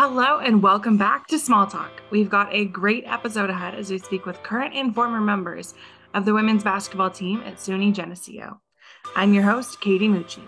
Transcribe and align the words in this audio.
Hello 0.00 0.38
and 0.38 0.62
welcome 0.62 0.96
back 0.96 1.26
to 1.26 1.40
Small 1.40 1.66
Talk. 1.66 1.90
We've 2.10 2.30
got 2.30 2.54
a 2.54 2.66
great 2.66 3.02
episode 3.04 3.50
ahead 3.50 3.74
as 3.74 3.90
we 3.90 3.98
speak 3.98 4.26
with 4.26 4.44
current 4.44 4.72
and 4.72 4.94
former 4.94 5.20
members 5.20 5.74
of 6.14 6.24
the 6.24 6.32
women's 6.32 6.62
basketball 6.62 7.10
team 7.10 7.42
at 7.44 7.56
SUNY 7.56 7.92
Geneseo. 7.92 8.60
I'm 9.16 9.34
your 9.34 9.42
host, 9.42 9.80
Katie 9.80 10.06
Mucci. 10.06 10.46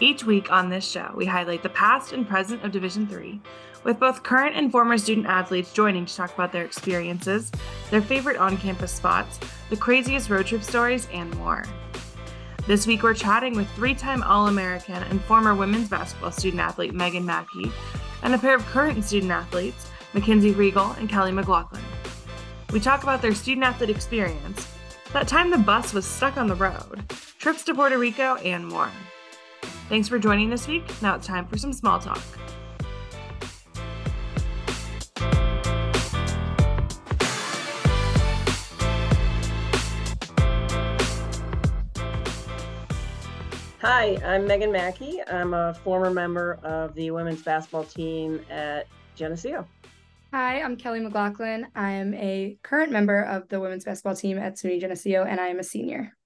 Each 0.00 0.22
week 0.22 0.52
on 0.52 0.68
this 0.68 0.86
show, 0.86 1.14
we 1.16 1.24
highlight 1.24 1.62
the 1.62 1.70
past 1.70 2.12
and 2.12 2.28
present 2.28 2.62
of 2.62 2.72
Division 2.72 3.08
III, 3.10 3.40
with 3.84 3.98
both 3.98 4.22
current 4.22 4.54
and 4.54 4.70
former 4.70 4.98
student 4.98 5.26
athletes 5.26 5.72
joining 5.72 6.04
to 6.04 6.14
talk 6.14 6.34
about 6.34 6.52
their 6.52 6.66
experiences, 6.66 7.50
their 7.90 8.02
favorite 8.02 8.36
on 8.36 8.58
campus 8.58 8.92
spots, 8.92 9.40
the 9.70 9.78
craziest 9.78 10.28
road 10.28 10.44
trip 10.44 10.62
stories, 10.62 11.08
and 11.10 11.34
more. 11.38 11.64
This 12.66 12.86
week, 12.86 13.02
we're 13.02 13.14
chatting 13.14 13.56
with 13.56 13.70
three 13.70 13.94
time 13.94 14.22
All 14.22 14.48
American 14.48 15.02
and 15.04 15.22
former 15.22 15.54
women's 15.54 15.88
basketball 15.88 16.32
student 16.32 16.60
athlete 16.60 16.92
Megan 16.92 17.24
Mackey 17.24 17.72
and 18.22 18.34
a 18.34 18.38
pair 18.38 18.54
of 18.54 18.64
current 18.66 19.04
student 19.04 19.32
athletes, 19.32 19.88
Mackenzie 20.12 20.54
Reigle 20.54 20.96
and 20.98 21.08
Kelly 21.08 21.32
McLaughlin. 21.32 21.82
We 22.72 22.80
talk 22.80 23.02
about 23.02 23.22
their 23.22 23.34
student 23.34 23.64
athlete 23.64 23.90
experience, 23.90 24.66
that 25.12 25.28
time 25.28 25.50
the 25.50 25.58
bus 25.58 25.92
was 25.92 26.04
stuck 26.04 26.36
on 26.36 26.46
the 26.46 26.54
road, 26.54 27.04
trips 27.38 27.64
to 27.64 27.74
Puerto 27.74 27.98
Rico, 27.98 28.36
and 28.36 28.66
more. 28.66 28.90
Thanks 29.88 30.08
for 30.08 30.18
joining 30.18 30.50
this 30.50 30.66
week. 30.66 30.84
Now 31.00 31.14
it's 31.14 31.26
time 31.26 31.46
for 31.46 31.56
some 31.56 31.72
small 31.72 31.98
talk. 31.98 32.20
Hi, 43.88 44.18
I'm 44.24 44.48
Megan 44.48 44.72
Mackey. 44.72 45.20
I'm 45.28 45.54
a 45.54 45.72
former 45.72 46.10
member 46.10 46.58
of 46.64 46.92
the 46.96 47.12
women's 47.12 47.44
basketball 47.44 47.84
team 47.84 48.44
at 48.50 48.88
Geneseo. 49.14 49.64
Hi, 50.32 50.60
I'm 50.60 50.76
Kelly 50.76 50.98
McLaughlin. 50.98 51.68
I 51.76 51.92
am 51.92 52.12
a 52.14 52.58
current 52.64 52.90
member 52.90 53.22
of 53.22 53.48
the 53.48 53.60
women's 53.60 53.84
basketball 53.84 54.16
team 54.16 54.38
at 54.38 54.56
SUNY 54.56 54.80
Geneseo, 54.80 55.22
and 55.22 55.38
I 55.38 55.46
am 55.46 55.60
a 55.60 55.62
senior. 55.62 56.16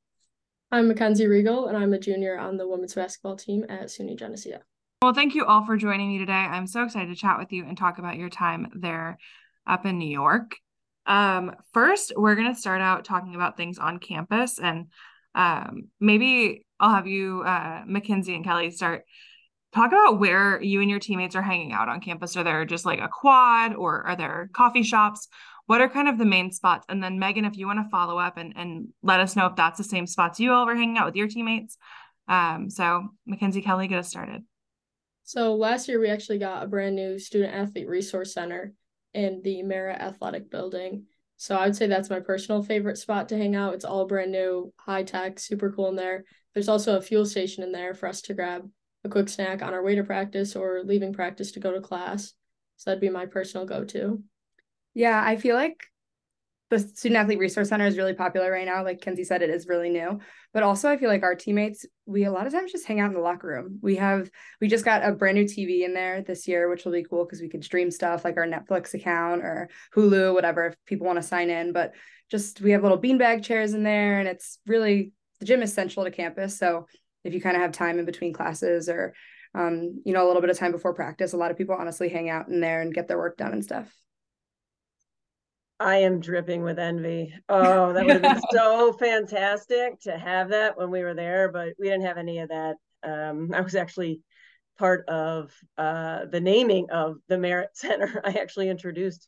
I'm 0.73 0.89
Mackenzie 0.89 1.27
Reigle, 1.27 1.69
and 1.69 1.77
I'm 1.77 1.93
a 1.93 1.99
junior 1.99 2.39
on 2.39 2.57
the 2.57 2.67
women's 2.67 2.95
basketball 2.95 3.37
team 3.37 3.67
at 3.69 3.89
SUNY 3.89 4.19
Geneseo. 4.19 4.61
Well, 5.03 5.13
thank 5.13 5.35
you 5.35 5.45
all 5.45 5.67
for 5.67 5.77
joining 5.77 6.09
me 6.09 6.19
today. 6.19 6.33
I'm 6.33 6.67
so 6.67 6.85
excited 6.85 7.11
to 7.11 7.15
chat 7.15 7.39
with 7.39 7.53
you 7.53 7.67
and 7.67 7.77
talk 7.77 7.99
about 7.99 8.17
your 8.17 8.31
time 8.31 8.69
there 8.75 9.19
up 9.67 9.85
in 9.85 9.99
New 9.99 10.09
York. 10.09 10.57
Um, 11.05 11.55
first, 11.75 12.15
we're 12.17 12.37
going 12.37 12.55
to 12.55 12.59
start 12.59 12.81
out 12.81 13.05
talking 13.05 13.35
about 13.35 13.59
things 13.59 13.77
on 13.77 13.99
campus, 13.99 14.59
and 14.59 14.87
um, 15.35 15.89
maybe 16.01 16.65
I'll 16.81 16.95
have 16.95 17.07
you, 17.07 17.43
uh, 17.43 17.83
Mackenzie 17.87 18.35
and 18.35 18.45
Kelly, 18.45 18.71
start 18.71 19.05
talk 19.73 19.93
about 19.93 20.19
where 20.19 20.61
you 20.61 20.81
and 20.81 20.91
your 20.91 20.99
teammates 20.99 21.37
are 21.37 21.43
hanging 21.43 21.73
out 21.73 21.89
on 21.89 22.01
campus. 22.01 22.37
Are 22.37 22.45
there 22.45 22.65
just 22.65 22.85
like 22.85 23.01
a 23.01 23.09
quad 23.09 23.75
or 23.75 24.03
are 24.07 24.17
there 24.17 24.51
coffee 24.53 24.83
shops? 24.83 25.29
What 25.67 25.81
are 25.81 25.89
kind 25.89 26.09
of 26.09 26.19
the 26.19 26.25
main 26.25 26.51
spots? 26.51 26.87
And 26.89 27.03
then 27.03 27.19
Megan, 27.19 27.45
if 27.45 27.57
you 27.57 27.67
want 27.67 27.79
to 27.79 27.91
follow 27.91 28.19
up 28.19 28.37
and, 28.37 28.53
and 28.57 28.89
let 29.03 29.21
us 29.21 29.37
know 29.37 29.47
if 29.47 29.57
that's 29.57 29.79
the 29.79 29.85
same 29.85 30.07
spots 30.07 30.41
you 30.41 30.53
all 30.53 30.67
were 30.67 30.75
hanging 30.75 30.99
out 30.99 31.07
with 31.07 31.15
your 31.15 31.29
teammates. 31.29 31.77
Um, 32.27 32.71
so 32.71 33.09
Mackenzie 33.27 33.63
Kelly, 33.63 33.87
get 33.87 34.01
us 34.01 34.09
started. 34.09 34.43
So 35.23 35.55
last 35.55 35.87
year 35.87 36.01
we 36.01 36.09
actually 36.09 36.39
got 36.39 36.65
a 36.65 36.67
brand 36.67 36.97
new 36.97 37.19
student 37.19 37.55
athlete 37.55 37.89
resource 37.89 38.35
center 38.35 38.73
in 39.15 39.43
the 39.45 39.63
Merritt 39.63 40.01
Athletic 40.01 40.51
Building. 40.51 41.05
So 41.37 41.57
I'd 41.57 41.77
say 41.77 41.87
that's 41.87 42.11
my 42.11 42.21
personal 42.21 42.63
favorite 42.63 42.99
spot 42.99 43.29
to 43.29 43.39
hang 43.39 43.55
out. 43.55 43.75
It's 43.75 43.85
all 43.85 44.07
brand 44.07 44.33
new, 44.33 44.73
high 44.77 45.05
tech, 45.05 45.39
super 45.39 45.73
cool 45.73 45.89
in 45.89 45.97
there. 45.97 46.25
There's 46.55 46.69
also 46.69 46.97
a 46.97 47.03
fuel 47.03 47.27
station 47.27 47.63
in 47.63 47.73
there 47.73 47.95
for 47.95 48.09
us 48.09 48.23
to 48.23 48.35
grab 48.35 48.69
a 49.05 49.09
quick 49.09 49.29
snack 49.29 49.63
on 49.63 49.73
our 49.73 49.83
way 49.83 49.95
to 49.95 50.05
practice 50.05 50.57
or 50.57 50.83
leaving 50.85 51.13
practice 51.13 51.53
to 51.53 51.61
go 51.61 51.73
to 51.73 51.81
class. 51.81 52.35
So 52.77 52.91
that'd 52.91 53.01
be 53.01 53.09
my 53.09 53.27
personal 53.27 53.67
go 53.67 53.85
to. 53.85 54.23
Yeah, 54.95 55.23
I 55.25 55.37
feel 55.37 55.55
like 55.55 55.85
the 56.71 56.79
Student 56.79 57.19
Athlete 57.19 57.39
Resource 57.39 57.69
Center 57.69 57.87
is 57.87 57.97
really 57.97 58.15
popular 58.15 58.51
right 58.51 58.65
now. 58.65 58.85
Like 58.85 59.01
Kenzie 59.01 59.25
said, 59.25 59.43
it 59.43 59.51
is 59.51 59.67
really 59.67 59.91
new. 59.91 60.21
But 60.55 60.63
also, 60.63 60.89
I 60.89 60.97
feel 60.97 61.09
like 61.09 61.25
our 61.25 61.35
teammates, 61.35 61.85
we 62.07 62.25
a 62.25 62.33
lot 62.33 62.47
of 62.47 62.53
times 62.53 62.73
just 62.73 62.87
hang 62.87 63.01
out 63.01 63.09
in 63.09 63.15
the 63.15 63.21
locker 63.21 63.49
room. 63.49 63.79
We 63.83 63.97
have, 63.97 64.31
we 64.61 64.69
just 64.69 64.85
got 64.85 65.05
a 65.05 65.13
brand 65.13 65.37
new 65.37 65.45
TV 65.45 65.85
in 65.85 65.95
there 65.95 66.23
this 66.23 66.47
year, 66.47 66.71
which 66.71 66.85
will 66.85 66.93
be 66.93 67.05
cool 67.05 67.25
because 67.25 67.41
we 67.41 67.49
can 67.49 67.63
stream 67.63 67.91
stuff 67.91 68.25
like 68.25 68.37
our 68.37 68.47
Netflix 68.47 68.95
account 68.95 69.43
or 69.43 69.69
Hulu, 69.97 70.33
whatever, 70.33 70.67
if 70.67 70.77
people 70.87 71.07
want 71.07 71.19
to 71.19 71.27
sign 71.27 71.51
in. 71.51 71.73
But 71.73 71.93
just, 72.31 72.61
we 72.61 72.71
have 72.71 72.83
little 72.83 73.01
beanbag 73.01 73.43
chairs 73.43 73.75
in 73.75 73.83
there 73.83 74.21
and 74.21 74.29
it's 74.29 74.59
really, 74.65 75.13
the 75.41 75.47
gym 75.47 75.63
is 75.63 75.73
central 75.73 76.05
to 76.05 76.11
campus. 76.11 76.59
So 76.59 76.87
if 77.25 77.35
you 77.35 77.41
kind 77.41 77.57
of 77.57 77.63
have 77.63 77.73
time 77.73 77.99
in 77.99 78.05
between 78.05 78.33
classes 78.33 78.89
or 78.89 79.15
um, 79.55 80.01
you 80.05 80.13
know, 80.13 80.25
a 80.25 80.29
little 80.29 80.41
bit 80.41 80.51
of 80.51 80.59
time 80.59 80.73
before 80.73 80.95
practice, 80.95 81.33
a 81.33 81.37
lot 81.37 81.51
of 81.51 81.59
people 81.59 81.75
honestly 81.75 82.09
hang 82.09 82.31
out 82.31 82.49
in 82.49 82.61
there 82.61 82.83
and 82.83 82.95
get 82.95 83.09
their 83.09 83.19
work 83.19 83.37
done 83.37 83.53
and 83.53 83.65
stuff. 83.65 83.93
I 85.81 85.99
am 85.99 86.21
dripping 86.21 86.63
with 86.63 86.79
envy. 86.79 87.35
Oh, 87.49 87.93
that 87.93 88.05
would 88.05 88.23
have 88.23 88.35
been 88.35 88.43
so 88.53 88.93
fantastic 88.93 89.99
to 90.03 90.17
have 90.17 90.51
that 90.51 90.77
when 90.77 90.91
we 90.91 91.03
were 91.03 91.15
there, 91.15 91.51
but 91.51 91.73
we 91.79 91.89
didn't 91.89 92.05
have 92.05 92.19
any 92.19 92.39
of 92.39 92.51
that. 92.51 92.77
Um, 93.03 93.51
I 93.55 93.63
was 93.63 93.75
actually 93.75 94.21
part 94.79 95.09
of 95.09 95.53
uh, 95.79 96.27
the 96.27 96.41
naming 96.41 96.91
of 96.91 97.17
the 97.29 97.39
Merritt 97.39 97.71
Center. 97.77 98.21
I 98.25 98.33
actually 98.33 98.69
introduced 98.69 99.27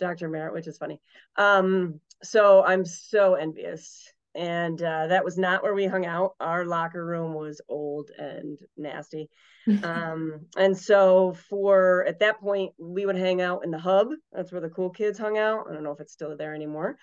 Dr. 0.00 0.28
Merritt, 0.28 0.54
which 0.54 0.66
is 0.66 0.76
funny. 0.76 1.00
Um, 1.36 2.00
so 2.22 2.64
I'm 2.64 2.84
so 2.84 3.34
envious 3.34 4.12
and 4.34 4.80
uh, 4.82 5.08
that 5.08 5.24
was 5.24 5.36
not 5.36 5.62
where 5.62 5.74
we 5.74 5.86
hung 5.86 6.06
out. 6.06 6.34
Our 6.40 6.64
locker 6.64 7.04
room 7.04 7.34
was 7.34 7.60
old 7.68 8.10
and 8.16 8.58
nasty. 8.76 9.28
um, 9.82 10.46
and 10.56 10.76
so 10.76 11.34
for 11.48 12.04
at 12.06 12.20
that 12.20 12.40
point, 12.40 12.72
we 12.78 13.06
would 13.06 13.16
hang 13.16 13.40
out 13.40 13.64
in 13.64 13.70
the 13.70 13.78
hub. 13.78 14.08
That's 14.32 14.50
where 14.50 14.60
the 14.60 14.70
cool 14.70 14.90
kids 14.90 15.18
hung 15.18 15.38
out. 15.38 15.66
I 15.68 15.72
don't 15.72 15.84
know 15.84 15.92
if 15.92 16.00
it's 16.00 16.12
still 16.12 16.36
there 16.36 16.54
anymore. 16.54 16.96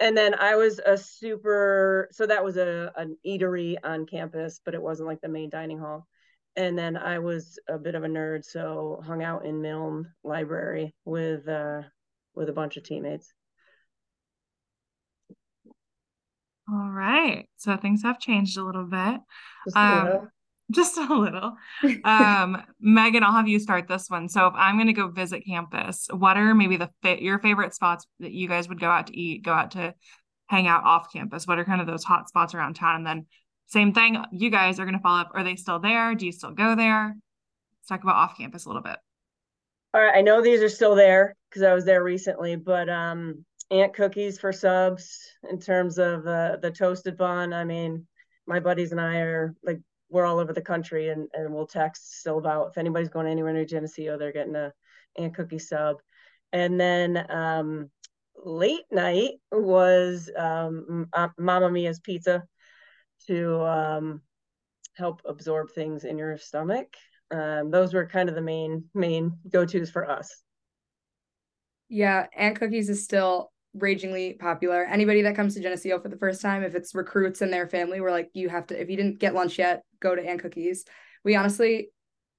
And 0.00 0.16
then 0.16 0.34
I 0.34 0.54
was 0.54 0.80
a 0.84 0.96
super, 0.96 2.08
so 2.12 2.26
that 2.26 2.44
was 2.44 2.56
a 2.56 2.92
an 2.96 3.16
eatery 3.26 3.76
on 3.82 4.06
campus, 4.06 4.60
but 4.64 4.74
it 4.74 4.82
wasn't 4.82 5.08
like 5.08 5.20
the 5.20 5.28
main 5.28 5.50
dining 5.50 5.78
hall. 5.78 6.06
And 6.54 6.78
then 6.78 6.96
I 6.96 7.18
was 7.18 7.58
a 7.68 7.78
bit 7.78 7.94
of 7.94 8.04
a 8.04 8.08
nerd, 8.08 8.44
so 8.44 9.02
hung 9.04 9.22
out 9.22 9.44
in 9.44 9.60
Milne 9.60 10.08
Library 10.22 10.94
with 11.04 11.48
uh, 11.48 11.82
with 12.34 12.48
a 12.48 12.52
bunch 12.52 12.76
of 12.76 12.84
teammates. 12.84 13.32
All 16.70 16.90
right. 16.90 17.46
So 17.56 17.76
things 17.76 18.02
have 18.02 18.18
changed 18.18 18.58
a 18.58 18.64
little 18.64 18.84
bit. 18.84 19.20
Just 19.66 19.76
a 19.76 19.80
um, 19.80 20.04
little. 20.04 20.28
Just 20.70 20.98
a 20.98 21.14
little. 21.14 21.56
Um, 22.04 22.62
Megan, 22.78 23.22
I'll 23.22 23.32
have 23.32 23.48
you 23.48 23.58
start 23.58 23.88
this 23.88 24.10
one. 24.10 24.28
So 24.28 24.46
if 24.46 24.54
I'm 24.54 24.76
going 24.76 24.88
to 24.88 24.92
go 24.92 25.08
visit 25.08 25.46
campus, 25.46 26.08
what 26.12 26.36
are 26.36 26.54
maybe 26.54 26.76
the 26.76 26.90
fit 27.02 27.22
your 27.22 27.38
favorite 27.38 27.74
spots 27.74 28.06
that 28.20 28.32
you 28.32 28.48
guys 28.48 28.68
would 28.68 28.80
go 28.80 28.88
out 28.88 29.06
to 29.06 29.18
eat, 29.18 29.44
go 29.44 29.52
out 29.52 29.70
to 29.72 29.94
hang 30.48 30.66
out 30.66 30.84
off 30.84 31.10
campus? 31.12 31.46
What 31.46 31.58
are 31.58 31.64
kind 31.64 31.80
of 31.80 31.86
those 31.86 32.04
hot 32.04 32.28
spots 32.28 32.54
around 32.54 32.74
town? 32.74 32.96
And 32.96 33.06
then 33.06 33.26
same 33.66 33.94
thing, 33.94 34.22
you 34.32 34.50
guys 34.50 34.78
are 34.78 34.84
going 34.84 34.96
to 34.96 35.02
follow 35.02 35.20
up. 35.20 35.30
Are 35.34 35.44
they 35.44 35.56
still 35.56 35.78
there? 35.78 36.14
Do 36.14 36.26
you 36.26 36.32
still 36.32 36.52
go 36.52 36.74
there? 36.74 37.16
Let's 37.80 37.88
talk 37.88 38.02
about 38.02 38.16
off 38.16 38.36
campus 38.36 38.66
a 38.66 38.68
little 38.68 38.82
bit. 38.82 38.96
All 39.94 40.02
right, 40.02 40.16
I 40.16 40.20
know 40.20 40.42
these 40.42 40.60
are 40.60 40.68
still 40.68 40.94
there 40.94 41.34
because 41.48 41.62
I 41.62 41.72
was 41.72 41.86
there 41.86 42.02
recently, 42.02 42.56
but 42.56 42.90
um, 42.90 43.44
Aunt 43.70 43.92
Cookies 43.94 44.38
for 44.38 44.52
subs 44.52 45.18
in 45.48 45.58
terms 45.58 45.98
of 45.98 46.26
uh, 46.26 46.56
the 46.60 46.70
toasted 46.70 47.16
bun. 47.16 47.52
I 47.52 47.64
mean, 47.64 48.06
my 48.46 48.60
buddies 48.60 48.92
and 48.92 49.00
I 49.00 49.18
are 49.18 49.54
like 49.62 49.80
we're 50.10 50.24
all 50.24 50.38
over 50.38 50.52
the 50.52 50.62
country 50.62 51.10
and, 51.10 51.28
and 51.34 51.52
we'll 51.52 51.66
text 51.66 52.20
still 52.20 52.38
about 52.38 52.68
if 52.70 52.78
anybody's 52.78 53.10
going 53.10 53.26
anywhere 53.26 53.52
near 53.52 53.66
Geneseo, 53.66 54.16
they're 54.16 54.32
getting 54.32 54.56
a 54.56 54.72
Aunt 55.18 55.34
Cookie 55.34 55.58
sub. 55.58 55.96
And 56.52 56.80
then 56.80 57.30
um, 57.30 57.90
late 58.42 58.86
night 58.90 59.32
was 59.52 60.30
um, 60.34 61.08
Mama 61.38 61.70
Mia's 61.70 62.00
pizza 62.00 62.44
to 63.26 63.62
um, 63.64 64.22
help 64.94 65.20
absorb 65.26 65.72
things 65.72 66.04
in 66.04 66.16
your 66.16 66.38
stomach. 66.38 66.88
Um, 67.30 67.70
those 67.70 67.92
were 67.92 68.06
kind 68.06 68.30
of 68.30 68.34
the 68.34 68.40
main 68.40 68.84
main 68.94 69.38
go 69.50 69.66
tos 69.66 69.90
for 69.90 70.08
us. 70.08 70.42
Yeah, 71.90 72.26
Aunt 72.34 72.58
Cookies 72.58 72.88
is 72.88 73.04
still 73.04 73.50
ragingly 73.74 74.34
popular. 74.34 74.84
Anybody 74.84 75.22
that 75.22 75.36
comes 75.36 75.54
to 75.54 75.60
Geneseo 75.60 76.00
for 76.00 76.08
the 76.08 76.16
first 76.16 76.40
time, 76.40 76.62
if 76.62 76.74
it's 76.74 76.94
recruits 76.94 77.42
and 77.42 77.52
their 77.52 77.68
family, 77.68 78.00
we're 78.00 78.10
like, 78.10 78.30
you 78.34 78.48
have 78.48 78.66
to, 78.68 78.80
if 78.80 78.88
you 78.88 78.96
didn't 78.96 79.18
get 79.18 79.34
lunch 79.34 79.58
yet, 79.58 79.82
go 80.00 80.14
to 80.14 80.22
Aunt 80.22 80.40
Cookies. 80.40 80.84
We 81.24 81.36
honestly, 81.36 81.90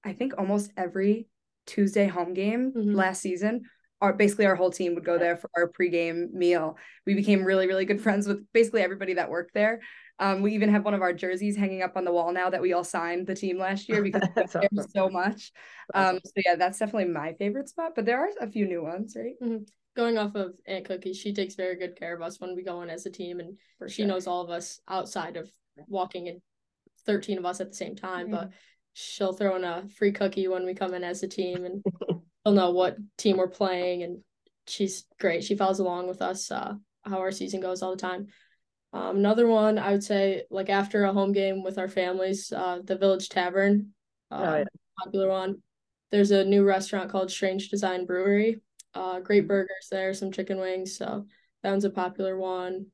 I 0.04 0.14
think 0.14 0.34
almost 0.38 0.72
every 0.78 1.28
Tuesday 1.66 2.08
home 2.08 2.34
game 2.34 2.74
mm-hmm. 2.76 2.96
last 2.96 3.22
season, 3.22 3.64
our 4.02 4.14
basically 4.14 4.46
our 4.46 4.56
whole 4.56 4.72
team 4.72 4.96
would 4.96 5.06
go 5.06 5.18
there 5.18 5.36
for 5.36 5.50
our 5.56 5.70
pregame 5.70 6.32
meal. 6.32 6.78
We 7.06 7.16
became 7.16 7.44
really, 7.44 7.68
really 7.68 7.86
good 7.86 8.02
friends 8.06 8.28
with 8.28 8.46
basically 8.54 8.82
everybody 8.82 9.16
that 9.16 9.30
worked 9.30 9.54
there. 9.54 9.82
Um, 10.22 10.42
we 10.42 10.54
even 10.54 10.70
have 10.70 10.84
one 10.84 10.94
of 10.94 11.02
our 11.02 11.14
jerseys 11.14 11.56
hanging 11.56 11.82
up 11.82 11.96
on 11.96 12.04
the 12.04 12.12
wall 12.12 12.34
now 12.34 12.50
that 12.50 12.62
we 12.62 12.74
all 12.74 12.84
signed 12.84 13.26
the 13.26 13.36
team 13.36 13.58
last 13.58 13.88
year 13.88 14.02
because 14.02 14.24
we 14.36 14.42
awesome. 14.44 14.90
so 14.90 15.10
much. 15.10 15.54
Um, 15.94 16.20
so 16.26 16.42
yeah, 16.46 16.56
that's 16.56 16.80
definitely 16.80 17.06
my 17.06 17.34
favorite 17.34 17.70
spot, 17.70 17.94
but 17.96 18.06
there 18.06 18.20
are 18.20 18.30
a 18.42 18.52
few 18.52 18.68
new 18.68 18.84
ones, 18.84 19.16
right? 19.18 19.36
Mm-hmm 19.42 19.64
going 19.96 20.18
off 20.18 20.36
of 20.36 20.54
Aunt 20.66 20.86
Cookie, 20.86 21.14
she 21.14 21.34
takes 21.34 21.56
very 21.56 21.76
good 21.76 21.98
care 21.98 22.16
of 22.16 22.22
us 22.22 22.40
when 22.40 22.56
we 22.56 22.64
go 22.64 22.82
in 22.82 22.90
as 22.90 23.06
a 23.06 23.12
team, 23.12 23.40
and 23.40 23.58
For 23.78 23.90
she 23.90 24.04
sure. 24.04 24.08
knows 24.08 24.28
all 24.28 24.42
of 24.42 24.50
us 24.50 24.80
outside 24.88 25.38
of 25.38 25.50
walking 25.88 26.28
in. 26.28 26.42
Thirteen 27.06 27.38
of 27.38 27.46
us 27.46 27.62
at 27.62 27.70
the 27.70 27.76
same 27.76 27.96
time, 27.96 28.28
mm-hmm. 28.28 28.36
but 28.36 28.50
she'll 28.94 29.34
throw 29.34 29.56
in 29.56 29.64
a 29.64 29.88
free 29.98 30.12
cookie 30.12 30.48
when 30.48 30.66
we 30.66 30.74
come 30.74 30.94
in 30.94 31.04
as 31.04 31.24
a 31.24 31.28
team, 31.28 31.66
and 31.66 31.82
she'll 32.10 32.54
know 32.54 32.72
what 32.72 32.98
team 33.18 33.38
we're 33.38 33.48
playing, 33.48 34.04
and 34.04 34.20
she's 34.68 35.06
great. 35.20 35.44
She 35.44 35.56
follows 35.56 35.80
along 35.80 36.08
with 36.08 36.22
us 36.22 36.52
uh, 36.52 36.74
how 37.04 37.20
our 37.20 37.32
season 37.32 37.62
goes 37.62 37.82
all 37.82 37.92
the 37.92 37.98
time. 37.98 38.28
Um, 38.92 39.18
another 39.18 39.48
one 39.48 39.80
I 39.80 39.92
would 39.92 40.04
say, 40.04 40.44
like 40.52 40.70
after 40.70 41.04
a 41.06 41.14
home 41.14 41.32
game 41.32 41.64
with 41.64 41.78
our 41.78 41.88
families, 41.88 42.52
uh, 42.52 42.80
the 42.84 42.98
Village 42.98 43.30
Tavern, 43.30 43.94
uh, 44.30 44.36
oh, 44.36 44.58
yeah. 44.58 44.64
popular 45.04 45.30
one. 45.30 45.64
There's 46.12 46.32
a 46.32 46.44
new 46.44 46.64
restaurant 46.64 47.10
called 47.12 47.32
Strange 47.32 47.70
Design 47.70 48.06
Brewery. 48.06 48.60
Uh, 48.94 49.20
great 49.20 49.48
burgers 49.48 49.88
there, 49.92 50.14
some 50.14 50.32
chicken 50.32 50.60
wings. 50.60 50.98
So 50.98 51.26
that 51.64 51.72
one's 51.72 51.86
a 51.86 51.90
popular 51.90 52.38
one. 52.38 52.88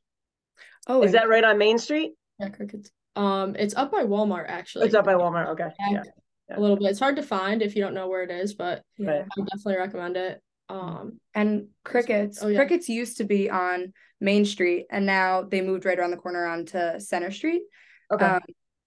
Oh, 0.88 1.04
is 1.04 1.14
that 1.14 1.30
right 1.30 1.44
on 1.44 1.58
Main 1.58 1.78
Street? 1.78 2.14
Yeah, 2.40 2.50
crickets. 2.50 2.92
Um, 3.16 3.56
it's 3.58 3.76
up 3.76 3.92
by 3.92 4.04
Walmart 4.04 4.46
actually. 4.48 4.86
It's 4.86 4.96
up 4.96 5.06
by 5.06 5.14
Walmart. 5.14 5.50
Okay. 5.50 5.70
Yeah. 5.80 6.04
yeah. 6.50 6.58
A 6.58 6.60
little 6.60 6.76
bit. 6.76 6.90
It's 6.90 7.00
hard 7.00 7.16
to 7.16 7.24
find 7.24 7.62
if 7.62 7.76
you 7.76 7.82
don't 7.82 7.94
know 7.94 8.08
where 8.08 8.24
it 8.24 8.32
is, 8.32 8.54
but 8.54 8.84
yeah. 8.98 9.24
I 9.24 9.42
definitely 9.42 9.78
recommend 9.78 10.18
it. 10.18 10.42
Um, 10.70 11.20
and 11.34 11.68
crickets. 11.84 12.40
Oh, 12.42 12.48
yeah. 12.48 12.58
Crickets 12.58 12.90
used 12.90 13.18
to 13.18 13.24
be 13.24 13.50
on 13.50 13.94
Main 14.20 14.46
Street, 14.46 14.86
and 14.92 15.06
now 15.06 15.44
they 15.44 15.62
moved 15.62 15.86
right 15.86 15.98
around 15.98 16.12
the 16.12 16.18
corner 16.18 16.46
onto 16.46 17.00
Center 17.00 17.32
Street. 17.32 17.64
Okay. 18.12 18.26
Um, 18.26 18.42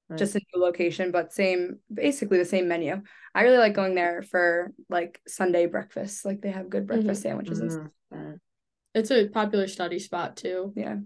right. 0.09 0.19
Just 0.19 0.37
a 0.37 0.41
new 0.55 0.63
location, 0.63 1.11
but 1.11 1.33
same, 1.33 1.79
basically 1.93 2.39
the 2.39 2.45
same 2.45 2.69
menu. 2.69 3.01
I 3.35 3.43
really 3.43 3.59
like 3.59 3.75
going 3.75 3.95
there 3.95 4.23
for 4.23 4.73
like 4.89 5.21
Sunday 5.27 5.67
breakfast. 5.67 6.25
Like 6.25 6.41
they 6.41 6.51
have 6.51 6.71
good 6.71 6.87
breakfast 6.87 7.21
mm-hmm. 7.21 7.29
sandwiches 7.29 7.61
mm-hmm. 7.61 7.81
and 7.81 7.91
stuff. 8.11 8.41
It's 8.95 9.11
a 9.11 9.29
popular 9.29 9.69
study 9.69 9.99
spot 9.99 10.37
too. 10.37 10.73
Yeah. 10.75 10.97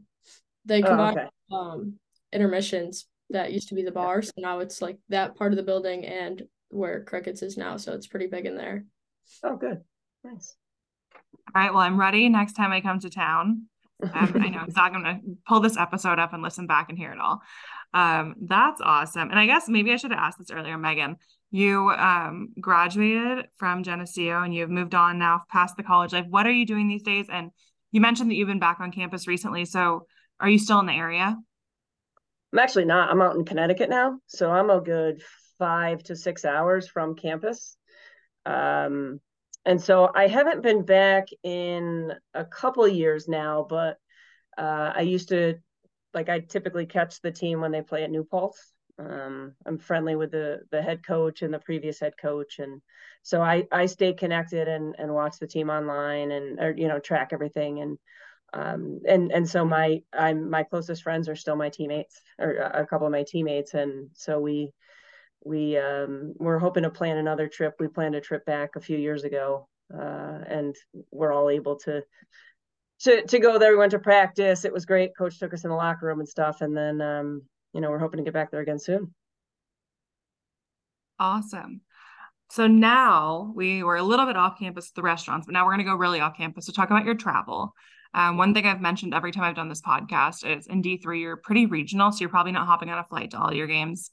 They 0.65 0.83
combine 0.83 1.19
oh, 1.19 1.21
okay. 1.21 1.29
um 1.51 1.95
intermissions 2.33 3.07
that 3.31 3.53
used 3.53 3.69
to 3.69 3.75
be 3.75 3.83
the 3.83 3.91
bar, 3.91 4.23
so 4.23 4.33
now 4.37 4.61
it's 4.61 4.81
like 4.81 4.99
that 5.09 5.37
part 5.37 5.53
of 5.53 5.57
the 5.57 5.63
building 5.63 6.05
and 6.05 6.43
where 6.69 7.05
Crickets 7.05 7.43
is 7.43 7.57
now. 7.57 7.77
So 7.77 7.93
it's 7.93 8.07
pretty 8.07 8.27
big 8.27 8.47
in 8.47 8.57
there. 8.57 8.85
Oh, 9.43 9.57
good. 9.57 9.81
Nice. 10.25 10.57
All 11.55 11.63
right. 11.63 11.73
Well, 11.73 11.83
I'm 11.83 11.99
ready 11.99 12.29
next 12.29 12.55
time 12.55 12.73
I 12.73 12.81
come 12.81 13.01
to 13.01 13.11
town. 13.11 13.67
Um, 14.03 14.11
I 14.15 14.49
know 14.49 14.59
I'm 14.61 14.73
not 14.75 14.93
going 14.93 15.05
to 15.05 15.21
pull 15.47 15.61
this 15.61 15.77
episode 15.77 16.19
up 16.19 16.33
and 16.33 16.43
listen 16.43 16.67
back 16.67 16.89
and 16.89 16.99
hear 16.99 17.13
it 17.13 17.19
all. 17.19 17.43
Um, 17.95 18.35
that's 18.41 18.81
awesome. 18.81 19.31
And 19.31 19.39
I 19.39 19.47
guess 19.47 19.69
maybe 19.69 19.93
I 19.93 19.97
should 19.97 20.13
have 20.13 20.21
asked 20.21 20.39
this 20.39 20.51
earlier, 20.51 20.79
Megan. 20.79 21.17
You 21.51 21.91
um, 21.91 22.49
graduated 22.59 23.47
from 23.57 23.83
Geneseo 23.83 24.43
and 24.43 24.55
you've 24.55 24.71
moved 24.71 24.95
on 24.95 25.19
now 25.19 25.43
past 25.51 25.77
the 25.77 25.83
college 25.83 26.15
life. 26.15 26.25
What 26.29 26.47
are 26.47 26.53
you 26.53 26.65
doing 26.65 26.89
these 26.89 27.03
days? 27.03 27.27
And 27.31 27.51
you 27.91 28.01
mentioned 28.01 28.31
that 28.31 28.37
you've 28.37 28.49
been 28.49 28.59
back 28.59 28.81
on 28.81 28.91
campus 28.91 29.27
recently. 29.29 29.67
So 29.67 30.07
are 30.41 30.49
you 30.49 30.59
still 30.59 30.81
in 30.81 30.87
the 30.87 30.93
area? 30.93 31.37
I'm 32.53 32.59
actually 32.59 32.87
not. 32.87 33.11
I'm 33.11 33.21
out 33.21 33.37
in 33.37 33.45
Connecticut 33.45 33.91
now. 33.91 34.19
So 34.27 34.51
I'm 34.51 34.71
a 34.71 34.81
good 34.81 35.23
five 35.59 36.03
to 36.05 36.17
six 36.17 36.45
hours 36.45 36.89
from 36.89 37.15
campus. 37.15 37.77
Um, 38.47 39.21
and 39.65 39.81
so 39.81 40.11
I 40.15 40.27
haven't 40.27 40.63
been 40.63 40.85
back 40.85 41.29
in 41.43 42.13
a 42.35 42.45
couple 42.45 42.89
years 42.89 43.29
now, 43.29 43.67
but 43.69 43.99
uh, 44.59 44.93
I 44.97 45.03
used 45.03 45.29
to 45.29 45.57
like 46.15 46.29
I 46.29 46.41
typically 46.41 46.87
catch 46.87 47.21
the 47.21 47.33
team 47.33 47.61
when 47.61 47.73
they 47.73 47.83
play 47.83 48.05
at 48.05 48.11
New. 48.11 48.27
Um, 48.99 49.55
I'm 49.67 49.79
friendly 49.79 50.17
with 50.17 50.31
the 50.33 50.61
the 50.71 50.83
head 50.83 51.05
coach 51.07 51.43
and 51.43 51.53
the 51.53 51.59
previous 51.59 52.01
head 52.01 52.15
coach, 52.21 52.59
and 52.59 52.83
so 53.23 53.41
I 53.41 53.67
I 53.73 53.87
stay 53.87 54.13
connected 54.13 54.69
and 54.69 54.95
and 54.99 55.15
watch 55.15 55.39
the 55.39 55.47
team 55.47 55.71
online 55.71 56.31
and 56.31 56.61
or 56.61 56.75
you 56.77 56.89
know 56.89 56.99
track 56.99 57.31
everything 57.33 57.81
and 57.81 57.99
um 58.53 59.01
and 59.09 59.33
and 59.33 59.49
so 59.49 59.65
my 59.65 60.03
I'm 60.13 60.51
my 60.51 60.63
closest 60.65 61.03
friends 61.03 61.29
are 61.29 61.37
still 61.37 61.57
my 61.57 61.71
teammates 61.71 62.21
or 62.39 62.53
a 62.53 62.87
couple 62.87 63.07
of 63.07 63.13
my 63.13 63.25
teammates, 63.27 63.75
and 63.75 64.11
so 64.15 64.41
we 64.41 64.73
we 65.45 65.77
um, 65.77 66.35
we're 66.39 66.59
hoping 66.59 66.85
to 66.85 66.91
plan 66.91 67.17
another 67.17 67.49
trip. 67.49 67.75
We 67.79 67.89
planned 67.89 68.15
a 68.15 68.21
trip 68.21 68.45
back 68.45 68.77
a 68.77 68.81
few 68.81 68.99
years 68.99 69.25
ago, 69.25 69.69
uh, 69.93 70.39
and 70.47 70.77
we're 71.11 71.33
all 71.33 71.51
able 71.51 71.77
to 71.81 72.03
to 73.03 73.23
to 73.27 73.39
go 73.39 73.59
there. 73.59 73.73
We 73.73 73.79
went 73.79 73.93
to 73.93 73.99
practice. 73.99 74.65
It 74.65 74.73
was 74.73 74.85
great. 74.85 75.17
Coach 75.17 75.39
took 75.39 75.55
us 75.55 75.65
in 75.65 75.71
the 75.71 75.77
locker 75.77 76.07
room 76.07 76.21
and 76.21 76.29
stuff, 76.29 76.61
and 76.61 76.77
then 76.77 77.01
um, 77.01 77.43
you 77.73 77.81
know 77.81 77.91
we're 77.91 77.99
hoping 77.99 78.19
to 78.19 78.25
get 78.25 78.35
back 78.35 78.51
there 78.51 78.61
again 78.61 78.79
soon. 78.79 79.15
Awesome. 81.19 81.83
So 82.51 82.67
now 82.67 83.53
we 83.55 83.83
were 83.83 83.97
a 83.97 84.03
little 84.03 84.27
bit 84.27 84.37
off 84.37 84.59
campus 84.59 84.91
the 84.91 85.03
restaurants, 85.03 85.47
but 85.47 85.53
now 85.53 85.65
we're 85.65 85.73
going 85.73 85.87
to 85.87 85.91
go 85.91 85.95
really 85.95 86.21
off 86.21 86.37
campus 86.37 86.67
to 86.67 86.73
talk 86.73 86.91
about 86.91 87.05
your 87.05 87.15
travel. 87.15 87.73
Um, 88.15 88.37
one 88.37 88.53
thing 88.53 88.67
I've 88.67 88.83
mentioned 88.83 89.15
every 89.15 89.33
time 89.33 89.45
I've 89.45 89.57
done 89.57 89.71
this 89.71 89.81
podcast 89.81 90.45
is 90.45 90.67
in 90.67 90.83
D3, 90.83 91.19
you're 91.19 91.37
pretty 91.39 91.65
regional. 91.65 92.13
So 92.13 92.19
you're 92.21 92.29
probably 92.29 92.53
not 92.53 92.67
hopping 92.67 92.91
on 92.91 92.99
a 92.99 93.05
flight 93.05 93.31
to 93.31 93.39
all 93.39 93.55
your 93.55 93.67
games 93.67 94.11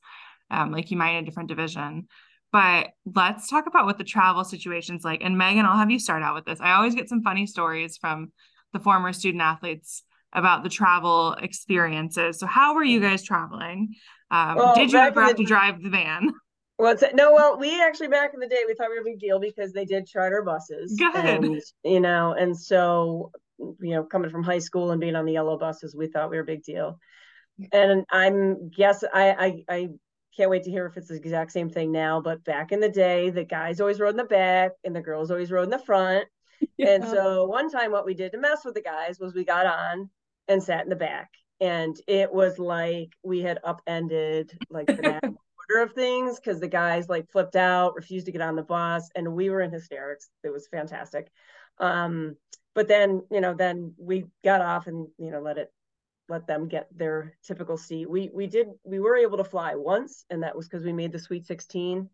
um, 0.51 0.71
like 0.71 0.89
you 0.91 0.97
might 0.97 1.11
in 1.11 1.23
a 1.23 1.25
different 1.25 1.49
division. 1.49 2.07
But 2.51 2.91
let's 3.05 3.49
talk 3.49 3.67
about 3.67 3.85
what 3.85 3.97
the 3.97 4.03
travel 4.03 4.43
situation's 4.43 5.03
like. 5.03 5.21
And 5.23 5.37
Megan, 5.37 5.65
I'll 5.65 5.77
have 5.77 5.91
you 5.91 5.99
start 5.99 6.23
out 6.23 6.33
with 6.33 6.45
this. 6.45 6.59
I 6.59 6.73
always 6.73 6.95
get 6.95 7.09
some 7.09 7.21
funny 7.21 7.45
stories 7.45 7.97
from 7.97 8.31
the 8.73 8.79
former 8.79 9.13
student 9.13 9.41
athletes 9.41 10.03
about 10.33 10.63
the 10.63 10.69
travel 10.69 11.33
experiences. 11.33 12.39
So, 12.39 12.45
how 12.45 12.75
were 12.75 12.83
you 12.83 12.99
guys 12.99 13.23
traveling? 13.23 13.95
Um, 14.31 14.55
well, 14.57 14.75
did 14.75 14.91
you 14.91 14.99
ever 14.99 15.21
have 15.23 15.35
to 15.37 15.43
drive 15.43 15.81
the 15.81 15.89
van? 15.89 16.31
What's 16.77 17.03
it? 17.03 17.13
No, 17.13 17.33
well, 17.33 17.57
we 17.59 17.81
actually 17.81 18.07
back 18.07 18.33
in 18.33 18.39
the 18.39 18.47
day 18.47 18.63
we 18.65 18.73
thought 18.73 18.89
we 18.89 18.95
were 18.95 19.01
a 19.01 19.05
big 19.05 19.19
deal 19.19 19.39
because 19.39 19.73
they 19.73 19.85
did 19.85 20.07
charter 20.07 20.43
buses. 20.43 20.95
Good. 20.97 21.13
And, 21.13 21.61
you 21.83 21.99
know, 21.99 22.33
and 22.33 22.57
so 22.57 23.31
you 23.57 23.95
know, 23.95 24.03
coming 24.03 24.29
from 24.29 24.43
high 24.43 24.59
school 24.59 24.91
and 24.91 25.01
being 25.01 25.15
on 25.15 25.25
the 25.25 25.33
yellow 25.33 25.57
buses, 25.57 25.95
we 25.95 26.07
thought 26.07 26.29
we 26.29 26.37
were 26.37 26.43
a 26.43 26.45
big 26.45 26.63
deal. 26.63 26.99
And 27.73 28.05
I'm 28.09 28.69
guess 28.69 29.03
I 29.13 29.31
I, 29.31 29.63
I 29.67 29.89
can't 30.37 30.49
wait 30.49 30.63
to 30.63 30.71
hear 30.71 30.85
if 30.85 30.95
it's 30.95 31.09
the 31.09 31.15
exact 31.15 31.51
same 31.51 31.69
thing 31.69 31.91
now. 31.91 32.21
But 32.21 32.43
back 32.45 32.71
in 32.71 32.79
the 32.79 32.89
day, 32.89 33.29
the 33.29 33.43
guys 33.43 33.81
always 33.81 33.99
rode 33.99 34.11
in 34.11 34.17
the 34.17 34.23
back 34.23 34.71
and 34.83 34.95
the 34.95 35.01
girls 35.01 35.31
always 35.31 35.51
rode 35.51 35.63
in 35.63 35.69
the 35.69 35.79
front. 35.79 36.25
Yeah. 36.77 36.91
And 36.91 37.03
so 37.03 37.45
one 37.45 37.69
time, 37.69 37.91
what 37.91 38.05
we 38.05 38.13
did 38.13 38.31
to 38.31 38.37
mess 38.37 38.63
with 38.63 38.73
the 38.73 38.81
guys 38.81 39.19
was 39.19 39.33
we 39.33 39.43
got 39.43 39.65
on 39.65 40.09
and 40.47 40.63
sat 40.63 40.83
in 40.83 40.89
the 40.89 40.95
back, 40.95 41.29
and 41.59 41.99
it 42.07 42.31
was 42.31 42.57
like 42.57 43.09
we 43.21 43.41
had 43.41 43.59
upended 43.65 44.57
like 44.69 44.87
the 44.87 45.19
order 45.69 45.83
of 45.83 45.93
things 45.93 46.39
because 46.39 46.61
the 46.61 46.69
guys 46.69 47.09
like 47.09 47.29
flipped 47.31 47.57
out, 47.57 47.95
refused 47.95 48.27
to 48.27 48.31
get 48.31 48.41
on 48.41 48.55
the 48.55 48.63
bus, 48.63 49.09
and 49.15 49.35
we 49.35 49.49
were 49.49 49.61
in 49.61 49.71
hysterics. 49.71 50.29
It 50.43 50.53
was 50.53 50.69
fantastic. 50.69 51.29
Um, 51.79 52.37
but 52.75 52.87
then 52.87 53.23
you 53.29 53.41
know, 53.41 53.53
then 53.53 53.93
we 53.97 54.25
got 54.43 54.61
off 54.61 54.87
and 54.87 55.07
you 55.17 55.31
know 55.31 55.41
let 55.41 55.57
it 55.57 55.71
let 56.29 56.47
them 56.47 56.67
get 56.67 56.87
their 56.95 57.35
typical 57.43 57.77
seat. 57.77 58.09
We 58.09 58.29
we 58.33 58.47
did 58.47 58.67
we 58.83 58.99
were 58.99 59.17
able 59.17 59.37
to 59.37 59.43
fly 59.43 59.75
once, 59.75 60.25
and 60.29 60.43
that 60.43 60.55
was 60.55 60.67
because 60.67 60.85
we 60.85 60.93
made 60.93 61.11
the 61.11 61.19
Sweet 61.19 61.45
16 61.45 62.09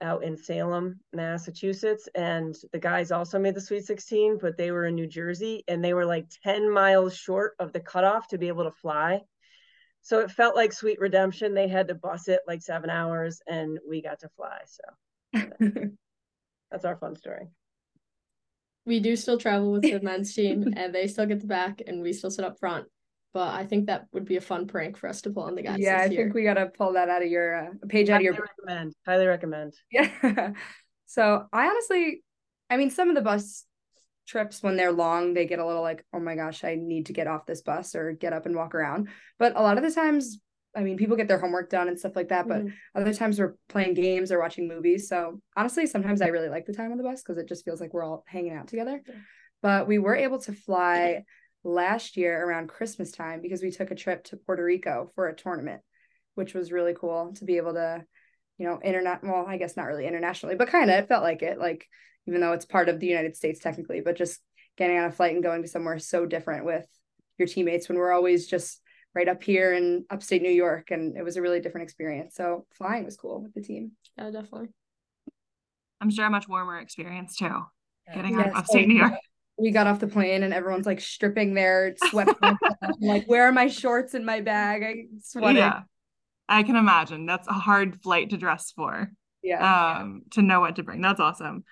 out 0.00 0.24
in 0.24 0.36
Salem, 0.36 1.00
Massachusetts, 1.12 2.08
and 2.14 2.54
the 2.72 2.78
guys 2.78 3.10
also 3.10 3.38
made 3.38 3.54
the 3.54 3.60
Sweet 3.60 3.84
16, 3.84 4.38
but 4.40 4.56
they 4.56 4.70
were 4.70 4.86
in 4.86 4.94
New 4.94 5.06
Jersey, 5.06 5.64
and 5.68 5.84
they 5.84 5.94
were 5.94 6.06
like 6.06 6.26
10 6.42 6.70
miles 6.70 7.16
short 7.16 7.54
of 7.58 7.72
the 7.72 7.80
cutoff 7.80 8.28
to 8.28 8.38
be 8.38 8.48
able 8.48 8.64
to 8.64 8.70
fly. 8.70 9.20
So 10.02 10.20
it 10.20 10.30
felt 10.30 10.54
like 10.54 10.72
sweet 10.72 11.00
redemption. 11.00 11.54
They 11.54 11.68
had 11.68 11.88
to 11.88 11.94
bus 11.94 12.28
it 12.28 12.40
like 12.46 12.62
seven 12.62 12.90
hours, 12.90 13.40
and 13.46 13.78
we 13.88 14.02
got 14.02 14.20
to 14.20 14.28
fly. 14.36 14.58
So 14.66 15.40
that's 16.70 16.84
our 16.84 16.96
fun 16.96 17.16
story. 17.16 17.48
We 18.84 19.00
do 19.00 19.16
still 19.16 19.38
travel 19.38 19.72
with 19.72 19.82
the 19.82 20.00
men's 20.00 20.34
team, 20.34 20.72
and 20.76 20.94
they 20.94 21.06
still 21.08 21.26
get 21.26 21.40
the 21.40 21.46
back, 21.46 21.80
and 21.86 22.02
we 22.02 22.12
still 22.12 22.30
sit 22.30 22.44
up 22.44 22.58
front 22.58 22.86
but 23.34 23.52
I 23.52 23.66
think 23.66 23.86
that 23.86 24.06
would 24.12 24.24
be 24.24 24.36
a 24.36 24.40
fun 24.40 24.68
prank 24.68 24.96
for 24.96 25.08
us 25.08 25.22
to 25.22 25.30
pull 25.30 25.42
on 25.42 25.56
the 25.56 25.62
guys. 25.62 25.80
Yeah, 25.80 25.98
I 26.00 26.04
year. 26.04 26.22
think 26.22 26.34
we 26.34 26.44
gotta 26.44 26.66
pull 26.66 26.92
that 26.92 27.08
out 27.08 27.20
of 27.20 27.28
your 27.28 27.66
uh, 27.66 27.70
page 27.88 28.08
out 28.08 28.18
of 28.18 28.22
your. 28.22 28.34
Recommend. 28.34 28.94
Highly 29.04 29.26
recommend. 29.26 29.74
Yeah. 29.90 30.52
so 31.06 31.44
I 31.52 31.66
honestly, 31.66 32.22
I 32.70 32.76
mean, 32.76 32.90
some 32.90 33.08
of 33.08 33.16
the 33.16 33.20
bus 33.20 33.66
trips 34.28 34.62
when 34.62 34.76
they're 34.76 34.92
long, 34.92 35.34
they 35.34 35.46
get 35.46 35.58
a 35.58 35.66
little 35.66 35.82
like, 35.82 36.04
oh 36.14 36.20
my 36.20 36.36
gosh, 36.36 36.62
I 36.62 36.76
need 36.76 37.06
to 37.06 37.12
get 37.12 37.26
off 37.26 37.44
this 37.44 37.60
bus 37.60 37.96
or 37.96 38.12
get 38.12 38.32
up 38.32 38.46
and 38.46 38.54
walk 38.54 38.72
around. 38.72 39.08
But 39.38 39.56
a 39.56 39.62
lot 39.62 39.78
of 39.78 39.82
the 39.82 39.90
times, 39.90 40.38
I 40.76 40.82
mean, 40.82 40.96
people 40.96 41.16
get 41.16 41.26
their 41.26 41.40
homework 41.40 41.70
done 41.70 41.88
and 41.88 41.98
stuff 41.98 42.14
like 42.14 42.28
that. 42.28 42.46
But 42.46 42.60
mm-hmm. 42.60 43.00
other 43.00 43.12
times 43.12 43.40
we're 43.40 43.56
playing 43.68 43.94
games 43.94 44.30
or 44.30 44.38
watching 44.38 44.68
movies. 44.68 45.08
So 45.08 45.40
honestly, 45.56 45.86
sometimes 45.86 46.22
I 46.22 46.28
really 46.28 46.48
like 46.48 46.66
the 46.66 46.72
time 46.72 46.92
on 46.92 46.98
the 46.98 47.04
bus 47.04 47.20
because 47.20 47.38
it 47.38 47.48
just 47.48 47.64
feels 47.64 47.80
like 47.80 47.92
we're 47.92 48.04
all 48.04 48.24
hanging 48.28 48.54
out 48.54 48.68
together. 48.68 49.02
But 49.60 49.88
we 49.88 49.98
were 49.98 50.14
able 50.14 50.38
to 50.42 50.52
fly 50.52 51.24
last 51.64 52.16
year 52.16 52.46
around 52.46 52.68
Christmas 52.68 53.10
time 53.10 53.40
because 53.40 53.62
we 53.62 53.70
took 53.70 53.90
a 53.90 53.96
trip 53.96 54.24
to 54.24 54.36
Puerto 54.36 54.62
Rico 54.62 55.10
for 55.14 55.28
a 55.28 55.34
tournament, 55.34 55.80
which 56.34 56.54
was 56.54 56.70
really 56.70 56.94
cool 56.94 57.32
to 57.36 57.44
be 57.44 57.56
able 57.56 57.72
to, 57.74 58.04
you 58.58 58.66
know, 58.66 58.78
internet. 58.84 59.24
Well, 59.24 59.46
I 59.48 59.56
guess 59.56 59.76
not 59.76 59.86
really 59.86 60.06
internationally, 60.06 60.54
but 60.54 60.68
kind 60.68 60.90
of 60.90 60.98
it 60.98 61.08
felt 61.08 61.22
like 61.22 61.42
it. 61.42 61.58
Like 61.58 61.88
even 62.28 62.40
though 62.40 62.52
it's 62.52 62.66
part 62.66 62.88
of 62.88 63.00
the 63.00 63.06
United 63.06 63.36
States 63.36 63.60
technically, 63.60 64.00
but 64.00 64.16
just 64.16 64.40
getting 64.76 64.98
on 64.98 65.06
a 65.06 65.12
flight 65.12 65.34
and 65.34 65.42
going 65.42 65.62
to 65.62 65.68
somewhere 65.68 65.98
so 65.98 66.26
different 66.26 66.64
with 66.64 66.86
your 67.38 67.48
teammates 67.48 67.88
when 67.88 67.98
we're 67.98 68.12
always 68.12 68.46
just 68.46 68.80
right 69.14 69.28
up 69.28 69.42
here 69.42 69.72
in 69.72 70.04
upstate 70.10 70.42
New 70.42 70.50
York, 70.50 70.90
and 70.90 71.16
it 71.16 71.22
was 71.22 71.36
a 71.36 71.42
really 71.42 71.60
different 71.60 71.84
experience. 71.84 72.34
So 72.34 72.66
flying 72.72 73.04
was 73.04 73.16
cool 73.16 73.42
with 73.42 73.54
the 73.54 73.62
team. 73.62 73.92
Yeah, 74.18 74.30
definitely. 74.30 74.68
I'm 76.00 76.10
sure 76.10 76.26
a 76.26 76.30
much 76.30 76.48
warmer 76.48 76.78
experience 76.80 77.36
too. 77.36 77.64
Getting 78.12 78.34
yes. 78.34 78.40
out 78.40 78.48
of 78.48 78.56
upstate 78.56 78.88
New 78.88 78.96
York 78.96 79.14
we 79.56 79.70
got 79.70 79.86
off 79.86 80.00
the 80.00 80.06
plane 80.06 80.42
and 80.42 80.52
everyone's 80.52 80.86
like 80.86 81.00
stripping 81.00 81.54
their 81.54 81.94
sweatpants. 82.04 82.58
like, 83.00 83.26
where 83.26 83.46
are 83.46 83.52
my 83.52 83.68
shorts 83.68 84.14
in 84.14 84.24
my 84.24 84.40
bag? 84.40 84.82
I 84.82 84.94
sweated. 85.22 85.56
Yeah, 85.56 85.82
I 86.48 86.62
can 86.62 86.76
imagine. 86.76 87.26
That's 87.26 87.48
a 87.48 87.52
hard 87.52 88.02
flight 88.02 88.30
to 88.30 88.36
dress 88.36 88.72
for. 88.74 89.10
Yeah. 89.42 89.98
Um, 89.98 90.22
to 90.32 90.42
know 90.42 90.60
what 90.60 90.76
to 90.76 90.82
bring. 90.82 91.02
That's 91.02 91.20
awesome. 91.20 91.64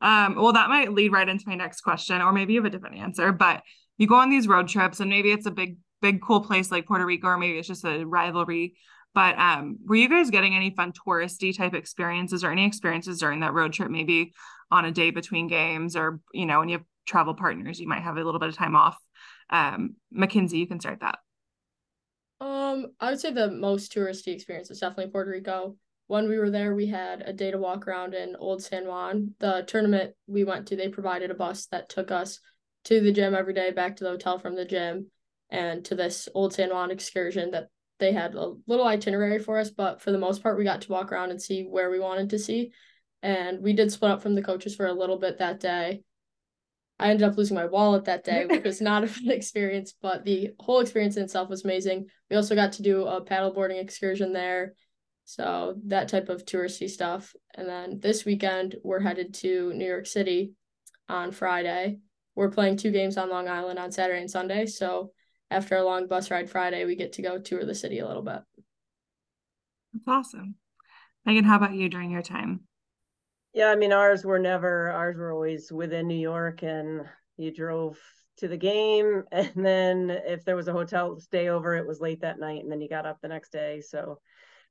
Um, 0.00 0.34
well, 0.36 0.52
that 0.52 0.68
might 0.68 0.92
lead 0.92 1.12
right 1.12 1.28
into 1.28 1.48
my 1.48 1.54
next 1.54 1.80
question, 1.80 2.20
or 2.20 2.32
maybe 2.32 2.52
you 2.52 2.60
have 2.60 2.66
a 2.66 2.70
different 2.70 2.98
answer. 2.98 3.32
But 3.32 3.62
you 3.96 4.06
go 4.06 4.16
on 4.16 4.30
these 4.30 4.46
road 4.46 4.68
trips, 4.68 5.00
and 5.00 5.08
maybe 5.08 5.32
it's 5.32 5.46
a 5.46 5.50
big, 5.50 5.78
big, 6.02 6.20
cool 6.20 6.42
place 6.42 6.70
like 6.70 6.86
Puerto 6.86 7.06
Rico, 7.06 7.28
or 7.28 7.38
maybe 7.38 7.58
it's 7.58 7.68
just 7.68 7.84
a 7.84 8.04
rivalry. 8.04 8.74
But 9.14 9.38
um, 9.38 9.78
were 9.86 9.96
you 9.96 10.08
guys 10.08 10.30
getting 10.30 10.54
any 10.54 10.74
fun 10.74 10.92
touristy 10.92 11.56
type 11.56 11.72
experiences, 11.72 12.44
or 12.44 12.50
any 12.50 12.66
experiences 12.66 13.18
during 13.18 13.40
that 13.40 13.54
road 13.54 13.72
trip? 13.72 13.90
Maybe 13.90 14.34
on 14.70 14.84
a 14.84 14.92
day 14.92 15.10
between 15.10 15.46
games, 15.48 15.96
or 15.96 16.20
you 16.34 16.44
know, 16.44 16.58
when 16.58 16.68
you 16.68 16.78
have 16.78 16.86
travel 17.04 17.34
partners, 17.34 17.80
you 17.80 17.88
might 17.88 18.02
have 18.02 18.16
a 18.16 18.24
little 18.24 18.40
bit 18.40 18.48
of 18.48 18.56
time 18.56 18.76
off. 18.76 18.96
Um, 19.50 19.96
Mackenzie, 20.10 20.58
you 20.58 20.66
can 20.66 20.80
start 20.80 21.00
that. 21.00 21.18
Um, 22.40 22.88
I 23.00 23.10
would 23.10 23.20
say 23.20 23.32
the 23.32 23.50
most 23.50 23.92
touristy 23.92 24.34
experience 24.34 24.68
was 24.68 24.80
definitely 24.80 25.12
Puerto 25.12 25.30
Rico. 25.30 25.76
When 26.06 26.28
we 26.28 26.38
were 26.38 26.50
there, 26.50 26.74
we 26.74 26.86
had 26.86 27.22
a 27.22 27.32
day 27.32 27.50
to 27.50 27.58
walk 27.58 27.86
around 27.86 28.12
in 28.14 28.36
Old 28.36 28.62
San 28.62 28.86
Juan. 28.86 29.34
The 29.38 29.64
tournament 29.66 30.14
we 30.26 30.44
went 30.44 30.68
to, 30.68 30.76
they 30.76 30.88
provided 30.88 31.30
a 31.30 31.34
bus 31.34 31.66
that 31.66 31.88
took 31.88 32.10
us 32.10 32.40
to 32.84 33.00
the 33.00 33.12
gym 33.12 33.34
every 33.34 33.54
day, 33.54 33.70
back 33.70 33.96
to 33.96 34.04
the 34.04 34.10
hotel 34.10 34.38
from 34.38 34.56
the 34.56 34.66
gym, 34.66 35.10
and 35.48 35.84
to 35.86 35.94
this 35.94 36.28
Old 36.34 36.52
San 36.52 36.70
Juan 36.70 36.90
excursion 36.90 37.52
that 37.52 37.68
they 37.98 38.12
had 38.12 38.34
a 38.34 38.54
little 38.66 38.86
itinerary 38.86 39.38
for 39.38 39.58
us. 39.58 39.70
But 39.70 40.02
for 40.02 40.12
the 40.12 40.18
most 40.18 40.42
part, 40.42 40.58
we 40.58 40.64
got 40.64 40.82
to 40.82 40.92
walk 40.92 41.12
around 41.12 41.30
and 41.30 41.40
see 41.40 41.62
where 41.62 41.90
we 41.90 42.00
wanted 42.00 42.30
to 42.30 42.38
see. 42.38 42.72
And 43.22 43.62
we 43.62 43.72
did 43.72 43.90
split 43.90 44.10
up 44.10 44.22
from 44.22 44.34
the 44.34 44.42
coaches 44.42 44.76
for 44.76 44.86
a 44.86 44.92
little 44.92 45.18
bit 45.18 45.38
that 45.38 45.60
day. 45.60 46.02
I 46.98 47.10
ended 47.10 47.28
up 47.28 47.36
losing 47.36 47.56
my 47.56 47.66
wallet 47.66 48.04
that 48.04 48.24
day, 48.24 48.46
which 48.50 48.64
was 48.64 48.80
not 48.80 49.04
a 49.04 49.08
fun 49.08 49.30
experience, 49.30 49.94
but 50.00 50.24
the 50.24 50.50
whole 50.60 50.80
experience 50.80 51.16
in 51.16 51.24
itself 51.24 51.48
was 51.48 51.64
amazing. 51.64 52.06
We 52.30 52.36
also 52.36 52.54
got 52.54 52.72
to 52.72 52.82
do 52.82 53.06
a 53.06 53.24
paddleboarding 53.24 53.80
excursion 53.80 54.32
there. 54.32 54.74
So 55.24 55.74
that 55.86 56.08
type 56.08 56.28
of 56.28 56.44
touristy 56.44 56.88
stuff. 56.88 57.34
And 57.54 57.68
then 57.68 57.98
this 58.00 58.24
weekend, 58.24 58.76
we're 58.84 59.00
headed 59.00 59.34
to 59.34 59.72
New 59.72 59.86
York 59.86 60.06
City 60.06 60.52
on 61.08 61.32
Friday. 61.32 61.98
We're 62.34 62.50
playing 62.50 62.76
two 62.76 62.90
games 62.90 63.16
on 63.16 63.30
Long 63.30 63.48
Island 63.48 63.78
on 63.78 63.90
Saturday 63.90 64.20
and 64.20 64.30
Sunday. 64.30 64.66
So 64.66 65.12
after 65.50 65.76
a 65.76 65.84
long 65.84 66.08
bus 66.08 66.30
ride 66.30 66.50
Friday, 66.50 66.84
we 66.84 66.96
get 66.96 67.14
to 67.14 67.22
go 67.22 67.38
tour 67.38 67.64
the 67.64 67.74
city 67.74 68.00
a 68.00 68.06
little 68.06 68.22
bit. 68.22 68.40
That's 69.92 70.08
awesome. 70.08 70.56
Megan, 71.24 71.44
how 71.44 71.56
about 71.56 71.74
you 71.74 71.88
during 71.88 72.10
your 72.10 72.22
time? 72.22 72.60
Yeah, 73.54 73.68
I 73.68 73.76
mean, 73.76 73.92
ours 73.92 74.24
were 74.24 74.40
never, 74.40 74.90
ours 74.90 75.16
were 75.16 75.32
always 75.32 75.70
within 75.70 76.08
New 76.08 76.18
York 76.18 76.64
and 76.64 77.02
you 77.36 77.52
drove 77.52 77.98
to 78.38 78.48
the 78.48 78.56
game. 78.56 79.22
And 79.32 79.52
then 79.54 80.10
if 80.10 80.44
there 80.44 80.56
was 80.56 80.66
a 80.66 80.72
hotel 80.72 81.18
stay 81.20 81.48
over, 81.48 81.74
it 81.74 81.86
was 81.86 82.00
late 82.00 82.22
that 82.22 82.40
night 82.40 82.62
and 82.62 82.70
then 82.70 82.80
you 82.80 82.88
got 82.88 83.06
up 83.06 83.20
the 83.22 83.28
next 83.28 83.52
day. 83.52 83.80
So 83.80 84.18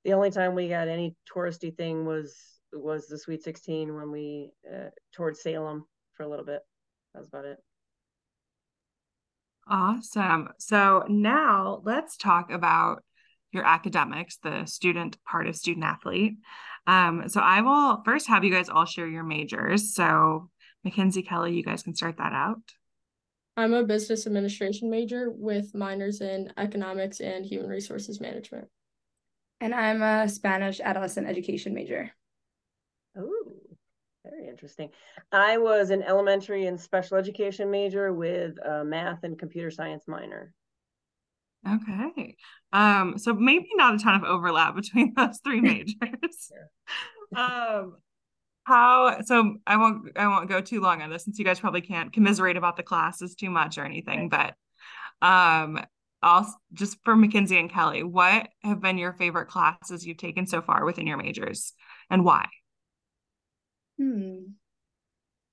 the 0.04 0.14
only 0.14 0.32
time 0.32 0.54
we 0.54 0.68
got 0.68 0.90
any 0.90 1.16
touristy 1.34 1.76
thing 1.76 2.06
was, 2.06 2.36
was 2.74 3.08
the 3.08 3.18
Sweet 3.18 3.42
16 3.42 3.96
when 3.96 4.12
we 4.12 4.52
uh, 4.70 4.90
toured 5.14 5.38
Salem 5.38 5.86
for 6.14 6.24
a 6.24 6.30
little 6.30 6.46
bit. 6.46 6.60
That 7.14 7.20
was 7.20 7.30
about 7.30 7.46
it. 7.46 7.58
Awesome. 9.66 10.50
So 10.60 11.06
now 11.08 11.82
let's 11.86 12.18
talk 12.18 12.52
about 12.52 13.02
your 13.54 13.66
academics, 13.66 14.38
the 14.38 14.66
student 14.66 15.18
part 15.24 15.48
of 15.48 15.56
student 15.56 15.86
athlete. 15.86 16.34
Um, 16.86 17.30
so 17.30 17.40
I 17.40 17.62
will 17.62 18.02
first 18.04 18.28
have 18.28 18.44
you 18.44 18.52
guys 18.52 18.70
all 18.70 18.86
share 18.86 19.08
your 19.08 19.24
majors. 19.24 19.94
So 19.94 20.50
Mackenzie 20.84 21.24
Kelly, 21.24 21.54
you 21.54 21.64
guys 21.64 21.84
can 21.84 21.96
start 21.96 22.18
that 22.18 22.34
out. 22.34 22.62
I'm 23.56 23.74
a 23.74 23.84
business 23.84 24.26
administration 24.26 24.90
major 24.90 25.30
with 25.30 25.76
minors 25.76 26.22
in 26.22 26.52
economics 26.58 27.20
and 27.20 27.46
human 27.46 27.70
resources 27.70 28.20
management. 28.20 28.68
And 29.62 29.74
I'm 29.74 30.02
a 30.02 30.28
Spanish 30.28 30.82
adolescent 30.82 31.28
education 31.28 31.74
major. 31.74 32.12
Oh, 33.16 33.54
very 34.26 34.48
interesting. 34.48 34.90
I 35.32 35.58
was 35.58 35.92
an 35.92 36.02
elementary 36.02 36.66
and 36.66 36.80
special 36.80 37.18
education 37.18 37.70
major 37.70 38.12
with 38.12 38.58
a 38.66 38.84
math 38.84 39.24
and 39.24 39.38
computer 39.38 39.70
science 39.70 40.06
minor. 40.08 40.54
Okay. 41.68 42.36
Um, 42.72 43.18
so 43.18 43.34
maybe 43.34 43.68
not 43.76 43.96
a 43.96 43.98
ton 43.98 44.16
of 44.16 44.24
overlap 44.24 44.76
between 44.76 45.14
those 45.18 45.40
three 45.44 45.62
majors. 45.62 46.52
um 47.36 47.96
how 48.66 49.22
so 49.24 49.56
I 49.66 49.78
won't 49.78 50.16
I 50.16 50.28
won't 50.28 50.48
go 50.48 50.62
too 50.62 50.82
long 50.82 51.02
on 51.02 51.10
this 51.10 51.26
since 51.26 51.40
you 51.40 51.46
guys 51.46 51.60
probably 51.60 51.82
can't 51.82 52.14
commiserate 52.14 52.58
about 52.58 52.78
the 52.78 52.84
classes 52.84 53.36
too 53.36 53.50
much 53.50 53.78
or 53.78 53.86
anything, 53.86 54.30
but 54.30 54.54
um 55.22 55.80
I'll 56.22 56.58
just 56.72 56.98
for 57.04 57.16
Mackenzie 57.16 57.60
and 57.60 57.70
Kelly, 57.70 58.04
what 58.04 58.48
have 58.64 58.82
been 58.82 58.98
your 58.98 59.14
favorite 59.14 59.48
classes 59.48 60.06
you've 60.06 60.18
taken 60.18 60.48
so 60.48 60.62
far 60.62 60.86
within 60.86 61.06
your 61.06 61.18
majors 61.18 61.74
and 62.10 62.24
why? 62.24 62.48
Hmm. 63.98 64.38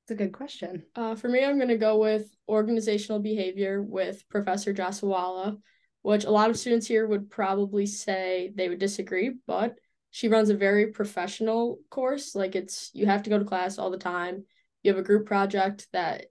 It's 0.04 0.12
a 0.12 0.14
good 0.14 0.32
question. 0.32 0.84
Uh, 0.94 1.14
for 1.16 1.28
me, 1.28 1.44
I'm 1.44 1.56
going 1.56 1.68
to 1.68 1.76
go 1.76 1.98
with 1.98 2.30
organizational 2.48 3.20
behavior 3.20 3.82
with 3.82 4.28
Professor 4.28 4.72
Jassawalla 4.72 5.58
which 6.02 6.24
a 6.24 6.30
lot 6.30 6.50
of 6.50 6.58
students 6.58 6.86
here 6.86 7.06
would 7.06 7.30
probably 7.30 7.86
say 7.86 8.52
they 8.54 8.68
would 8.68 8.78
disagree, 8.78 9.32
but 9.46 9.76
she 10.10 10.28
runs 10.28 10.50
a 10.50 10.56
very 10.56 10.88
professional 10.88 11.78
course. 11.90 12.34
Like 12.34 12.56
it's 12.56 12.90
you 12.94 13.06
have 13.06 13.22
to 13.24 13.30
go 13.30 13.38
to 13.38 13.44
class 13.44 13.78
all 13.78 13.90
the 13.90 13.98
time. 13.98 14.44
You 14.82 14.92
have 14.92 14.98
a 14.98 15.06
group 15.06 15.26
project 15.26 15.88
that 15.92 16.26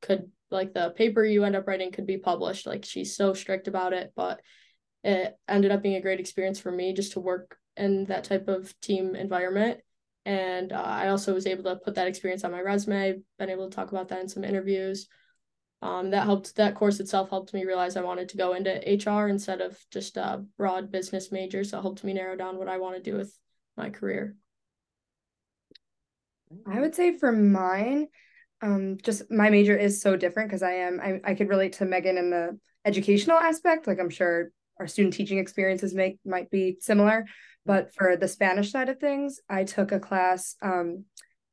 could 0.00 0.30
like 0.50 0.72
the 0.72 0.90
paper 0.90 1.24
you 1.24 1.44
end 1.44 1.56
up 1.56 1.66
writing 1.66 1.92
could 1.92 2.06
be 2.06 2.16
published. 2.16 2.66
Like 2.66 2.84
she's 2.84 3.16
so 3.16 3.34
strict 3.34 3.68
about 3.68 3.92
it, 3.92 4.12
but 4.16 4.40
it 5.04 5.36
ended 5.46 5.72
up 5.72 5.82
being 5.82 5.96
a 5.96 6.00
great 6.00 6.20
experience 6.20 6.58
for 6.58 6.70
me 6.70 6.92
just 6.92 7.12
to 7.12 7.20
work 7.20 7.58
in 7.76 8.04
that 8.04 8.24
type 8.24 8.48
of 8.48 8.72
team 8.80 9.14
environment. 9.14 9.80
And 10.24 10.72
uh, 10.72 10.82
I 10.82 11.08
also 11.08 11.34
was 11.34 11.46
able 11.46 11.64
to 11.64 11.76
put 11.76 11.94
that 11.96 12.08
experience 12.08 12.44
on 12.44 12.52
my 12.52 12.60
resume, 12.60 13.20
been 13.38 13.50
able 13.50 13.68
to 13.68 13.74
talk 13.74 13.90
about 13.90 14.08
that 14.08 14.20
in 14.20 14.28
some 14.28 14.44
interviews 14.44 15.08
um, 15.80 16.10
that 16.10 16.24
helped 16.24 16.56
that 16.56 16.74
course 16.74 16.98
itself 16.98 17.30
helped 17.30 17.54
me 17.54 17.64
realize 17.64 17.96
I 17.96 18.02
wanted 18.02 18.28
to 18.30 18.36
go 18.36 18.54
into 18.54 18.70
HR 18.70 19.28
instead 19.28 19.60
of 19.60 19.78
just 19.92 20.16
a 20.16 20.44
broad 20.56 20.90
business 20.90 21.30
major. 21.30 21.62
So 21.62 21.78
it 21.78 21.82
helped 21.82 22.02
me 22.02 22.14
narrow 22.14 22.36
down 22.36 22.58
what 22.58 22.68
I 22.68 22.78
want 22.78 22.96
to 22.96 23.10
do 23.10 23.16
with 23.16 23.32
my 23.76 23.90
career. 23.90 24.34
I 26.66 26.80
would 26.80 26.94
say 26.94 27.16
for 27.16 27.30
mine, 27.30 28.08
um, 28.60 28.96
just 29.02 29.30
my 29.30 29.50
major 29.50 29.76
is 29.76 30.00
so 30.00 30.16
different 30.16 30.48
because 30.48 30.62
I 30.64 30.72
am 30.72 31.00
I, 31.00 31.20
I 31.24 31.34
could 31.34 31.48
relate 31.48 31.74
to 31.74 31.84
Megan 31.84 32.18
in 32.18 32.30
the 32.30 32.58
educational 32.84 33.36
aspect. 33.36 33.86
Like 33.86 34.00
I'm 34.00 34.10
sure 34.10 34.50
our 34.80 34.88
student 34.88 35.14
teaching 35.14 35.38
experiences 35.38 35.94
make 35.94 36.18
might 36.24 36.50
be 36.50 36.76
similar. 36.80 37.26
But 37.64 37.94
for 37.94 38.16
the 38.16 38.28
Spanish 38.28 38.72
side 38.72 38.88
of 38.88 38.98
things, 38.98 39.40
I 39.48 39.64
took 39.64 39.92
a 39.92 40.00
class 40.00 40.56
um, 40.62 41.04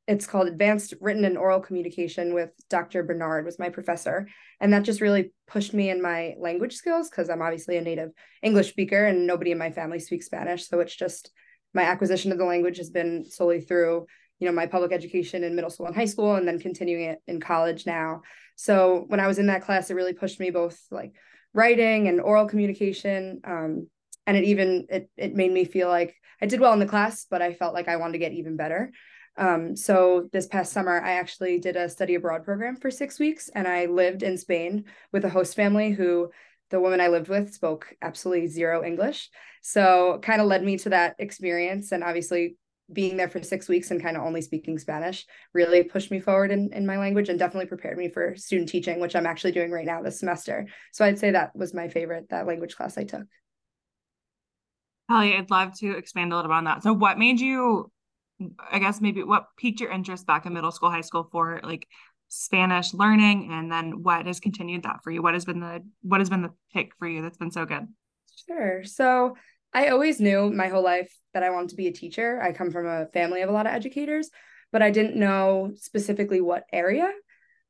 it's 0.08 0.28
called 0.28 0.48
advanced 0.48 0.94
written 1.02 1.26
and 1.26 1.38
oral 1.38 1.60
communication 1.60 2.34
with 2.34 2.52
dr 2.70 3.04
bernard 3.04 3.46
was 3.46 3.60
my 3.60 3.70
professor. 3.70 4.28
And 4.62 4.72
that 4.72 4.84
just 4.84 5.02
really 5.02 5.34
pushed 5.48 5.74
me 5.74 5.90
in 5.90 6.02
my 6.02 6.36
language 6.40 6.76
skills 6.76 7.10
because 7.10 7.30
i'm 7.30 7.42
obviously 7.42 7.78
a 7.78 7.82
native 7.82 8.12
english 8.42 8.70
speaker 8.70 9.06
and 9.06 9.28
nobody 9.28 9.52
in 9.52 9.58
my 9.58 9.72
family 9.72 10.00
speaks 10.00 10.28
spanish. 10.28 10.68
So 10.68 10.80
it's 10.80 10.96
just 10.96 11.32
my 11.74 11.84
acquisition 11.84 12.32
of 12.32 12.38
the 12.38 12.46
language 12.46 12.78
has 12.78 12.90
been 12.90 13.26
solely 13.26 13.62
through 13.62 14.06
you 14.40 14.48
know 14.48 14.54
my 14.54 14.68
public 14.68 14.92
education 14.92 15.44
in 15.44 15.56
middle 15.56 15.70
school 15.70 15.88
and 15.88 15.96
high 15.96 16.06
school 16.06 16.36
and 16.36 16.48
then 16.48 16.60
continuing 16.60 17.06
it 17.06 17.20
in 17.28 17.40
college 17.40 17.86
now. 17.86 18.22
So 18.56 19.06
when 19.08 19.20
i 19.20 19.28
was 19.28 19.40
in 19.40 19.48
that 19.48 19.64
class 19.64 19.90
it 19.90 19.96
really 19.96 20.14
pushed 20.14 20.40
me 20.40 20.52
both 20.52 20.80
like 20.92 21.14
writing 21.54 22.08
and 22.10 22.22
oral 22.22 22.48
communication 22.48 23.42
um, 23.46 23.88
and 24.28 24.38
it 24.38 24.44
even 24.44 24.88
it, 24.90 25.10
it 25.18 25.34
made 25.34 25.52
me 25.52 25.66
feel 25.66 25.88
like 25.88 26.16
i 26.42 26.46
did 26.46 26.60
well 26.60 26.74
in 26.74 26.80
the 26.80 26.86
class 26.86 27.26
but 27.30 27.42
i 27.42 27.54
felt 27.54 27.74
like 27.74 27.88
i 27.88 27.96
wanted 27.96 28.14
to 28.14 28.20
get 28.20 28.34
even 28.34 28.58
better 28.58 28.92
um, 29.38 29.76
so 29.76 30.30
this 30.32 30.48
past 30.48 30.72
summer, 30.72 31.02
I 31.02 31.14
actually 31.14 31.60
did 31.60 31.76
a 31.76 31.90
study 31.90 32.16
abroad 32.16 32.44
program 32.44 32.78
for 32.78 32.90
six 32.90 33.20
weeks, 33.20 33.50
and 33.50 33.68
I 33.68 33.86
lived 33.86 34.24
in 34.24 34.38
Spain 34.38 34.86
with 35.12 35.26
a 35.26 35.30
host 35.30 35.56
family 35.56 35.92
who 35.92 36.30
the 36.70 36.80
woman 36.80 37.02
I 37.02 37.10
lived 37.10 37.28
with 37.28 37.54
spoke 37.54 37.94
absolutely 38.02 38.48
zero 38.48 38.84
English. 38.84 39.30
So 39.62 40.20
kind 40.22 40.42
of 40.42 40.48
led 40.48 40.64
me 40.64 40.78
to 40.80 40.90
that 40.90 41.16
experience, 41.20 41.92
and 41.92 42.04
obviously 42.04 42.58
being 42.92 43.18
there 43.18 43.30
for 43.30 43.42
six 43.42 43.68
weeks 43.68 43.90
and 43.90 44.02
kind 44.02 44.16
of 44.16 44.24
only 44.24 44.42
speaking 44.42 44.78
Spanish 44.78 45.26
really 45.54 45.84
pushed 45.84 46.12
me 46.12 46.20
forward 46.20 46.52
in, 46.52 46.72
in 46.72 46.86
my 46.86 46.98
language 46.98 47.30
and 47.30 47.40
definitely 47.40 47.66
prepared 47.66 47.98
me 47.98 48.10
for 48.10 48.36
student 48.36 48.70
teaching, 48.70 49.00
which 49.00 49.16
I'm 49.16 49.26
actually 49.26 49.54
doing 49.54 49.72
right 49.72 49.86
now 49.86 50.04
this 50.04 50.20
semester. 50.20 50.68
So 50.92 51.04
I'd 51.04 51.18
say 51.18 51.32
that 51.32 51.56
was 51.56 51.74
my 51.74 51.88
favorite, 51.90 52.30
that 52.30 52.46
language 52.46 52.76
class 52.76 52.98
I 52.98 53.04
took. 53.04 53.24
Holly, 55.10 55.36
I'd 55.36 55.50
love 55.50 55.78
to 55.80 55.98
expand 55.98 56.32
a 56.32 56.36
little 56.36 56.50
bit 56.50 56.56
on 56.56 56.66
that. 56.66 56.84
So 56.84 56.94
what 56.94 57.18
made 57.18 57.40
you 57.40 57.92
I 58.72 58.80
guess 58.80 59.02
maybe 59.02 59.24
what 59.24 59.48
piqued 59.58 59.80
your 59.80 59.92
interest 59.92 60.28
back 60.28 60.46
in 60.46 60.54
middle 60.54 60.72
school, 60.72 60.92
high 60.92 61.02
school 61.02 61.28
for 61.32 61.62
like 61.64 61.88
Spanish 62.28 62.94
learning, 62.94 63.50
and 63.52 63.72
then 63.72 64.04
what 64.04 64.26
has 64.26 64.40
continued 64.40 64.84
that 64.84 65.00
for 65.04 65.12
you? 65.12 65.22
What 65.22 65.34
has 65.34 65.46
been 65.46 65.60
the 65.60 65.84
what 66.02 66.22
has 66.22 66.30
been 66.30 66.42
the 66.42 66.54
pick 66.74 66.92
for 67.00 67.08
you 67.08 67.22
that's 67.22 67.38
been 67.38 67.52
so 67.52 67.66
good? 67.66 67.88
Sure. 68.48 68.84
So 68.84 69.36
I 69.74 69.88
always 69.88 70.20
knew 70.20 70.52
my 70.52 70.68
whole 70.68 70.84
life 70.84 71.14
that 71.34 71.44
I 71.44 71.50
wanted 71.50 71.70
to 71.70 71.76
be 71.76 71.88
a 71.88 71.94
teacher. 71.94 72.42
I 72.42 72.52
come 72.52 72.72
from 72.72 72.88
a 72.88 73.08
family 73.08 73.42
of 73.42 73.50
a 73.50 73.54
lot 73.54 73.68
of 73.68 73.74
educators, 73.74 74.30
but 74.72 74.82
I 74.82 74.92
didn't 74.92 75.16
know 75.16 75.72
specifically 75.76 76.42
what 76.42 76.66
area. 76.72 77.12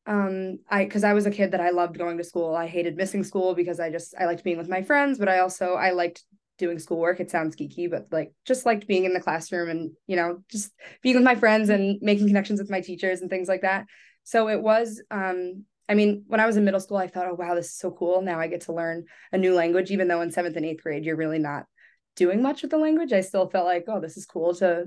Um, 0.07 0.59
I 0.69 0.85
because 0.85 1.03
I 1.03 1.13
was 1.13 1.25
a 1.25 1.31
kid 1.31 1.51
that 1.51 1.61
I 1.61 1.71
loved 1.71 1.97
going 1.97 2.17
to 2.17 2.23
school. 2.23 2.55
I 2.55 2.67
hated 2.67 2.95
missing 2.95 3.23
school 3.23 3.55
because 3.55 3.79
I 3.79 3.89
just 3.89 4.13
I 4.19 4.25
liked 4.25 4.43
being 4.43 4.57
with 4.57 4.69
my 4.69 4.83
friends, 4.83 5.17
but 5.17 5.29
I 5.29 5.39
also 5.39 5.73
I 5.73 5.91
liked 5.91 6.23
doing 6.57 6.79
schoolwork. 6.79 7.19
It 7.19 7.29
sounds 7.29 7.55
geeky, 7.55 7.89
but 7.89 8.07
like 8.11 8.33
just 8.45 8.65
liked 8.65 8.87
being 8.87 9.05
in 9.05 9.13
the 9.13 9.19
classroom 9.19 9.69
and, 9.69 9.91
you 10.07 10.15
know, 10.15 10.39
just 10.49 10.71
being 11.01 11.15
with 11.15 11.23
my 11.23 11.35
friends 11.35 11.69
and 11.69 11.99
making 12.01 12.27
connections 12.27 12.59
with 12.59 12.69
my 12.69 12.81
teachers 12.81 13.21
and 13.21 13.29
things 13.29 13.47
like 13.47 13.61
that. 13.61 13.85
So 14.23 14.49
it 14.49 14.61
was, 14.61 15.01
um, 15.11 15.65
I 15.87 15.93
mean, 15.93 16.23
when 16.27 16.39
I 16.39 16.45
was 16.45 16.57
in 16.57 16.65
middle 16.65 16.79
school, 16.79 16.97
I 16.97 17.07
thought, 17.07 17.27
oh, 17.27 17.35
wow, 17.35 17.53
this 17.53 17.67
is 17.67 17.77
so 17.77 17.91
cool. 17.91 18.21
Now 18.21 18.39
I 18.39 18.47
get 18.47 18.61
to 18.61 18.73
learn 18.73 19.05
a 19.31 19.37
new 19.37 19.53
language, 19.53 19.91
even 19.91 20.07
though 20.07 20.21
in 20.21 20.31
seventh 20.31 20.55
and 20.55 20.65
eighth 20.65 20.81
grade, 20.81 21.05
you're 21.05 21.15
really 21.15 21.39
not 21.39 21.65
doing 22.15 22.41
much 22.41 22.61
with 22.61 22.71
the 22.71 22.77
language. 22.77 23.13
I 23.13 23.21
still 23.21 23.49
felt 23.49 23.65
like, 23.65 23.85
oh, 23.87 24.01
this 24.01 24.17
is 24.17 24.25
cool 24.25 24.55
to 24.55 24.85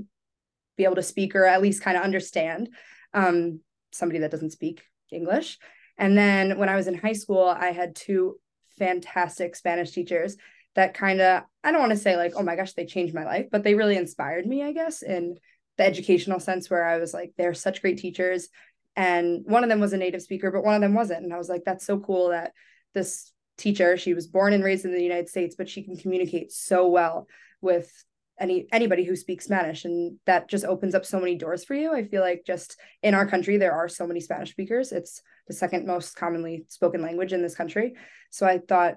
be 0.76 0.84
able 0.84 0.96
to 0.96 1.02
speak 1.02 1.36
or 1.36 1.44
at 1.44 1.62
least 1.62 1.82
kind 1.82 1.96
of 1.96 2.02
understand 2.02 2.70
um, 3.14 3.60
somebody 3.92 4.20
that 4.20 4.30
doesn't 4.30 4.52
speak 4.52 4.82
English. 5.12 5.58
And 5.98 6.16
then 6.16 6.58
when 6.58 6.68
I 6.68 6.76
was 6.76 6.86
in 6.86 6.94
high 6.94 7.12
school, 7.12 7.44
I 7.44 7.72
had 7.72 7.94
two 7.94 8.36
fantastic 8.78 9.56
Spanish 9.56 9.90
teachers 9.90 10.36
that 10.78 10.94
kind 10.94 11.20
of, 11.20 11.42
I 11.64 11.72
don't 11.72 11.80
want 11.80 11.90
to 11.90 11.98
say 11.98 12.16
like, 12.16 12.34
oh 12.36 12.42
my 12.44 12.54
gosh, 12.54 12.72
they 12.74 12.86
changed 12.86 13.12
my 13.12 13.24
life, 13.24 13.46
but 13.50 13.64
they 13.64 13.74
really 13.74 13.96
inspired 13.96 14.46
me, 14.46 14.62
I 14.62 14.70
guess, 14.70 15.02
in 15.02 15.36
the 15.76 15.84
educational 15.84 16.38
sense 16.38 16.70
where 16.70 16.84
I 16.84 16.98
was 16.98 17.12
like, 17.12 17.32
they're 17.36 17.52
such 17.52 17.82
great 17.82 17.98
teachers. 17.98 18.48
And 18.94 19.42
one 19.44 19.64
of 19.64 19.70
them 19.70 19.80
was 19.80 19.92
a 19.92 19.96
native 19.96 20.22
speaker, 20.22 20.52
but 20.52 20.62
one 20.62 20.76
of 20.76 20.80
them 20.80 20.94
wasn't. 20.94 21.24
And 21.24 21.34
I 21.34 21.36
was 21.36 21.48
like, 21.48 21.64
that's 21.64 21.84
so 21.84 21.98
cool 21.98 22.28
that 22.28 22.52
this 22.94 23.32
teacher, 23.56 23.96
she 23.96 24.14
was 24.14 24.28
born 24.28 24.52
and 24.52 24.62
raised 24.62 24.84
in 24.84 24.92
the 24.92 25.02
United 25.02 25.28
States, 25.28 25.56
but 25.58 25.68
she 25.68 25.82
can 25.82 25.96
communicate 25.96 26.52
so 26.52 26.86
well 26.86 27.26
with 27.60 27.90
any 28.38 28.68
anybody 28.70 29.02
who 29.02 29.16
speaks 29.16 29.46
Spanish 29.46 29.84
and 29.84 30.16
that 30.26 30.48
just 30.48 30.64
opens 30.64 30.94
up 30.94 31.04
so 31.04 31.18
many 31.18 31.34
doors 31.34 31.64
for 31.64 31.74
you. 31.74 31.92
I 31.92 32.04
feel 32.04 32.22
like 32.22 32.44
just 32.46 32.76
in 33.02 33.14
our 33.14 33.26
country 33.26 33.56
there 33.56 33.72
are 33.72 33.88
so 33.88 34.06
many 34.06 34.20
Spanish 34.20 34.52
speakers. 34.52 34.92
It's 34.92 35.22
the 35.48 35.54
second 35.54 35.88
most 35.88 36.14
commonly 36.14 36.66
spoken 36.68 37.02
language 37.02 37.32
in 37.32 37.42
this 37.42 37.56
country. 37.56 37.94
So 38.30 38.46
I 38.46 38.58
thought 38.58 38.94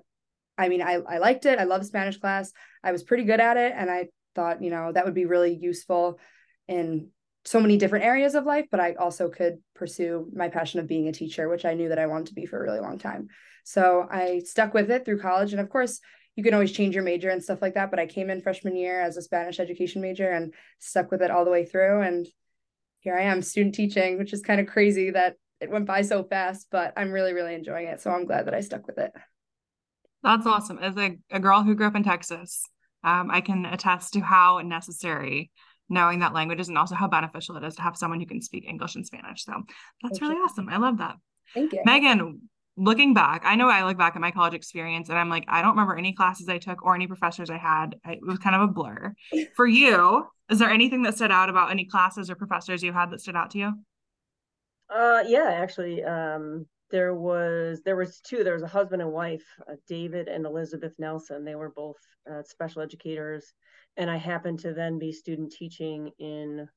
I 0.62 0.70
mean 0.70 0.82
I 0.82 1.00
I 1.08 1.18
liked 1.18 1.46
it. 1.46 1.60
I 1.60 1.64
love 1.64 1.86
Spanish 1.86 2.18
class. 2.18 2.52
I 2.84 2.92
was 2.92 3.04
pretty 3.04 3.24
good 3.24 3.40
at 3.40 3.58
it 3.58 3.74
and 3.76 3.90
I 3.90 4.08
thought, 4.36 4.62
you 4.62 4.70
know, 4.70 4.92
that 4.92 5.06
would 5.06 5.14
be 5.14 5.26
really 5.26 5.56
useful 5.56 6.20
in 6.68 7.10
so 7.44 7.60
many 7.60 7.78
different 7.78 8.06
areas 8.06 8.36
of 8.36 8.46
life, 8.46 8.68
but 8.70 8.80
I 8.80 8.94
also 8.94 9.28
could 9.28 9.58
pursue 9.74 10.30
my 10.34 10.50
passion 10.50 10.80
of 10.80 10.88
being 10.88 11.08
a 11.08 11.12
teacher, 11.12 11.50
which 11.50 11.66
I 11.66 11.74
knew 11.74 11.90
that 11.90 12.00
I 12.00 12.06
wanted 12.06 12.28
to 12.28 12.36
be 12.36 12.46
for 12.46 12.60
a 12.60 12.64
really 12.64 12.80
long 12.80 13.00
time. 13.00 13.28
So 13.64 14.08
I 14.10 14.42
stuck 14.46 14.74
with 14.74 14.92
it 14.92 15.04
through 15.04 15.20
college 15.20 15.52
and 15.52 15.62
of 15.62 15.70
course 15.70 16.00
you 16.36 16.44
can 16.44 16.54
always 16.54 16.72
change 16.72 16.96
your 16.96 17.04
major 17.04 17.30
and 17.30 17.44
stuff 17.44 17.62
like 17.62 17.74
that. 17.74 17.90
But 17.90 18.00
I 18.00 18.06
came 18.06 18.30
in 18.30 18.42
freshman 18.42 18.76
year 18.76 19.02
as 19.02 19.18
a 19.18 19.22
Spanish 19.22 19.60
education 19.60 20.02
major 20.02 20.30
and 20.30 20.54
stuck 20.80 21.12
with 21.12 21.22
it 21.22 21.32
all 21.32 21.44
the 21.44 21.52
way 21.52 21.66
through. 21.66 22.02
And 22.02 22.28
here 23.00 23.16
I 23.16 23.24
am, 23.24 23.42
student 23.42 23.76
teaching, 23.76 24.18
which 24.18 24.32
is 24.32 24.42
kind 24.42 24.62
of 24.62 24.68
crazy 24.68 25.10
that 25.10 25.36
it 25.60 25.70
went 25.70 25.86
by 25.86 26.04
so 26.04 26.24
fast, 26.24 26.68
but 26.72 26.94
I'm 26.96 27.12
really, 27.12 27.34
really 27.34 27.54
enjoying 27.54 27.88
it. 27.88 28.02
So 28.02 28.12
I'm 28.12 28.26
glad 28.26 28.48
that 28.48 28.54
I 28.54 28.62
stuck 28.62 28.88
with 28.88 28.98
it. 28.98 29.12
That's 30.24 30.46
awesome. 30.46 30.80
As 30.80 30.96
a, 30.98 31.18
a 31.32 31.40
girl 31.40 31.64
who 31.64 31.76
grew 31.76 31.88
up 31.88 31.96
in 31.96 32.04
Texas, 32.04 32.64
um, 33.04 33.32
I 33.32 33.42
can 33.42 33.66
attest 33.66 34.14
to 34.14 34.22
how 34.22 34.60
necessary 34.60 35.52
knowing 35.90 36.20
that 36.20 36.34
language 36.34 36.60
is 36.60 36.70
and 36.70 36.78
also 36.78 36.96
how 36.96 37.08
beneficial 37.08 37.58
it 37.58 37.64
is 37.64 37.76
to 37.76 37.82
have 37.82 37.98
someone 37.98 38.20
who 38.20 38.26
can 38.26 38.42
speak 38.42 38.66
English 38.68 38.96
and 38.96 39.06
Spanish. 39.06 39.44
So 39.44 39.54
that's 40.02 40.20
Thank 40.20 40.22
really 40.22 40.36
you. 40.36 40.44
awesome. 40.44 40.70
I 40.70 40.78
love 40.78 41.00
that. 41.00 41.16
Thank 41.54 41.74
you. 41.74 41.82
Megan, 41.84 42.42
looking 42.78 43.14
back, 43.14 43.42
I 43.46 43.56
know 43.56 43.68
I 43.68 43.84
look 43.86 43.98
back 43.98 44.16
at 44.16 44.22
my 44.22 44.32
college 44.32 44.54
experience 44.54 45.10
and 45.10 45.18
I'm 45.18 45.30
like, 45.30 45.44
I 45.48 45.62
don't 45.62 45.72
remember 45.72 45.98
any 45.98 46.14
classes 46.14 46.48
I 46.48 46.60
took 46.60 46.84
or 46.84 46.96
any 46.96 47.08
professors 47.08 47.50
I 47.50 47.58
had. 47.58 47.96
I, 48.06 48.14
it 48.14 48.20
was 48.22 48.40
kind 48.40 48.56
of 48.56 48.62
a 48.62 48.68
blur. 48.68 49.14
For 49.56 49.68
you, 49.68 50.26
is 50.50 50.60
there 50.60 50.70
anything 50.70 51.04
that 51.04 51.16
stood 51.16 51.32
out 51.32 51.50
about 51.50 51.72
any 51.72 51.86
classes 51.86 52.30
or 52.30 52.36
professors 52.36 52.82
you 52.82 52.94
had 52.94 53.12
that 53.12 53.22
stood 53.22 53.36
out 53.36 53.52
to 53.52 53.58
you? 53.58 53.74
Uh, 54.94 55.24
yeah, 55.26 55.50
actually, 55.50 56.04
um, 56.04 56.66
there 56.92 57.16
was 57.16 57.82
there 57.84 57.96
was 57.96 58.20
two. 58.22 58.44
There 58.44 58.54
was 58.54 58.64
a 58.64 58.68
husband 58.68 59.02
and 59.02 59.12
wife, 59.12 59.46
uh, 59.70 59.76
David 59.88 60.28
and 60.28 60.46
Elizabeth 60.46 60.94
Nelson. 61.00 61.44
They 61.46 61.56
were 61.56 61.72
both 61.76 61.98
uh, 62.30 62.44
special 62.44 62.82
educators, 62.82 63.54
and 63.98 64.10
I 64.10 64.18
happened 64.18 64.60
to 64.60 64.74
then 64.74 65.00
be 65.00 65.12
student 65.12 65.52
teaching 65.52 66.12
in 66.20 66.68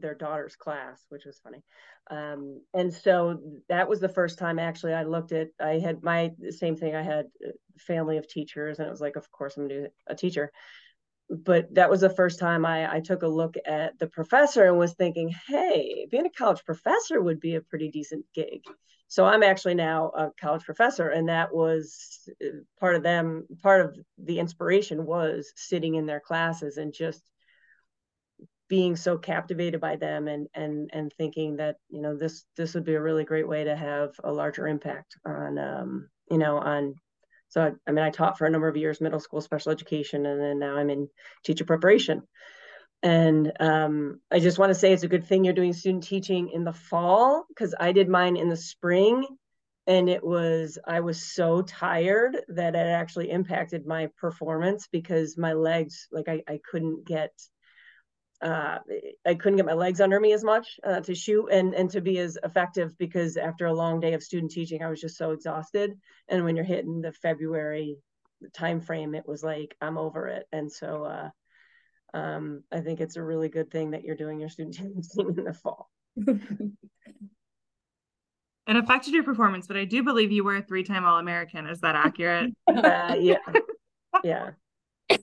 their 0.00 0.14
daughter's 0.14 0.56
class, 0.56 1.06
which 1.08 1.24
was 1.24 1.38
funny. 1.38 1.62
Um, 2.10 2.60
and 2.74 2.92
so 2.92 3.40
that 3.68 3.88
was 3.88 4.00
the 4.00 4.08
first 4.08 4.38
time 4.38 4.58
actually 4.58 4.92
I 4.94 5.04
looked 5.04 5.32
at, 5.32 5.48
I 5.60 5.78
had 5.78 6.02
my 6.02 6.32
same 6.50 6.76
thing. 6.76 6.94
I 6.94 7.02
had 7.02 7.26
a 7.44 7.78
family 7.78 8.18
of 8.18 8.28
teachers 8.28 8.78
and 8.78 8.86
it 8.86 8.90
was 8.90 9.00
like, 9.00 9.16
of 9.16 9.30
course 9.30 9.56
I'm 9.56 9.70
a 10.06 10.14
teacher. 10.14 10.52
But 11.30 11.74
that 11.74 11.90
was 11.90 12.02
the 12.02 12.10
first 12.10 12.38
time 12.38 12.66
I, 12.66 12.96
I 12.96 13.00
took 13.00 13.22
a 13.22 13.28
look 13.28 13.56
at 13.64 13.98
the 13.98 14.06
professor 14.06 14.66
and 14.66 14.78
was 14.78 14.94
thinking, 14.94 15.32
hey, 15.46 16.06
being 16.10 16.26
a 16.26 16.30
college 16.30 16.64
professor 16.64 17.20
would 17.20 17.40
be 17.40 17.54
a 17.54 17.62
pretty 17.62 17.90
decent 17.90 18.26
gig. 18.34 18.62
So 19.08 19.24
I'm 19.26 19.42
actually 19.42 19.74
now 19.74 20.08
a 20.08 20.30
college 20.40 20.64
professor, 20.64 21.08
and 21.08 21.28
that 21.28 21.54
was 21.54 22.28
uh, 22.42 22.60
part 22.80 22.96
of 22.96 23.02
them. 23.02 23.46
Part 23.62 23.82
of 23.82 23.96
the 24.16 24.38
inspiration 24.38 25.04
was 25.04 25.52
sitting 25.54 25.96
in 25.96 26.06
their 26.06 26.20
classes 26.20 26.78
and 26.78 26.94
just 26.94 27.22
being 28.72 28.96
so 28.96 29.18
captivated 29.18 29.82
by 29.82 29.96
them 29.96 30.28
and 30.28 30.48
and 30.54 30.88
and 30.94 31.12
thinking 31.18 31.56
that 31.56 31.76
you 31.90 32.00
know 32.00 32.16
this 32.16 32.46
this 32.56 32.72
would 32.72 32.86
be 32.86 32.94
a 32.94 33.02
really 33.02 33.22
great 33.22 33.46
way 33.46 33.64
to 33.64 33.76
have 33.76 34.12
a 34.24 34.32
larger 34.32 34.66
impact 34.66 35.14
on 35.26 35.58
um, 35.58 36.08
you 36.30 36.38
know 36.38 36.56
on 36.56 36.94
so 37.52 37.76
I, 37.86 37.90
mean 37.90 38.02
I 38.02 38.08
taught 38.08 38.38
for 38.38 38.46
a 38.46 38.50
number 38.50 38.66
of 38.66 38.78
years 38.78 39.02
middle 39.02 39.20
school 39.20 39.42
special 39.42 39.72
education 39.72 40.24
and 40.24 40.40
then 40.40 40.58
now 40.58 40.74
I'm 40.78 40.88
in 40.88 41.08
teacher 41.44 41.66
preparation. 41.66 42.22
And 43.02 43.52
um, 43.60 44.20
I 44.30 44.38
just 44.38 44.58
want 44.58 44.70
to 44.70 44.74
say 44.74 44.92
it's 44.92 45.02
a 45.02 45.08
good 45.08 45.26
thing 45.26 45.44
you're 45.44 45.52
doing 45.52 45.74
student 45.74 46.04
teaching 46.04 46.48
in 46.48 46.64
the 46.64 46.72
fall 46.72 47.44
because 47.48 47.74
I 47.78 47.92
did 47.92 48.08
mine 48.08 48.36
in 48.38 48.48
the 48.48 48.56
spring 48.56 49.26
and 49.86 50.08
it 50.08 50.24
was 50.24 50.78
I 50.86 51.00
was 51.00 51.22
so 51.22 51.60
tired 51.60 52.38
that 52.48 52.74
it 52.74 52.78
actually 52.78 53.30
impacted 53.30 53.86
my 53.86 54.08
performance 54.16 54.88
because 54.90 55.36
my 55.36 55.52
legs 55.52 56.08
like 56.10 56.28
I, 56.28 56.42
I 56.48 56.58
couldn't 56.70 57.04
get 57.04 57.32
uh, 58.42 58.78
I 59.24 59.34
couldn't 59.34 59.56
get 59.56 59.66
my 59.66 59.72
legs 59.72 60.00
under 60.00 60.18
me 60.18 60.32
as 60.32 60.42
much 60.42 60.80
uh, 60.84 61.00
to 61.00 61.14
shoot 61.14 61.46
and 61.52 61.74
and 61.74 61.88
to 61.90 62.00
be 62.00 62.18
as 62.18 62.36
effective 62.42 62.98
because 62.98 63.36
after 63.36 63.66
a 63.66 63.72
long 63.72 64.00
day 64.00 64.14
of 64.14 64.22
student 64.22 64.50
teaching, 64.50 64.82
I 64.82 64.90
was 64.90 65.00
just 65.00 65.16
so 65.16 65.30
exhausted. 65.30 65.92
And 66.28 66.44
when 66.44 66.56
you're 66.56 66.64
hitting 66.64 67.00
the 67.00 67.12
February 67.12 67.98
time 68.52 68.80
frame, 68.80 69.14
it 69.14 69.26
was 69.26 69.44
like 69.44 69.76
I'm 69.80 69.96
over 69.96 70.26
it. 70.26 70.46
And 70.52 70.70
so 70.70 71.04
uh, 71.04 71.30
um, 72.14 72.64
I 72.72 72.80
think 72.80 73.00
it's 73.00 73.16
a 73.16 73.22
really 73.22 73.48
good 73.48 73.70
thing 73.70 73.92
that 73.92 74.02
you're 74.02 74.16
doing 74.16 74.40
your 74.40 74.48
student 74.48 74.74
teaching 74.76 75.34
in 75.36 75.44
the 75.44 75.54
fall. 75.54 75.88
it 76.16 76.36
affected 78.66 79.14
your 79.14 79.24
performance, 79.24 79.66
but 79.66 79.76
I 79.76 79.84
do 79.84 80.02
believe 80.02 80.32
you 80.32 80.44
were 80.44 80.56
a 80.56 80.62
three-time 80.62 81.04
All-American. 81.04 81.66
Is 81.66 81.80
that 81.80 81.94
accurate? 81.94 82.50
Uh, 82.68 83.16
yeah, 83.20 83.36
yeah. 84.24 84.50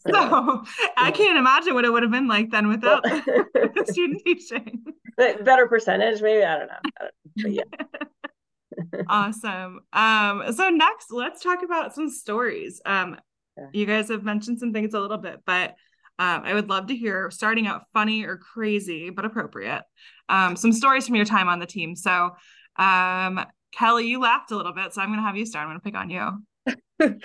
So 0.08 0.64
I 0.98 1.12
can't 1.12 1.38
imagine 1.38 1.74
what 1.74 1.86
it 1.86 1.92
would 1.92 2.04
have 2.04 2.12
been 2.12 2.28
like 2.28 2.52
then 2.52 2.68
without 2.68 3.04
the 3.04 3.86
student 3.92 4.22
teaching. 4.26 4.84
Better 5.18 5.68
percentage, 5.68 6.22
maybe. 6.22 6.44
I 6.44 6.58
don't 6.58 6.68
know. 6.68 6.74
I 7.00 7.10
don't 7.38 7.54
know. 7.56 7.64
yeah. 7.64 9.02
awesome. 9.08 9.82
Um, 9.94 10.44
so 10.54 10.70
next 10.70 11.12
let's 11.12 11.44
talk 11.44 11.64
about 11.64 11.94
some 11.94 12.10
stories. 12.10 12.82
Um, 12.86 13.18
yeah. 13.58 13.66
you 13.74 13.86
guys 13.86 14.10
have 14.10 14.24
mentioned 14.24 14.60
some 14.60 14.74
things 14.74 14.94
a 14.94 15.00
little 15.00 15.18
bit, 15.18 15.42
but 15.46 15.72
um, 16.18 16.44
I 16.44 16.54
would 16.54 16.70
love 16.70 16.88
to 16.88 16.96
hear 16.96 17.32
starting 17.32 17.68
out 17.68 17.84
funny 17.94 18.24
or 18.24 18.38
crazy, 18.38 19.10
but 19.10 19.26
appropriate. 19.26 19.84
Um, 20.28 20.56
some 20.56 20.72
stories 20.72 21.06
from 21.08 21.16
your 21.16 21.26
time 21.26 21.48
on 21.48 21.60
the 21.60 21.66
team. 21.66 21.96
So 21.96 22.32
um 22.78 23.46
Kelly, 23.72 24.08
you 24.08 24.20
laughed 24.20 24.52
a 24.52 24.56
little 24.56 24.74
bit, 24.74 24.94
so 24.94 25.02
I'm 25.02 25.10
gonna 25.10 25.22
have 25.22 25.38
you 25.38 25.46
start. 25.46 25.64
I'm 25.64 25.70
gonna 25.70 25.80
pick 25.80 25.96
on 25.96 26.10
you. 26.10 27.18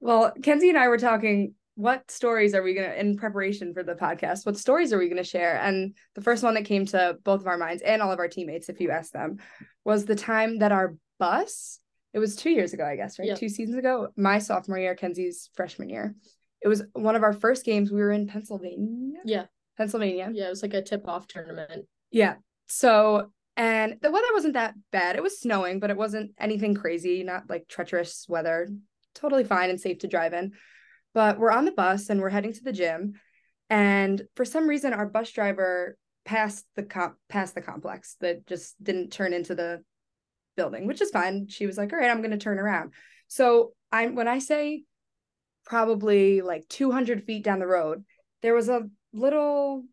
well, 0.00 0.32
Kenzie 0.42 0.68
and 0.68 0.78
I 0.78 0.88
were 0.88 0.98
talking 0.98 1.54
what 1.76 2.08
stories 2.10 2.54
are 2.54 2.62
we 2.62 2.74
going 2.74 2.88
to 2.88 3.00
in 3.00 3.16
preparation 3.16 3.74
for 3.74 3.82
the 3.82 3.94
podcast 3.94 4.46
what 4.46 4.56
stories 4.56 4.92
are 4.92 4.98
we 4.98 5.08
going 5.08 5.16
to 5.16 5.24
share? 5.24 5.56
And 5.56 5.94
the 6.14 6.20
first 6.20 6.42
one 6.42 6.54
that 6.54 6.64
came 6.64 6.86
to 6.86 7.18
both 7.24 7.40
of 7.40 7.46
our 7.46 7.58
minds 7.58 7.82
and 7.82 8.00
all 8.00 8.12
of 8.12 8.18
our 8.18 8.28
teammates 8.28 8.68
if 8.68 8.80
you 8.80 8.90
ask 8.90 9.12
them 9.12 9.38
was 9.84 10.04
the 10.04 10.14
time 10.14 10.58
that 10.58 10.72
our 10.72 10.96
bus 11.18 11.80
it 12.12 12.18
was 12.18 12.36
two 12.36 12.50
years 12.50 12.72
ago 12.72 12.84
i 12.84 12.96
guess 12.96 13.18
right? 13.18 13.28
Yep. 13.28 13.38
two 13.38 13.48
seasons 13.48 13.76
ago 13.76 14.08
my 14.16 14.38
sophomore 14.38 14.78
year 14.78 14.94
kenzie's 14.94 15.50
freshman 15.54 15.88
year. 15.88 16.14
It 16.62 16.68
was 16.68 16.82
one 16.94 17.14
of 17.14 17.22
our 17.22 17.34
first 17.34 17.64
games 17.64 17.90
we 17.90 18.00
were 18.00 18.12
in 18.12 18.26
pennsylvania. 18.26 19.20
Yeah. 19.24 19.46
Pennsylvania. 19.76 20.30
Yeah 20.32 20.46
it 20.46 20.50
was 20.50 20.62
like 20.62 20.74
a 20.74 20.82
tip 20.82 21.08
off 21.08 21.26
tournament. 21.26 21.86
Yeah 22.10 22.34
so 22.66 23.30
and 23.56 23.96
the 24.00 24.10
weather 24.10 24.26
wasn't 24.32 24.54
that 24.54 24.74
bad. 24.92 25.16
It 25.16 25.22
was 25.22 25.40
snowing 25.40 25.80
but 25.80 25.90
it 25.90 25.96
wasn't 25.96 26.32
anything 26.38 26.74
crazy 26.74 27.24
not 27.24 27.50
like 27.50 27.66
treacherous 27.66 28.26
weather. 28.28 28.68
Totally 29.16 29.44
fine 29.44 29.70
and 29.70 29.80
safe 29.80 29.98
to 29.98 30.08
drive 30.08 30.34
in 30.34 30.52
but 31.14 31.38
we're 31.38 31.52
on 31.52 31.64
the 31.64 31.72
bus 31.72 32.10
and 32.10 32.20
we're 32.20 32.28
heading 32.28 32.52
to 32.52 32.64
the 32.64 32.72
gym. 32.72 33.14
And 33.70 34.22
for 34.34 34.44
some 34.44 34.68
reason, 34.68 34.92
our 34.92 35.06
bus 35.06 35.30
driver 35.30 35.96
passed 36.24 36.66
the 36.74 36.82
comp 36.82 37.14
past 37.28 37.54
the 37.54 37.62
complex 37.62 38.16
that 38.20 38.46
just 38.46 38.82
didn't 38.82 39.10
turn 39.10 39.32
into 39.32 39.54
the 39.54 39.82
building, 40.56 40.86
which 40.86 41.00
is 41.00 41.10
fine. 41.10 41.46
She 41.48 41.66
was 41.66 41.78
like, 41.78 41.92
all 41.92 41.98
right, 41.98 42.10
I'm 42.10 42.22
gonna 42.22 42.36
turn 42.36 42.58
around. 42.58 42.92
So 43.28 43.72
I'm 43.92 44.14
when 44.14 44.28
I 44.28 44.40
say 44.40 44.84
probably 45.64 46.42
like 46.42 46.68
200 46.68 47.24
feet 47.24 47.44
down 47.44 47.58
the 47.58 47.66
road, 47.66 48.04
there 48.42 48.54
was 48.54 48.68
a 48.68 48.88
little 49.12 49.84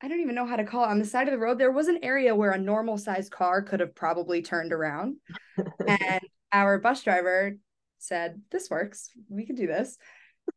I 0.00 0.08
don't 0.08 0.20
even 0.20 0.34
know 0.34 0.46
how 0.46 0.56
to 0.56 0.64
call 0.64 0.84
it. 0.84 0.88
On 0.88 0.98
the 0.98 1.04
side 1.04 1.28
of 1.28 1.32
the 1.32 1.38
road, 1.38 1.58
there 1.58 1.70
was 1.70 1.86
an 1.86 2.00
area 2.02 2.34
where 2.34 2.50
a 2.50 2.58
normal 2.58 2.98
sized 2.98 3.30
car 3.30 3.62
could 3.62 3.78
have 3.78 3.94
probably 3.94 4.42
turned 4.42 4.72
around. 4.72 5.16
and 5.86 6.20
our 6.50 6.78
bus 6.78 7.02
driver 7.04 7.52
said, 7.98 8.40
This 8.50 8.68
works. 8.68 9.10
We 9.28 9.46
can 9.46 9.54
do 9.54 9.66
this 9.66 9.96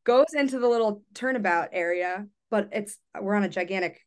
goes 0.05 0.27
into 0.33 0.59
the 0.59 0.67
little 0.67 1.03
turnabout 1.13 1.69
area, 1.73 2.25
but 2.49 2.69
it's 2.71 2.97
we're 3.19 3.35
on 3.35 3.43
a 3.43 3.49
gigantic 3.49 3.99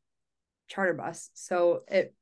charter 0.69 0.95
bus, 0.95 1.31
so 1.35 1.81
it 1.89 2.15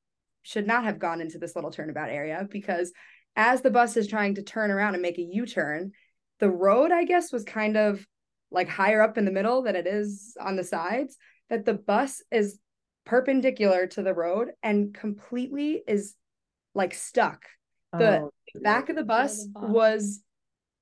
should 0.43 0.67
not 0.67 0.85
have 0.85 0.99
gone 0.99 1.21
into 1.21 1.39
this 1.39 1.55
little 1.55 1.71
turnabout 1.71 2.09
area 2.09 2.47
because 2.51 2.93
as 3.37 3.62
the 3.62 3.71
bus 3.71 3.97
is 3.97 4.07
trying 4.07 4.35
to 4.37 4.43
turn 4.43 4.71
around 4.71 4.95
and 4.95 5.03
make 5.03 5.19
a 5.19 5.23
U-turn, 5.23 5.93
the 6.41 6.51
road 6.51 6.91
I 6.91 7.05
guess 7.05 7.33
was 7.33 7.45
kind 7.45 7.77
of 7.77 8.05
like 8.51 8.69
higher 8.69 9.03
up 9.03 9.19
in 9.19 9.25
the 9.25 9.33
middle 9.33 9.62
than 9.62 9.77
it 9.77 9.87
is 9.87 10.37
on 10.41 10.57
the 10.57 10.65
sides 10.65 11.17
that 11.51 11.65
the 11.65 11.75
bus 11.75 12.23
is 12.31 12.59
perpendicular 13.05 13.87
to 13.87 14.03
the 14.03 14.15
road 14.15 14.49
and 14.62 14.95
completely 14.95 15.83
is 15.87 16.15
like 16.75 16.95
stuck. 16.95 17.45
The 17.93 18.21
oh, 18.21 18.31
back 18.62 18.89
of 18.89 18.97
the 18.97 19.05
bus 19.05 19.47
was 19.55 20.21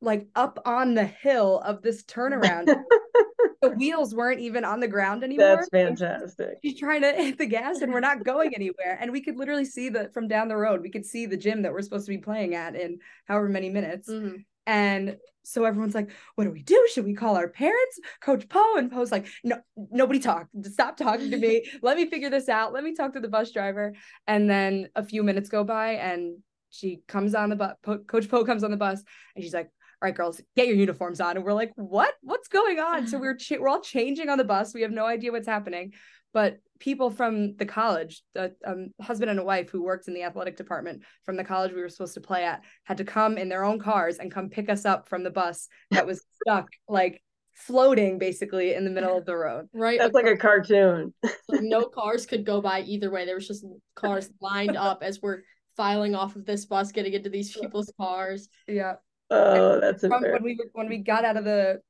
like 0.04 0.28
up 0.34 0.58
on 0.64 0.94
the 0.94 1.04
hill 1.04 1.60
of 1.64 1.82
this 1.82 2.04
turnaround. 2.04 2.66
the 3.62 3.70
wheels 3.70 4.14
weren't 4.14 4.40
even 4.40 4.64
on 4.64 4.80
the 4.80 4.88
ground 4.88 5.24
anymore. 5.24 5.56
That's 5.56 5.68
fantastic. 5.68 6.58
She's 6.62 6.78
trying 6.78 7.02
to 7.02 7.12
hit 7.12 7.38
the 7.38 7.46
gas 7.46 7.80
and 7.80 7.92
we're 7.92 8.00
not 8.00 8.24
going 8.24 8.54
anywhere. 8.54 8.98
And 9.00 9.10
we 9.10 9.22
could 9.22 9.36
literally 9.36 9.64
see 9.64 9.88
the 9.88 10.10
from 10.12 10.28
down 10.28 10.48
the 10.48 10.56
road, 10.56 10.82
we 10.82 10.90
could 10.90 11.06
see 11.06 11.26
the 11.26 11.36
gym 11.36 11.62
that 11.62 11.72
we're 11.72 11.82
supposed 11.82 12.06
to 12.06 12.12
be 12.12 12.18
playing 12.18 12.54
at 12.54 12.74
in 12.76 12.98
however 13.26 13.48
many 13.48 13.70
minutes. 13.70 14.10
Mm-hmm. 14.10 14.36
And 14.66 15.16
so 15.42 15.64
everyone's 15.64 15.94
like, 15.94 16.10
what 16.36 16.44
do 16.44 16.50
we 16.50 16.62
do? 16.62 16.88
Should 16.92 17.04
we 17.04 17.14
call 17.14 17.36
our 17.36 17.48
parents? 17.48 18.00
Coach 18.20 18.48
Poe 18.48 18.76
and 18.76 18.90
Poe's 18.90 19.12
like, 19.12 19.26
no, 19.42 19.58
nobody 19.76 20.18
talk. 20.18 20.48
Stop 20.62 20.96
talking 20.96 21.30
to 21.30 21.36
me. 21.36 21.70
Let 21.82 21.98
me 21.98 22.08
figure 22.08 22.30
this 22.30 22.48
out. 22.48 22.72
Let 22.72 22.82
me 22.82 22.94
talk 22.94 23.12
to 23.12 23.20
the 23.20 23.28
bus 23.28 23.52
driver. 23.52 23.92
And 24.26 24.48
then 24.48 24.88
a 24.94 25.04
few 25.04 25.22
minutes 25.22 25.50
go 25.50 25.62
by 25.62 25.92
and 25.92 26.38
she 26.70 27.02
comes 27.06 27.34
on 27.34 27.50
the 27.50 27.56
bus. 27.56 27.74
Po- 27.82 27.98
Coach 27.98 28.30
Poe 28.30 28.44
comes 28.44 28.64
on 28.64 28.70
the 28.70 28.78
bus 28.78 29.02
and 29.34 29.44
she's 29.44 29.54
like, 29.54 29.70
all 30.04 30.08
right, 30.08 30.14
girls, 30.14 30.38
get 30.54 30.66
your 30.66 30.76
uniforms 30.76 31.18
on. 31.18 31.36
And 31.36 31.46
we're 31.46 31.54
like, 31.54 31.72
what? 31.76 32.12
What's 32.20 32.48
going 32.48 32.78
on? 32.78 33.06
So 33.06 33.18
we're 33.18 33.36
ch- 33.38 33.54
we're 33.58 33.68
all 33.68 33.80
changing 33.80 34.28
on 34.28 34.36
the 34.36 34.44
bus. 34.44 34.74
We 34.74 34.82
have 34.82 34.90
no 34.90 35.06
idea 35.06 35.32
what's 35.32 35.46
happening. 35.46 35.94
But 36.34 36.58
people 36.78 37.08
from 37.08 37.56
the 37.56 37.64
college, 37.64 38.22
a 38.34 38.50
um, 38.66 38.88
husband 39.00 39.30
and 39.30 39.40
a 39.40 39.44
wife 39.44 39.70
who 39.70 39.82
worked 39.82 40.06
in 40.06 40.12
the 40.12 40.24
athletic 40.24 40.58
department 40.58 41.04
from 41.24 41.38
the 41.38 41.44
college 41.44 41.72
we 41.72 41.80
were 41.80 41.88
supposed 41.88 42.12
to 42.14 42.20
play 42.20 42.44
at, 42.44 42.60
had 42.82 42.98
to 42.98 43.04
come 43.04 43.38
in 43.38 43.48
their 43.48 43.64
own 43.64 43.78
cars 43.78 44.18
and 44.18 44.30
come 44.30 44.50
pick 44.50 44.68
us 44.68 44.84
up 44.84 45.08
from 45.08 45.22
the 45.22 45.30
bus 45.30 45.68
that 45.90 46.06
was 46.06 46.22
stuck 46.42 46.68
like 46.86 47.22
floating 47.54 48.18
basically 48.18 48.74
in 48.74 48.84
the 48.84 48.90
middle 48.90 49.16
of 49.16 49.24
the 49.24 49.34
road. 49.34 49.68
Right. 49.72 49.98
That's 49.98 50.12
like 50.12 50.26
a 50.26 50.36
cartoon. 50.36 51.14
like 51.48 51.62
no 51.62 51.84
cars 51.94 52.26
could 52.26 52.44
go 52.44 52.60
by 52.60 52.80
either 52.82 53.10
way. 53.10 53.24
There 53.24 53.36
was 53.36 53.48
just 53.48 53.64
cars 53.94 54.28
lined 54.42 54.76
up 54.76 55.02
as 55.02 55.22
we're 55.22 55.44
filing 55.78 56.14
off 56.14 56.36
of 56.36 56.44
this 56.44 56.66
bus, 56.66 56.92
getting 56.92 57.14
into 57.14 57.30
these 57.30 57.56
people's 57.56 57.90
cars. 57.98 58.50
Yeah. 58.68 58.96
Oh, 59.30 59.80
that's 59.80 60.06
from 60.06 60.22
when 60.22 60.42
we 60.42 60.58
when 60.72 60.88
we 60.88 60.98
got 60.98 61.24
out 61.24 61.36
of 61.36 61.44
the 61.44 61.80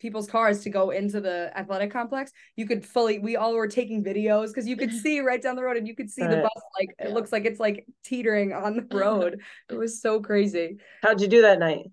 people's 0.00 0.28
cars 0.28 0.60
to 0.62 0.70
go 0.70 0.90
into 0.90 1.20
the 1.20 1.52
athletic 1.56 1.92
complex, 1.92 2.32
you 2.56 2.66
could 2.66 2.84
fully 2.84 3.18
we 3.18 3.36
all 3.36 3.54
were 3.54 3.68
taking 3.68 4.02
videos 4.02 4.48
because 4.48 4.66
you 4.66 4.76
could 4.76 4.92
see 5.02 5.20
right 5.20 5.40
down 5.40 5.56
the 5.56 5.62
road 5.62 5.76
and 5.76 5.86
you 5.86 5.94
could 5.94 6.10
see 6.10 6.22
right. 6.22 6.30
the 6.30 6.36
bus 6.38 6.62
like 6.78 6.88
yeah. 6.98 7.08
it 7.08 7.12
looks 7.12 7.30
like 7.30 7.44
it's 7.44 7.60
like 7.60 7.86
teetering 8.04 8.52
on 8.52 8.74
the 8.76 8.96
road. 8.96 9.40
it 9.68 9.74
was 9.74 10.00
so 10.00 10.20
crazy. 10.20 10.78
How'd 11.02 11.20
you 11.20 11.28
do 11.28 11.42
that 11.42 11.58
night? 11.58 11.90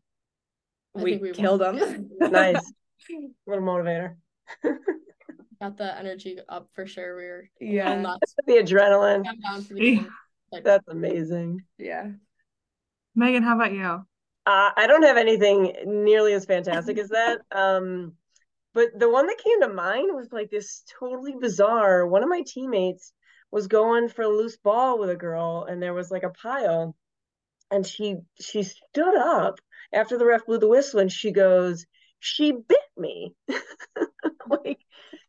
We, 0.96 1.18
we, 1.18 1.32
killed 1.32 1.62
them. 1.62 2.10
nice. 2.20 2.74
What 3.46 3.60
a 3.60 3.62
motivator. 3.62 4.16
Got 5.62 5.78
the 5.78 5.98
energy 5.98 6.40
up 6.50 6.70
for 6.74 6.88
sure. 6.88 7.16
We 7.16 7.24
were 7.24 7.50
yeah 7.60 8.02
the 8.48 8.54
adrenaline. 8.54 9.24
The 9.70 10.62
That's 10.64 10.88
amazing. 10.88 11.62
Yeah. 11.78 12.12
Megan, 13.16 13.44
how 13.44 13.56
about 13.56 13.74
you? 13.74 14.06
Uh, 14.48 14.72
I 14.78 14.88
don't 14.88 15.04
have 15.04 15.18
anything 15.18 15.74
nearly 15.86 16.32
as 16.32 16.46
fantastic 16.46 16.98
as 16.98 17.10
that. 17.10 17.42
Um, 17.52 18.14
but 18.74 18.98
the 18.98 19.10
one 19.10 19.28
that 19.28 19.44
came 19.44 19.60
to 19.62 19.68
mind 19.68 20.16
was 20.16 20.32
like 20.32 20.50
this 20.50 20.84
totally 20.98 21.36
bizarre. 21.38 22.08
One 22.08 22.24
of 22.24 22.30
my 22.30 22.44
teammates 22.48 23.12
was 23.52 23.68
going 23.68 24.08
for 24.08 24.22
a 24.22 24.30
loose 24.30 24.56
ball 24.56 25.00
with 25.00 25.10
a 25.10 25.18
girl, 25.18 25.66
and 25.70 25.84
there 25.84 25.94
was 25.94 26.10
like 26.12 26.24
a 26.24 26.30
pile, 26.30 26.96
and 27.72 27.86
she 27.86 28.20
she 28.40 28.64
stood 28.64 29.18
up 29.18 29.60
after 29.92 30.18
the 30.18 30.26
ref 30.26 30.46
blew 30.46 30.60
the 30.60 30.70
whistle, 30.70 31.02
and 31.02 31.12
she 31.12 31.32
goes, 31.32 31.86
"She 32.20 32.54
bit 32.54 32.80
me." 32.96 33.36
like 34.48 34.80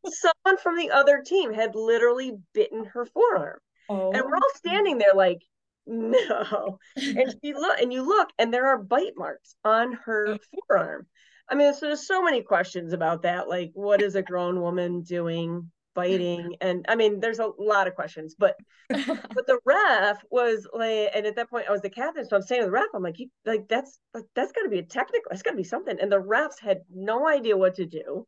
someone 0.06 0.58
from 0.62 0.76
the 0.76 0.92
other 0.92 1.24
team 1.26 1.52
had 1.52 1.74
literally 1.74 2.38
bitten 2.54 2.84
her 2.84 3.04
forearm, 3.04 3.58
oh. 3.88 4.12
and 4.12 4.22
we're 4.24 4.36
all 4.36 4.54
standing 4.54 4.98
there 4.98 5.14
like 5.16 5.42
no. 5.88 6.78
And 6.96 7.34
she 7.42 7.54
look 7.54 7.80
and 7.80 7.92
you 7.92 8.02
look 8.02 8.28
and 8.38 8.52
there 8.52 8.66
are 8.68 8.78
bite 8.78 9.14
marks 9.16 9.56
on 9.64 9.94
her 10.04 10.26
mm. 10.28 10.38
forearm. 10.68 11.06
I 11.48 11.54
mean, 11.54 11.72
so 11.72 11.86
there's 11.86 12.06
so 12.06 12.22
many 12.22 12.42
questions 12.42 12.92
about 12.92 13.22
that. 13.22 13.48
Like, 13.48 13.70
what 13.72 14.02
is 14.02 14.14
a 14.14 14.22
grown 14.22 14.60
woman 14.60 15.02
doing 15.02 15.70
biting? 15.94 16.56
And 16.60 16.84
I 16.88 16.94
mean, 16.94 17.20
there's 17.20 17.38
a 17.38 17.50
lot 17.58 17.88
of 17.88 17.94
questions, 17.94 18.36
but 18.38 18.56
but 18.88 19.46
the 19.46 19.58
ref 19.64 20.22
was 20.30 20.66
like, 20.72 21.10
and 21.14 21.26
at 21.26 21.36
that 21.36 21.50
point 21.50 21.66
I 21.68 21.72
was 21.72 21.80
the 21.80 21.90
captain. 21.90 22.26
So 22.26 22.36
I'm 22.36 22.42
saying 22.42 22.62
to 22.62 22.66
the 22.66 22.72
ref, 22.72 22.88
I'm 22.94 23.02
like, 23.02 23.18
you 23.18 23.28
like 23.46 23.66
that's 23.68 23.98
like 24.12 24.24
that's 24.34 24.52
gotta 24.52 24.68
be 24.68 24.78
a 24.78 24.82
technical, 24.82 25.30
that's 25.30 25.42
gotta 25.42 25.56
be 25.56 25.64
something. 25.64 25.98
And 26.00 26.12
the 26.12 26.20
refs 26.20 26.60
had 26.60 26.82
no 26.94 27.26
idea 27.26 27.56
what 27.56 27.76
to 27.76 27.86
do. 27.86 28.26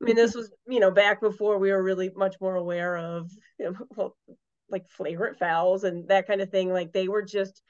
I 0.00 0.04
mean, 0.04 0.16
this 0.16 0.34
was, 0.36 0.50
you 0.68 0.80
know, 0.80 0.90
back 0.90 1.20
before 1.20 1.58
we 1.58 1.72
were 1.72 1.82
really 1.82 2.10
much 2.14 2.36
more 2.40 2.54
aware 2.54 2.96
of, 2.96 3.30
you 3.58 3.66
know, 3.70 3.86
well, 3.96 4.16
like 4.72 4.88
flagrant 4.88 5.38
fouls 5.38 5.84
and 5.84 6.08
that 6.08 6.26
kind 6.26 6.40
of 6.40 6.50
thing. 6.50 6.72
Like 6.72 6.92
they 6.92 7.08
were 7.08 7.22
just 7.22 7.62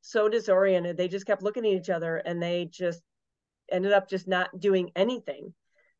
so 0.00 0.28
disoriented. 0.28 0.96
They 0.96 1.08
just 1.08 1.26
kept 1.26 1.42
looking 1.42 1.64
at 1.66 1.72
each 1.72 1.90
other 1.90 2.16
and 2.16 2.42
they 2.42 2.66
just 2.70 3.02
ended 3.70 3.92
up 3.92 4.08
just 4.08 4.26
not 4.26 4.58
doing 4.58 4.90
anything. 4.96 5.52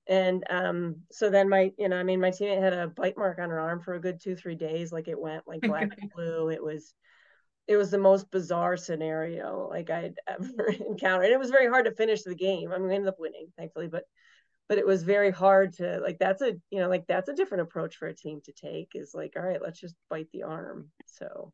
And 0.09 0.45
um, 0.51 1.03
so 1.11 1.31
then 1.31 1.49
my, 1.49 1.73
you 1.79 1.89
know, 1.89 1.97
I 1.97 2.05
mean, 2.05 2.21
my 2.21 2.31
teammate 2.31 2.63
had 2.63 2.73
a 2.73 2.87
bite 2.87 3.19
mark 3.19 3.39
on 3.39 3.51
her 3.51 3.59
arm 3.59 3.81
for 3.81 3.95
a 3.95 4.01
good 4.01 4.21
two, 4.21 4.37
three 4.37 4.55
days. 4.55 4.93
Like 4.93 5.09
it 5.09 5.19
went 5.19 5.43
like 5.47 5.63
black 5.63 5.91
and 6.01 6.11
blue. 6.15 6.49
It 6.49 6.63
was, 6.63 6.95
it 7.67 7.77
was 7.77 7.91
the 7.91 7.99
most 7.99 8.31
bizarre 8.31 8.77
scenario 8.77 9.69
like 9.69 9.91
I'd 9.91 10.15
ever 10.29 10.69
encountered. 10.69 11.27
And 11.27 11.35
it 11.35 11.41
was 11.41 11.51
very 11.51 11.69
hard 11.69 11.87
to 11.87 11.93
finish 11.93 12.23
the 12.23 12.37
game. 12.37 12.71
I 12.73 12.79
mean, 12.79 12.89
we 12.89 12.95
ended 12.95 13.09
up 13.09 13.19
winning, 13.19 13.49
thankfully, 13.57 13.89
but 13.89 14.05
but 14.69 14.79
it 14.79 14.87
was 14.87 15.03
very 15.03 15.31
hard 15.31 15.73
to 15.75 16.01
like 16.01 16.19
that's 16.19 16.43
a 16.43 16.53
you 16.71 16.81
know 16.81 16.89
like 16.89 17.07
that's 17.07 17.29
a 17.29 17.35
different 17.35 17.63
approach 17.63 17.97
for 17.97 18.09
a 18.09 18.15
team 18.15 18.41
to 18.45 18.53
take 18.53 18.91
is 18.95 19.13
like 19.15 19.35
all 19.37 19.43
right 19.43 19.63
let's 19.63 19.81
just 19.81 19.95
bite 20.11 20.29
the 20.33 20.43
arm. 20.43 20.91
So 21.07 21.53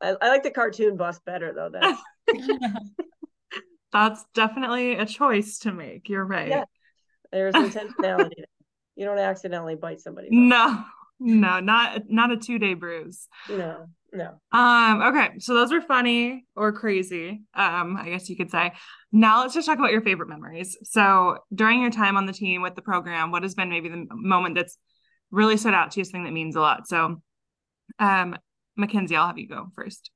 I, 0.00 0.14
I 0.20 0.28
like 0.28 0.42
the 0.42 0.50
cartoon 0.50 0.96
bus 0.96 1.20
better 1.24 1.52
though 1.52 1.70
that's 1.72 2.00
that's 3.92 4.24
definitely 4.34 4.94
a 4.94 5.06
choice 5.06 5.58
to 5.60 5.72
make 5.72 6.08
you're 6.08 6.24
right. 6.24 6.48
Yeah. 6.48 6.64
there's 7.32 7.54
intentionality 7.54 8.44
you 8.96 9.04
don't 9.04 9.18
accidentally 9.18 9.76
bite 9.76 10.00
somebody 10.00 10.28
no 10.30 10.84
no 11.20 11.60
not 11.60 12.02
not 12.08 12.30
a 12.30 12.36
two 12.36 12.58
day 12.58 12.74
bruise 12.74 13.28
no 13.50 13.86
no. 14.12 14.40
Um, 14.52 15.02
okay, 15.02 15.38
so 15.38 15.54
those 15.54 15.70
were 15.70 15.82
funny 15.82 16.46
or 16.56 16.72
crazy, 16.72 17.42
um, 17.54 17.96
I 17.96 18.08
guess 18.08 18.28
you 18.30 18.36
could 18.36 18.50
say. 18.50 18.72
Now 19.12 19.40
let's 19.40 19.54
just 19.54 19.66
talk 19.66 19.78
about 19.78 19.92
your 19.92 20.00
favorite 20.00 20.28
memories. 20.28 20.78
So 20.84 21.38
during 21.54 21.82
your 21.82 21.90
time 21.90 22.16
on 22.16 22.24
the 22.24 22.32
team 22.32 22.62
with 22.62 22.74
the 22.74 22.82
program, 22.82 23.30
what 23.30 23.42
has 23.42 23.54
been 23.54 23.68
maybe 23.68 23.88
the 23.88 24.06
moment 24.10 24.54
that's 24.54 24.78
really 25.30 25.56
stood 25.56 25.74
out 25.74 25.90
to 25.92 26.00
you, 26.00 26.04
something 26.04 26.24
that 26.24 26.32
means 26.32 26.56
a 26.56 26.60
lot? 26.60 26.88
So 26.88 27.20
um 27.98 28.36
Mackenzie, 28.76 29.16
I'll 29.16 29.26
have 29.26 29.38
you 29.38 29.48
go 29.48 29.66
first. 29.74 30.10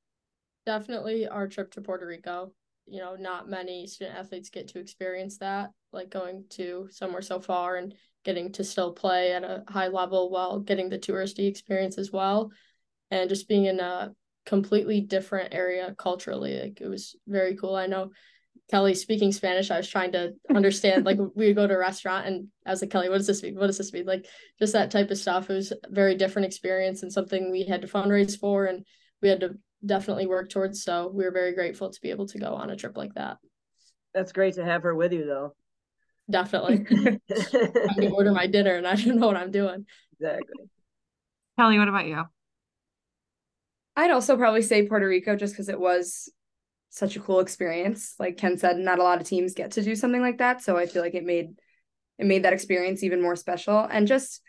Definitely 0.65 1.27
our 1.27 1.47
trip 1.47 1.71
to 1.73 1.81
Puerto 1.81 2.07
Rico. 2.07 2.53
You 2.85 2.99
know, 2.99 3.15
not 3.15 3.49
many 3.49 3.85
student 3.87 4.17
athletes 4.17 4.49
get 4.49 4.69
to 4.69 4.79
experience 4.79 5.37
that, 5.37 5.69
like 5.91 6.09
going 6.09 6.45
to 6.51 6.87
somewhere 6.91 7.21
so 7.21 7.39
far 7.39 7.75
and 7.75 7.93
getting 8.23 8.51
to 8.53 8.63
still 8.63 8.93
play 8.93 9.33
at 9.33 9.43
a 9.43 9.63
high 9.67 9.87
level 9.87 10.29
while 10.29 10.59
getting 10.59 10.89
the 10.89 10.99
touristy 10.99 11.47
experience 11.47 11.97
as 11.97 12.11
well. 12.11 12.51
And 13.11 13.29
just 13.29 13.47
being 13.47 13.65
in 13.65 13.79
a 13.79 14.13
completely 14.45 15.01
different 15.01 15.53
area 15.53 15.95
culturally 15.97 16.59
like 16.59 16.81
it 16.81 16.87
was 16.87 17.15
very 17.27 17.55
cool. 17.55 17.75
I 17.75 17.87
know 17.87 18.11
kelly 18.69 18.93
speaking 18.93 19.31
spanish 19.31 19.71
i 19.71 19.77
was 19.77 19.89
trying 19.89 20.11
to 20.11 20.31
understand 20.55 21.05
like 21.05 21.17
we 21.35 21.47
would 21.47 21.55
go 21.55 21.67
to 21.67 21.73
a 21.73 21.77
restaurant 21.77 22.25
and 22.27 22.47
i 22.65 22.69
was 22.69 22.81
like 22.81 22.89
kelly 22.89 23.09
what 23.09 23.17
does 23.17 23.27
this 23.27 23.43
mean? 23.43 23.55
What 23.55 23.67
does 23.67 23.77
this 23.77 23.91
mean? 23.91 24.05
Like 24.05 24.25
just 24.59 24.73
that 24.73 24.91
type 24.91 25.11
of 25.11 25.17
stuff. 25.17 25.49
It 25.49 25.53
was 25.53 25.71
a 25.71 25.77
very 25.89 26.15
different 26.15 26.45
experience 26.45 27.03
and 27.03 27.11
something 27.11 27.51
we 27.51 27.65
had 27.65 27.81
to 27.81 27.87
fundraise 27.87 28.39
for 28.39 28.65
and 28.65 28.85
we 29.21 29.29
had 29.29 29.41
to 29.41 29.55
definitely 29.85 30.27
work 30.27 30.49
towards. 30.49 30.83
So 30.83 31.11
we 31.13 31.25
were 31.25 31.31
very 31.31 31.53
grateful 31.53 31.89
to 31.89 32.01
be 32.01 32.09
able 32.09 32.27
to 32.27 32.39
go 32.39 32.53
on 32.53 32.69
a 32.69 32.75
trip 32.75 32.95
like 32.95 33.13
that. 33.15 33.37
That's 34.13 34.31
great 34.31 34.55
to 34.55 34.65
have 34.65 34.83
her 34.83 34.95
with 34.95 35.13
you 35.13 35.25
though 35.25 35.55
definitely 36.29 36.85
i'm 37.29 37.95
gonna 37.95 38.09
order 38.13 38.31
my 38.31 38.47
dinner 38.47 38.75
and 38.75 38.87
i 38.87 38.95
don't 38.95 39.19
know 39.19 39.27
what 39.27 39.37
i'm 39.37 39.51
doing 39.51 39.85
exactly 40.13 40.55
kelly 41.57 41.77
what 41.77 41.89
about 41.89 42.05
you 42.05 42.23
I'd 43.95 44.11
also 44.11 44.37
probably 44.37 44.61
say 44.61 44.87
Puerto 44.87 45.07
Rico 45.07 45.35
just 45.35 45.53
because 45.53 45.69
it 45.69 45.79
was 45.79 46.31
such 46.89 47.15
a 47.15 47.19
cool 47.19 47.39
experience. 47.39 48.15
Like 48.19 48.37
Ken 48.37 48.57
said, 48.57 48.77
not 48.77 48.99
a 48.99 49.03
lot 49.03 49.21
of 49.21 49.27
teams 49.27 49.53
get 49.53 49.71
to 49.71 49.83
do 49.83 49.95
something 49.95 50.21
like 50.21 50.39
that. 50.39 50.61
So 50.61 50.77
I 50.77 50.85
feel 50.85 51.01
like 51.01 51.15
it 51.15 51.25
made 51.25 51.49
it 52.19 52.25
made 52.25 52.43
that 52.43 52.53
experience 52.53 53.03
even 53.03 53.21
more 53.21 53.35
special. 53.35 53.79
And 53.79 54.07
just 54.07 54.41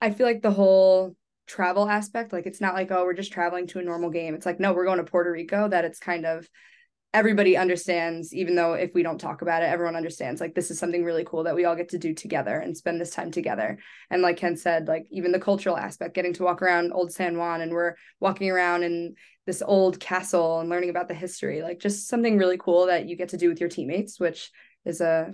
I 0.00 0.10
feel 0.10 0.26
like 0.26 0.42
the 0.42 0.50
whole 0.50 1.16
travel 1.46 1.88
aspect, 1.88 2.32
like 2.32 2.46
it's 2.46 2.60
not 2.60 2.74
like, 2.74 2.90
oh, 2.90 3.04
we're 3.04 3.14
just 3.14 3.32
traveling 3.32 3.66
to 3.68 3.78
a 3.78 3.82
normal 3.82 4.10
game. 4.10 4.34
It's 4.34 4.46
like, 4.46 4.60
no, 4.60 4.72
we're 4.72 4.86
going 4.86 4.98
to 4.98 5.04
Puerto 5.04 5.30
Rico, 5.30 5.68
that 5.68 5.84
it's 5.84 5.98
kind 5.98 6.24
of 6.24 6.48
everybody 7.12 7.56
understands 7.56 8.32
even 8.32 8.54
though 8.54 8.74
if 8.74 8.92
we 8.94 9.02
don't 9.02 9.18
talk 9.18 9.42
about 9.42 9.62
it 9.62 9.66
everyone 9.66 9.96
understands 9.96 10.40
like 10.40 10.54
this 10.54 10.70
is 10.70 10.78
something 10.78 11.04
really 11.04 11.24
cool 11.24 11.42
that 11.42 11.56
we 11.56 11.64
all 11.64 11.74
get 11.74 11.88
to 11.88 11.98
do 11.98 12.14
together 12.14 12.56
and 12.56 12.76
spend 12.76 13.00
this 13.00 13.10
time 13.10 13.30
together. 13.30 13.78
And 14.10 14.22
like 14.22 14.36
ken 14.36 14.56
said 14.56 14.86
like 14.86 15.06
even 15.10 15.32
the 15.32 15.40
cultural 15.40 15.76
aspect 15.76 16.14
getting 16.14 16.32
to 16.34 16.44
walk 16.44 16.62
around 16.62 16.92
old 16.92 17.12
san 17.12 17.36
juan 17.36 17.60
and 17.60 17.72
we're 17.72 17.96
walking 18.20 18.50
around 18.50 18.84
in 18.84 19.14
this 19.46 19.62
old 19.62 19.98
castle 19.98 20.60
and 20.60 20.68
learning 20.68 20.90
about 20.90 21.08
the 21.08 21.14
history 21.14 21.62
like 21.62 21.80
just 21.80 22.08
something 22.08 22.38
really 22.38 22.58
cool 22.58 22.86
that 22.86 23.08
you 23.08 23.16
get 23.16 23.30
to 23.30 23.36
do 23.36 23.48
with 23.48 23.58
your 23.58 23.68
teammates 23.68 24.20
which 24.20 24.50
is 24.84 25.00
a 25.00 25.32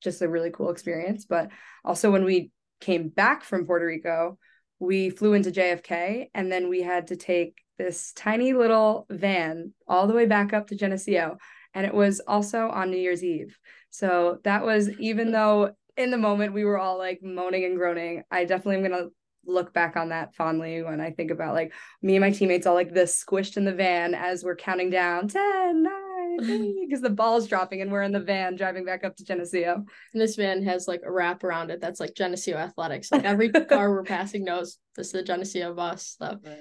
just 0.00 0.22
a 0.22 0.28
really 0.28 0.50
cool 0.50 0.70
experience. 0.70 1.26
But 1.26 1.50
also 1.84 2.10
when 2.10 2.24
we 2.24 2.50
came 2.80 3.08
back 3.08 3.44
from 3.44 3.66
puerto 3.66 3.84
rico 3.84 4.38
we 4.78 5.10
flew 5.10 5.34
into 5.34 5.50
jfk 5.50 6.30
and 6.34 6.50
then 6.50 6.70
we 6.70 6.80
had 6.80 7.08
to 7.08 7.16
take 7.16 7.58
this 7.80 8.12
tiny 8.12 8.52
little 8.52 9.06
van 9.08 9.72
all 9.88 10.06
the 10.06 10.12
way 10.12 10.26
back 10.26 10.52
up 10.52 10.66
to 10.66 10.76
Geneseo. 10.76 11.38
And 11.72 11.86
it 11.86 11.94
was 11.94 12.20
also 12.20 12.68
on 12.68 12.90
New 12.90 12.98
Year's 12.98 13.24
Eve. 13.24 13.58
So 13.88 14.38
that 14.44 14.66
was, 14.66 14.90
even 14.98 15.32
though 15.32 15.72
in 15.96 16.10
the 16.10 16.18
moment 16.18 16.52
we 16.52 16.64
were 16.64 16.78
all 16.78 16.98
like 16.98 17.20
moaning 17.22 17.64
and 17.64 17.78
groaning, 17.78 18.22
I 18.30 18.44
definitely 18.44 18.76
am 18.76 18.86
going 18.86 19.02
to 19.02 19.12
look 19.46 19.72
back 19.72 19.96
on 19.96 20.10
that 20.10 20.34
fondly 20.34 20.82
when 20.82 21.00
I 21.00 21.10
think 21.10 21.30
about 21.30 21.54
like 21.54 21.72
me 22.02 22.16
and 22.16 22.20
my 22.20 22.30
teammates 22.30 22.66
all 22.66 22.74
like 22.74 22.92
this 22.92 23.24
squished 23.24 23.56
in 23.56 23.64
the 23.64 23.72
van 23.72 24.14
as 24.14 24.44
we're 24.44 24.56
counting 24.56 24.90
down 24.90 25.28
10, 25.28 25.82
9, 25.82 26.76
because 26.86 27.00
the 27.00 27.08
ball's 27.08 27.48
dropping 27.48 27.80
and 27.80 27.90
we're 27.90 28.02
in 28.02 28.12
the 28.12 28.20
van 28.20 28.56
driving 28.56 28.84
back 28.84 29.04
up 29.04 29.16
to 29.16 29.24
Geneseo. 29.24 29.76
And 30.12 30.20
this 30.20 30.36
van 30.36 30.62
has 30.64 30.86
like 30.86 31.00
a 31.02 31.10
wrap 31.10 31.44
around 31.44 31.70
it 31.70 31.80
that's 31.80 31.98
like 31.98 32.14
Geneseo 32.14 32.58
Athletics. 32.58 33.10
Like 33.10 33.24
every 33.24 33.48
car 33.68 33.88
we're 33.88 34.02
passing 34.02 34.44
knows 34.44 34.76
this 34.96 35.06
is 35.06 35.12
the 35.14 35.22
Geneseo 35.22 35.72
bus. 35.72 36.16
So 36.18 36.38
right 36.44 36.60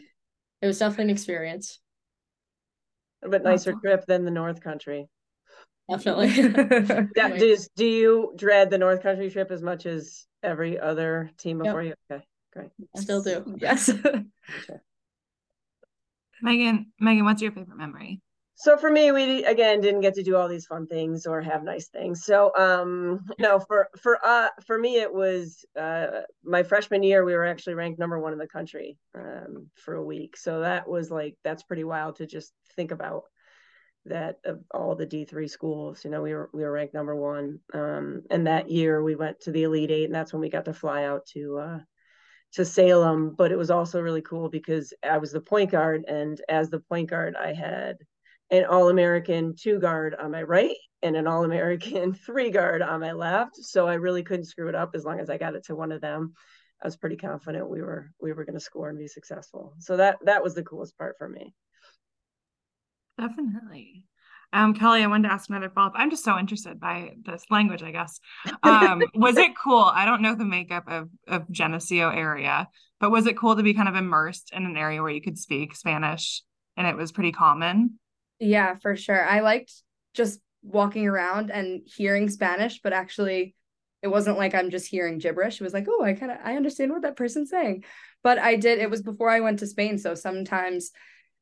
it 0.61 0.67
was 0.67 0.79
definitely 0.79 1.05
an 1.05 1.09
experience. 1.11 1.79
A 3.23 3.29
bit 3.29 3.43
nicer 3.43 3.73
trip 3.73 4.05
than 4.05 4.23
the 4.23 4.31
North 4.31 4.61
Country. 4.61 5.09
Definitely. 5.89 6.29
yeah, 7.15 7.37
does, 7.37 7.69
do 7.75 7.85
you 7.85 8.33
dread 8.35 8.69
the 8.69 8.77
North 8.77 9.01
Country 9.01 9.29
trip 9.29 9.51
as 9.51 9.61
much 9.61 9.85
as 9.85 10.25
every 10.43 10.79
other 10.79 11.31
team 11.37 11.57
before 11.59 11.83
yep. 11.83 11.97
you? 12.09 12.15
Okay, 12.15 12.23
great. 12.53 12.69
Still 12.95 13.21
do. 13.21 13.55
Yes. 13.57 13.89
Megan, 16.41 16.91
Megan, 16.99 17.25
what's 17.25 17.41
your 17.41 17.51
favorite 17.51 17.77
memory? 17.77 18.21
So 18.59 18.75
for 18.75 18.91
me 18.91 19.13
we 19.13 19.45
again 19.45 19.79
didn't 19.79 20.01
get 20.01 20.15
to 20.15 20.21
do 20.21 20.35
all 20.35 20.49
these 20.49 20.65
fun 20.65 20.85
things 20.85 21.25
or 21.25 21.41
have 21.41 21.63
nice 21.63 21.87
things. 21.87 22.25
So 22.25 22.51
um 22.57 23.25
no 23.39 23.59
for 23.61 23.87
for 24.01 24.19
uh 24.23 24.49
for 24.67 24.77
me 24.77 24.97
it 24.97 25.13
was 25.13 25.63
uh 25.79 26.07
my 26.43 26.63
freshman 26.63 27.01
year 27.01 27.23
we 27.23 27.33
were 27.33 27.45
actually 27.45 27.75
ranked 27.75 27.99
number 27.99 28.19
one 28.19 28.33
in 28.33 28.39
the 28.39 28.47
country 28.47 28.97
um 29.15 29.67
for 29.75 29.95
a 29.95 30.03
week. 30.03 30.35
So 30.35 30.59
that 30.59 30.89
was 30.89 31.09
like 31.09 31.37
that's 31.41 31.63
pretty 31.63 31.85
wild 31.85 32.17
to 32.17 32.27
just 32.27 32.51
think 32.75 32.91
about 32.91 33.23
that 34.05 34.39
of 34.43 34.59
all 34.73 34.95
the 34.95 35.07
d3 35.07 35.49
schools 35.49 36.03
you 36.03 36.09
know 36.09 36.21
we 36.21 36.33
were 36.33 36.49
we 36.53 36.63
were 36.63 36.71
ranked 36.73 36.93
number 36.93 37.15
one. 37.15 37.59
Um 37.73 38.23
and 38.29 38.45
that 38.47 38.69
year 38.69 39.01
we 39.01 39.15
went 39.15 39.39
to 39.41 39.51
the 39.51 39.63
elite 39.63 39.91
eight 39.91 40.05
and 40.05 40.15
that's 40.15 40.33
when 40.33 40.41
we 40.41 40.49
got 40.49 40.65
to 40.65 40.73
fly 40.73 41.05
out 41.05 41.25
to 41.27 41.59
uh 41.59 41.79
to 42.51 42.65
Salem, 42.65 43.35
but 43.37 43.51
it 43.51 43.57
was 43.57 43.69
also 43.69 44.01
really 44.01 44.23
cool 44.23 44.49
because 44.49 44.91
I 45.03 45.19
was 45.19 45.31
the 45.31 45.39
point 45.39 45.69
guard, 45.69 46.05
and 46.07 46.41
as 46.49 46.71
the 46.71 46.79
point 46.79 47.07
guard, 47.07 47.35
I 47.35 47.53
had 47.53 47.97
an 48.51 48.65
All 48.65 48.89
American 48.89 49.55
two 49.55 49.79
guard 49.79 50.15
on 50.15 50.31
my 50.31 50.43
right 50.43 50.75
and 51.01 51.15
an 51.15 51.27
All 51.27 51.43
American 51.43 52.13
three 52.25 52.51
guard 52.51 52.81
on 52.81 53.01
my 53.01 53.11
left. 53.11 53.55
So 53.55 53.87
I 53.87 53.95
really 53.95 54.23
couldn't 54.23 54.45
screw 54.45 54.69
it 54.69 54.75
up 54.75 54.91
as 54.95 55.03
long 55.03 55.19
as 55.19 55.29
I 55.29 55.37
got 55.37 55.55
it 55.55 55.65
to 55.65 55.75
one 55.75 55.91
of 55.91 56.01
them. 56.01 56.33
I 56.81 56.87
was 56.87 56.97
pretty 56.97 57.17
confident 57.17 57.69
we 57.69 57.81
were 57.81 58.11
we 58.21 58.31
were 58.31 58.45
going 58.45 58.55
to 58.55 58.59
score 58.59 58.89
and 58.89 58.97
be 58.97 59.07
successful. 59.07 59.73
So 59.79 59.97
that 59.97 60.17
that 60.25 60.43
was 60.43 60.55
the 60.55 60.63
coolest 60.63 60.97
part 60.97 61.17
for 61.17 61.27
me. 61.27 61.53
Definitely. 63.17 64.05
Um, 64.51 64.73
Kelly, 64.73 65.03
I 65.03 65.07
wanted 65.07 65.27
to 65.27 65.33
ask 65.33 65.49
another 65.49 65.69
follow 65.69 65.87
up. 65.87 65.93
I'm 65.95 66.09
just 66.09 66.23
so 66.23 66.37
interested 66.37 66.79
by 66.79 67.13
this 67.23 67.43
language, 67.51 67.83
I 67.83 67.91
guess. 67.91 68.19
Um, 68.63 69.03
was 69.13 69.37
it 69.37 69.51
cool? 69.55 69.83
I 69.83 70.05
don't 70.05 70.21
know 70.21 70.33
the 70.33 70.45
makeup 70.45 70.85
of, 70.87 71.09
of 71.27 71.49
Geneseo 71.51 72.09
area, 72.09 72.67
but 72.99 73.11
was 73.11 73.27
it 73.27 73.37
cool 73.37 73.55
to 73.55 73.61
be 73.61 73.75
kind 73.75 73.87
of 73.87 73.95
immersed 73.95 74.51
in 74.51 74.65
an 74.65 74.75
area 74.75 75.03
where 75.03 75.11
you 75.11 75.21
could 75.21 75.37
speak 75.37 75.75
Spanish 75.75 76.41
and 76.77 76.87
it 76.87 76.95
was 76.95 77.11
pretty 77.11 77.31
common? 77.31 77.99
Yeah, 78.39 78.75
for 78.75 78.95
sure. 78.95 79.23
I 79.23 79.41
liked 79.41 79.71
just 80.13 80.39
walking 80.63 81.07
around 81.07 81.51
and 81.51 81.81
hearing 81.85 82.29
Spanish, 82.29 82.81
but 82.81 82.93
actually 82.93 83.55
it 84.01 84.07
wasn't 84.07 84.37
like 84.37 84.55
I'm 84.55 84.69
just 84.69 84.87
hearing 84.87 85.17
gibberish. 85.17 85.59
It 85.59 85.63
was 85.63 85.73
like, 85.73 85.87
oh, 85.89 86.03
I 86.03 86.13
kind 86.13 86.31
of 86.31 86.37
I 86.43 86.55
understand 86.55 86.91
what 86.91 87.01
that 87.01 87.17
person's 87.17 87.49
saying. 87.49 87.83
But 88.23 88.39
I 88.39 88.55
did 88.55 88.79
it 88.79 88.89
was 88.89 89.01
before 89.01 89.29
I 89.29 89.41
went 89.41 89.59
to 89.59 89.67
Spain, 89.67 89.97
so 89.97 90.15
sometimes 90.15 90.91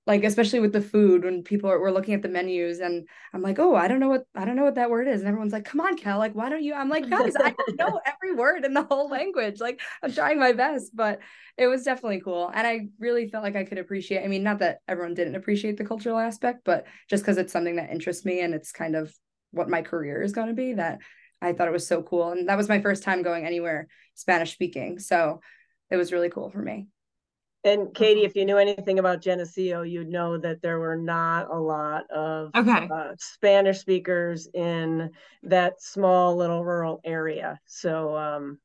like 0.08 0.24
especially 0.24 0.62
with 0.62 0.72
the 0.72 0.82
food 0.82 1.26
when 1.26 1.44
people 1.44 1.70
are, 1.70 1.78
were 1.80 1.92
looking 1.92 2.14
at 2.14 2.22
the 2.22 2.30
menus 2.30 2.80
and 2.80 3.08
i'm 3.34 3.42
like 3.42 3.60
oh 3.60 3.76
i 3.76 3.88
don't 3.88 4.00
know 4.00 4.08
what 4.08 4.24
i 4.36 4.46
don't 4.46 4.56
know 4.56 4.64
what 4.64 4.76
that 4.76 4.90
word 4.90 5.08
is 5.08 5.20
and 5.20 5.28
everyone's 5.28 5.52
like 5.52 5.66
come 5.66 5.82
on 5.82 5.98
kel 5.98 6.18
like 6.18 6.34
why 6.34 6.50
don't 6.50 6.64
you? 6.64 6.74
I'm 6.74 6.90
like 6.90 7.10
guys 7.10 7.34
i 7.36 7.54
don't 7.54 7.78
know 7.78 8.00
every 8.06 8.34
word 8.34 8.66
in 8.66 8.74
the 8.74 8.84
whole 8.84 9.10
language 9.10 9.60
like 9.60 9.82
i'm 10.02 10.12
trying 10.12 10.40
my 10.40 10.54
best 10.54 10.96
but 10.96 11.20
it 11.58 11.68
was 11.68 11.84
definitely 11.84 12.22
cool 12.22 12.50
and 12.54 12.66
i 12.66 12.88
really 13.00 13.28
felt 13.28 13.44
like 13.44 13.56
i 13.56 13.66
could 13.66 13.78
appreciate 13.78 14.24
i 14.24 14.28
mean 14.28 14.44
not 14.44 14.60
that 14.60 14.80
everyone 14.88 15.14
didn't 15.14 15.36
appreciate 15.36 15.78
the 15.78 15.86
cultural 15.86 16.18
aspect 16.18 16.62
but 16.64 16.86
just 17.10 17.24
because 17.24 17.38
it's 17.38 17.54
something 17.54 17.76
that 17.76 17.92
interests 17.92 18.26
me 18.26 18.40
and 18.40 18.54
it's 18.54 18.72
kind 18.72 18.96
of 18.96 19.14
what 19.52 19.70
my 19.70 19.82
career 19.82 20.22
is 20.22 20.32
going 20.32 20.48
to 20.48 20.54
be 20.54 20.74
that 20.74 21.00
i 21.42 21.52
thought 21.52 21.68
it 21.68 21.74
was 21.74 21.88
so 21.88 22.02
cool 22.02 22.32
and 22.32 22.48
that 22.48 22.58
was 22.58 22.70
my 22.70 22.82
first 22.82 23.04
time 23.04 23.22
going 23.22 23.46
anywhere 23.46 23.88
spanish 24.16 24.54
speaking 24.54 25.00
so 25.00 25.42
it 25.90 25.98
was 25.98 26.14
really 26.14 26.30
cool 26.30 26.50
for 26.50 26.62
me 26.62 26.88
and 27.68 27.94
Katie, 27.94 28.24
if 28.24 28.36
you 28.36 28.46
knew 28.46 28.58
anything 28.58 29.00
about 29.00 29.22
Geneseo, 29.22 29.82
you'd 29.82 30.10
know 30.10 30.38
that 30.38 30.62
there 30.62 30.80
were 30.80 30.96
not 30.96 31.52
a 31.52 31.60
lot 31.60 32.10
of 32.12 32.52
okay. 32.56 32.88
uh, 32.92 33.14
Spanish 33.20 33.80
speakers 33.80 34.48
in 34.54 35.12
that 35.44 35.82
small 35.82 36.36
little 36.36 36.64
rural 36.64 37.02
area. 37.04 37.60
So 37.66 38.16
um, 38.16 38.60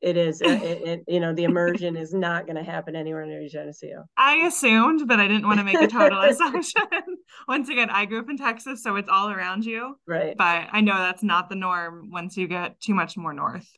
it 0.00 0.16
is, 0.16 0.40
it, 0.40 0.48
it, 0.48 1.04
you 1.08 1.20
know, 1.20 1.34
the 1.34 1.44
immersion 1.44 1.96
is 1.96 2.14
not 2.14 2.46
going 2.46 2.56
to 2.56 2.62
happen 2.62 2.94
anywhere 2.94 3.26
near 3.26 3.48
Geneseo. 3.48 4.04
I 4.16 4.36
assumed, 4.46 5.08
but 5.08 5.18
I 5.18 5.26
didn't 5.26 5.46
want 5.46 5.58
to 5.58 5.64
make 5.64 5.80
a 5.80 5.88
total 5.88 6.20
assumption. 6.22 6.82
Once 7.48 7.68
again, 7.68 7.90
I 7.90 8.04
grew 8.04 8.20
up 8.20 8.30
in 8.30 8.36
Texas, 8.36 8.82
so 8.82 8.96
it's 8.96 9.08
all 9.08 9.30
around 9.30 9.64
you. 9.64 9.98
Right. 10.06 10.36
But 10.36 10.68
I 10.70 10.80
know 10.80 10.96
that's 10.96 11.22
not 11.22 11.48
the 11.48 11.56
norm 11.56 12.10
once 12.10 12.36
you 12.36 12.46
get 12.46 12.80
too 12.80 12.94
much 12.94 13.16
more 13.16 13.32
north. 13.32 13.68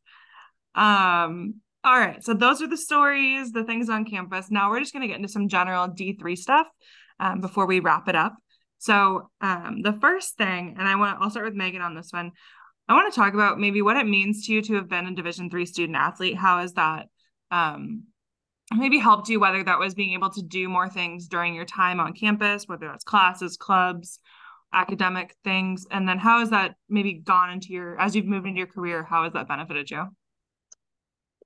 Um, 0.75 1.61
all 1.85 1.99
right. 1.99 2.23
So 2.25 2.35
those 2.35 2.61
are 2.61 2.69
the 2.69 2.77
stories, 2.77 3.53
the 3.53 3.65
things 3.65 3.89
on 3.89 4.05
campus. 4.05 4.51
Now 4.51 4.71
we're 4.71 4.81
just 4.81 4.93
going 4.93 5.03
to 5.03 5.09
get 5.09 5.17
into 5.17 5.29
some 5.29 5.49
general 5.49 5.89
D3 5.89 6.37
stuff 6.37 6.67
um, 7.21 7.41
before 7.41 7.67
we 7.67 7.81
wrap 7.81 8.09
it 8.09 8.17
up. 8.17 8.35
So 8.79 9.31
um, 9.41 9.83
the 9.83 9.93
first 10.01 10.37
thing, 10.37 10.77
and 10.79 10.89
I 10.89 10.97
want 10.97 11.19
to, 11.19 11.23
I'll 11.23 11.31
start 11.31 11.47
with 11.47 11.55
Megan 11.55 11.83
on 11.83 11.95
this 11.95 12.11
one. 12.13 12.33
I 12.89 12.95
want 12.95 13.13
to 13.13 13.21
talk 13.21 13.35
about 13.35 13.59
maybe 13.59 13.83
what 13.83 13.97
it 13.97 14.07
means 14.07 14.47
to 14.47 14.53
you 14.53 14.63
to 14.63 14.75
have 14.75 14.89
been 14.89 15.07
a 15.07 15.15
Division 15.15 15.51
three 15.51 15.67
student 15.67 15.97
athlete. 15.97 16.37
How 16.37 16.61
has 16.61 16.73
that 16.75 17.07
um, 17.51 18.05
maybe 18.75 18.99
helped 18.99 19.29
you, 19.29 19.41
whether 19.41 19.63
that 19.63 19.79
was 19.79 19.95
being 19.95 20.15
able 20.15 20.31
to 20.31 20.43
do 20.43 20.69
more 20.69 20.89
things 20.89 21.29
during 21.29 21.55
your 21.55 21.65
time 21.65 22.01
on 22.01 22.13
campus, 22.13 22.67
whether 22.67 22.87
that's 22.87 23.05
classes, 23.05 23.57
clubs, 23.57 24.21
academic 24.73 25.35
things, 25.45 25.87
and 25.91 26.09
then 26.09 26.19
how 26.19 26.41
has 26.41 26.51
that 26.51 26.75
maybe 26.89 27.15
gone 27.15 27.51
into 27.51 27.69
your 27.69 28.01
as 28.01 28.15
you've 28.15 28.27
moved 28.27 28.47
into 28.47 28.59
your 28.59 28.67
career? 28.67 29.03
How 29.03 29.25
has 29.25 29.33
that 29.35 29.49
benefited 29.49 29.91
you? 29.91 30.07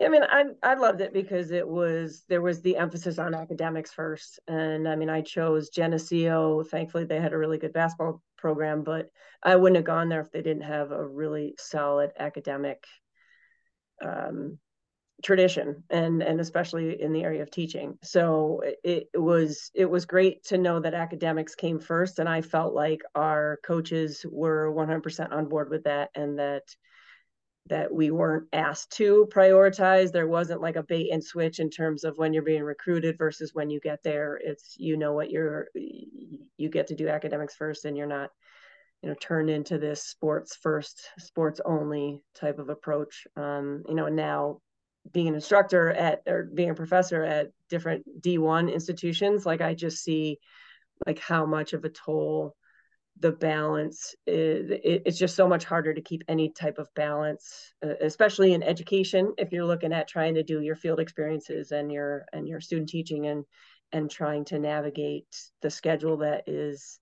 I 0.05 0.09
mean, 0.09 0.23
I 0.23 0.45
I 0.63 0.75
loved 0.75 1.01
it 1.01 1.13
because 1.13 1.51
it 1.51 1.67
was 1.67 2.25
there 2.29 2.43
was 2.43 2.61
the 2.61 2.77
emphasis 2.77 3.19
on 3.19 3.35
academics 3.35 3.93
first, 3.93 4.41
and 4.49 4.89
I 4.89 4.97
mean, 4.97 5.11
I 5.11 5.21
chose 5.21 5.71
Geneseo. 5.71 6.63
Thankfully, 6.65 7.05
they 7.05 7.21
had 7.21 7.33
a 7.33 7.39
really 7.39 7.59
good 7.59 7.73
basketball 7.73 8.23
program, 8.37 8.83
but 8.83 9.09
I 9.43 9.57
wouldn't 9.57 9.77
have 9.77 9.85
gone 9.85 10.09
there 10.09 10.21
if 10.21 10.31
they 10.31 10.43
didn't 10.43 10.65
have 10.65 10.91
a 10.91 11.07
really 11.07 11.55
solid 11.59 12.11
academic 12.19 12.85
um, 14.05 14.59
tradition, 15.23 15.85
and 15.91 16.23
and 16.23 16.41
especially 16.41 17.01
in 17.01 17.13
the 17.13 17.23
area 17.23 17.43
of 17.43 17.51
teaching. 17.51 17.99
So 18.03 18.63
it, 18.83 19.09
it 19.15 19.19
was 19.19 19.71
it 19.75 19.87
was 19.87 20.07
great 20.07 20.45
to 20.45 20.59
know 20.59 20.81
that 20.81 20.95
academics 20.95 21.55
came 21.55 21.79
first, 21.79 22.19
and 22.19 22.29
I 22.29 22.41
felt 22.41 22.75
like 22.75 23.03
our 23.15 23.59
coaches 23.65 24.27
were 24.29 24.73
100% 24.73 25.33
on 25.33 25.49
board 25.49 25.71
with 25.71 25.85
that, 25.85 26.11
and 26.15 26.39
that 26.39 26.65
that 27.67 27.93
we 27.93 28.11
weren't 28.11 28.49
asked 28.53 28.91
to 28.97 29.29
prioritize. 29.33 30.11
There 30.11 30.27
wasn't 30.27 30.61
like 30.61 30.77
a 30.77 30.83
bait 30.83 31.11
and 31.13 31.23
switch 31.23 31.61
in 31.61 31.71
terms 31.71 32.05
of 32.05 32.19
when 32.19 32.33
you're 32.33 32.43
being 32.43 32.65
recruited 32.65 33.17
versus 33.17 33.55
when 33.55 33.71
you 33.71 33.81
get 33.81 34.03
there. 34.03 34.39
It's 34.43 34.75
you 34.79 34.97
know 34.97 35.13
what 35.13 35.31
you're 35.31 35.69
you 35.75 36.69
get 36.69 36.89
to 36.89 36.95
do 36.95 37.09
academics 37.09 37.55
first 37.55 37.85
and 37.85 37.97
you're 37.97 38.07
not 38.07 38.31
you 39.03 39.09
know 39.09 39.15
turned 39.21 39.51
into 39.51 39.79
this 39.79 40.05
sports 40.05 40.57
first 40.57 41.09
sports 41.19 41.61
only 41.65 42.23
type 42.35 42.59
of 42.59 42.69
approach 42.69 43.27
um 43.37 43.83
you 43.89 43.95
know 43.95 44.09
now 44.09 44.61
being 45.13 45.29
an 45.29 45.35
instructor 45.35 45.91
at 45.91 46.23
or 46.27 46.45
being 46.55 46.71
a 46.71 46.75
professor 46.75 47.25
at 47.25 47.49
different 47.69 48.05
d1 48.23 48.73
institutions 48.73 49.45
like 49.45 49.61
i 49.61 49.75
just 49.75 50.03
see 50.03 50.39
like 51.07 51.19
how 51.19 51.45
much 51.45 51.73
of 51.73 51.85
a 51.85 51.89
toll 51.89 52.55
the 53.21 53.33
balance 53.33 54.15
is, 54.27 54.71
it's 54.83 55.19
just 55.19 55.37
so 55.37 55.47
much 55.47 55.65
harder 55.65 55.93
to 55.95 56.01
keep 56.01 56.23
any 56.29 56.51
type 56.51 56.79
of 56.79 56.89
balance 56.95 57.75
especially 58.01 58.55
in 58.55 58.63
education 58.63 59.33
if 59.39 59.53
you're 59.53 59.67
looking 59.67 59.93
at 59.93 60.09
trying 60.09 60.35
to 60.35 60.43
do 60.43 60.61
your 60.61 60.75
field 60.75 60.99
experiences 60.99 61.73
and 61.73 61.93
your 61.93 62.25
and 62.33 62.49
your 62.49 62.61
student 62.61 62.89
teaching 62.89 63.27
and 63.27 63.45
and 63.93 64.11
trying 64.11 64.45
to 64.45 64.59
navigate 64.59 65.27
the 65.61 65.71
schedule 65.71 66.17
that 66.17 66.43
is 66.47 66.99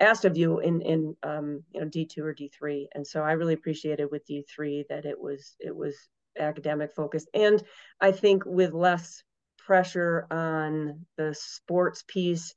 asked 0.00 0.24
of 0.24 0.36
you 0.36 0.60
in 0.60 0.80
in 0.82 1.16
um, 1.22 1.62
you 1.72 1.80
know 1.80 1.88
D2 1.88 2.18
or 2.18 2.34
D3 2.34 2.86
and 2.94 3.06
so 3.06 3.22
I 3.22 3.32
really 3.32 3.54
appreciated 3.54 4.08
with 4.10 4.26
D3 4.26 4.84
that 4.88 5.04
it 5.04 5.20
was 5.20 5.56
it 5.60 5.74
was 5.74 5.96
academic 6.38 6.92
focused. 6.94 7.28
And 7.32 7.62
I 8.00 8.10
think 8.10 8.44
with 8.44 8.72
less 8.72 9.22
pressure 9.58 10.26
on 10.30 11.06
the 11.16 11.34
sports 11.38 12.04
piece 12.06 12.54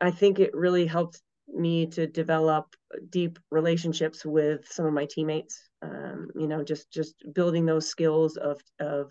I 0.00 0.10
think 0.10 0.38
it 0.38 0.54
really 0.54 0.86
helped 0.86 1.22
me 1.48 1.86
to 1.86 2.06
develop 2.06 2.74
deep 3.10 3.38
relationships 3.50 4.24
with 4.24 4.66
some 4.70 4.86
of 4.86 4.92
my 4.92 5.06
teammates 5.06 5.68
um, 5.82 6.28
you 6.38 6.46
know 6.46 6.64
just 6.64 6.90
just 6.90 7.14
building 7.32 7.66
those 7.66 7.88
skills 7.88 8.36
of 8.36 8.60
of 8.80 9.10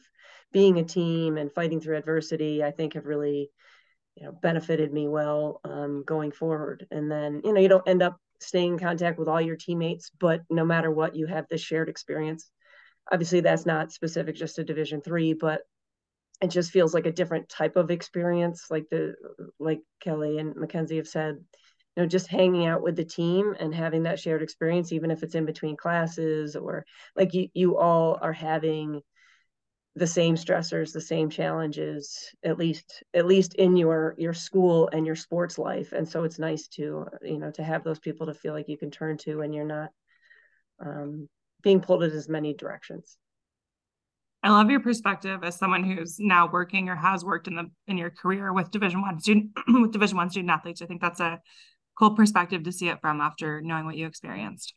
being 0.52 0.80
a 0.80 0.84
team 0.84 1.38
and 1.38 1.52
fighting 1.52 1.82
through 1.82 1.98
adversity 1.98 2.64
I 2.64 2.72
think 2.72 2.94
have 2.94 3.06
really 3.06 3.50
you 4.16 4.26
know 4.26 4.32
benefited 4.32 4.94
me 4.94 5.08
well 5.08 5.60
um, 5.66 6.04
going 6.06 6.32
forward. 6.32 6.86
And 6.92 7.12
then 7.12 7.42
you 7.44 7.54
know 7.54 7.60
you 7.60 7.68
don't 7.68 7.88
end 7.88 8.04
up 8.04 8.18
staying 8.40 8.74
in 8.74 8.80
contact 8.80 9.20
with 9.20 9.28
all 9.28 9.42
your 9.42 9.56
teammates 9.56 10.12
but 10.20 10.42
no 10.50 10.64
matter 10.64 10.92
what 10.92 11.16
you 11.16 11.26
have 11.28 11.48
this 11.50 11.62
shared 11.62 11.90
experience. 11.90 12.50
Obviously 13.12 13.42
that's 13.42 13.66
not 13.66 13.92
specific 13.92 14.36
just 14.36 14.56
to 14.56 14.64
division 14.64 15.02
three 15.02 15.34
but 15.34 15.62
it 16.42 16.50
just 16.50 16.72
feels 16.72 16.94
like 16.94 17.06
a 17.06 17.12
different 17.12 17.48
type 17.50 17.76
of 17.76 17.92
experience 17.92 18.66
like 18.70 18.86
the 18.90 19.16
like 19.60 19.80
kelly 20.02 20.40
and 20.40 20.56
mackenzie 20.56 20.98
have 20.98 21.08
said 21.08 21.38
you 21.96 22.04
know 22.04 22.08
just 22.08 22.28
hanging 22.28 22.66
out 22.66 22.82
with 22.82 22.96
the 22.96 23.06
team 23.06 23.56
and 23.60 23.74
having 23.74 24.04
that 24.04 24.20
shared 24.20 24.42
experience 24.42 24.92
even 24.92 25.12
if 25.12 25.24
it's 25.24 25.36
in 25.36 25.46
between 25.46 25.78
classes 25.78 26.56
or 26.56 26.86
like 27.16 27.34
you 27.34 27.48
you 27.54 27.78
all 27.78 28.18
are 28.22 28.34
having 28.34 29.02
the 29.96 30.08
same 30.08 30.36
stressors 30.36 30.92
the 30.92 31.02
same 31.02 31.30
challenges 31.30 32.34
at 32.44 32.58
least 32.58 33.04
at 33.14 33.28
least 33.28 33.54
in 33.56 33.78
your 33.78 34.16
your 34.18 34.34
school 34.34 34.90
and 34.92 35.06
your 35.06 35.16
sports 35.16 35.58
life. 35.58 35.92
And 35.92 36.08
so 36.08 36.24
it's 36.24 36.40
nice 36.40 36.68
to 36.70 37.06
you 37.22 37.38
know 37.38 37.52
to 37.52 37.64
have 37.64 37.84
those 37.84 38.00
people 38.00 38.26
to 38.28 38.34
feel 38.34 38.54
like 38.54 38.70
you 38.70 38.78
can 38.78 38.90
turn 38.90 39.18
to 39.20 39.42
and 39.42 39.54
you're 39.54 39.66
not 39.66 39.92
um, 40.84 41.30
being 41.62 41.80
pulled 41.80 42.04
in 42.04 42.12
as 42.12 42.28
many 42.28 42.54
directions. 42.54 43.18
I 44.42 44.50
love 44.50 44.70
your 44.70 44.82
perspective 44.82 45.42
as 45.44 45.58
someone 45.58 45.84
who's 45.84 46.18
now 46.20 46.50
working 46.52 46.90
or 46.90 46.96
has 46.96 47.24
worked 47.24 47.48
in 47.48 47.56
the 47.56 47.70
in 47.88 47.98
your 47.98 48.10
career 48.10 48.52
with 48.52 48.72
division 48.72 49.02
one 49.02 49.20
student 49.20 49.52
with 49.68 49.92
division 49.92 50.18
one 50.18 50.32
student 50.32 50.52
athletes. 50.52 50.82
I 50.82 50.88
think 50.88 51.02
that's 51.02 51.20
a 51.20 51.40
cool 51.98 52.16
perspective 52.16 52.64
to 52.64 52.72
see 52.72 52.90
it 52.90 53.02
from 53.02 53.22
after 53.22 53.62
knowing 53.62 53.86
what 53.86 53.98
you 53.98 54.08
experienced. 54.08 54.74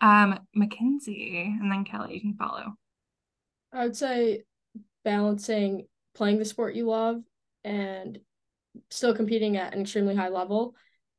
Um 0.00 0.38
mackenzie 0.54 1.56
and 1.60 1.70
then 1.70 1.84
kelly 1.84 2.14
you 2.14 2.20
can 2.20 2.36
follow. 2.36 2.74
I 3.72 3.84
would 3.84 3.96
say 3.96 4.44
balancing 5.04 5.86
playing 6.14 6.38
the 6.38 6.44
sport 6.44 6.74
you 6.74 6.86
love 6.86 7.22
and 7.64 8.18
still 8.90 9.14
competing 9.14 9.56
at 9.56 9.74
an 9.74 9.80
extremely 9.80 10.14
high 10.14 10.28
level 10.28 10.74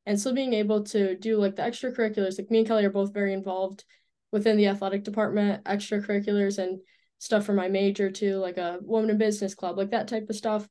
and 0.06 0.20
still 0.20 0.34
being 0.34 0.54
able 0.54 0.84
to 0.84 1.16
do 1.18 1.38
like 1.38 1.56
the 1.56 1.64
extracurriculars. 1.64 2.38
Like 2.38 2.52
me 2.52 2.60
and 2.60 2.68
Kelly 2.68 2.86
are 2.86 2.90
both 2.92 3.14
very 3.14 3.34
involved 3.34 3.84
within 4.32 4.58
the 4.58 4.68
athletic 4.68 5.04
department, 5.04 5.64
extracurriculars 5.64 6.58
and 6.58 6.80
stuff 7.20 7.46
for 7.46 7.54
my 7.54 7.68
major 7.68 8.12
too, 8.12 8.38
like 8.38 8.58
a 8.58 8.80
woman 8.82 9.10
in 9.10 9.18
business 9.18 9.56
club, 9.56 9.78
like 9.78 9.92
that 9.92 10.08
type 10.08 10.30
of 10.30 10.36
stuff 10.36 10.68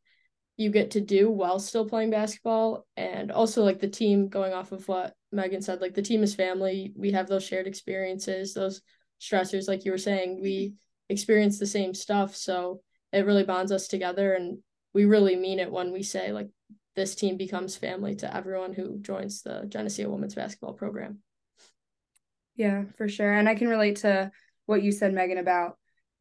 you 0.56 0.70
get 0.70 0.92
to 0.92 1.00
do 1.00 1.30
while 1.30 1.58
still 1.58 1.88
playing 1.88 2.10
basketball. 2.10 2.86
And 2.96 3.32
also 3.32 3.64
like 3.64 3.80
the 3.80 3.88
team 3.88 4.28
going 4.28 4.52
off 4.52 4.72
of 4.72 4.86
what 4.86 5.14
Megan 5.32 5.62
said, 5.62 5.80
like 5.80 5.94
the 5.94 6.02
team 6.02 6.22
is 6.22 6.34
family. 6.34 6.92
We 6.96 7.12
have 7.12 7.26
those 7.26 7.44
shared 7.44 7.66
experiences, 7.66 8.54
those 8.54 8.80
stressors, 9.20 9.68
like 9.68 9.84
you 9.84 9.90
were 9.90 9.98
saying, 9.98 10.40
we 10.40 10.74
experience 11.08 11.58
the 11.58 11.66
same 11.66 11.92
stuff. 11.94 12.36
So 12.36 12.82
it 13.12 13.26
really 13.26 13.44
bonds 13.44 13.72
us 13.72 13.88
together. 13.88 14.34
And 14.34 14.58
we 14.92 15.04
really 15.06 15.34
mean 15.34 15.58
it 15.58 15.72
when 15.72 15.92
we 15.92 16.02
say, 16.02 16.32
like, 16.32 16.50
this 16.94 17.16
team 17.16 17.36
becomes 17.36 17.76
family 17.76 18.14
to 18.14 18.36
everyone 18.36 18.72
who 18.72 19.00
joins 19.00 19.42
the 19.42 19.64
Geneseo 19.68 20.08
women's 20.08 20.36
basketball 20.36 20.74
program. 20.74 21.18
Yeah, 22.54 22.84
for 22.96 23.08
sure. 23.08 23.32
And 23.32 23.48
I 23.48 23.56
can 23.56 23.66
relate 23.66 23.96
to 23.96 24.30
what 24.66 24.84
you 24.84 24.92
said, 24.92 25.12
Megan, 25.12 25.38
about 25.38 25.76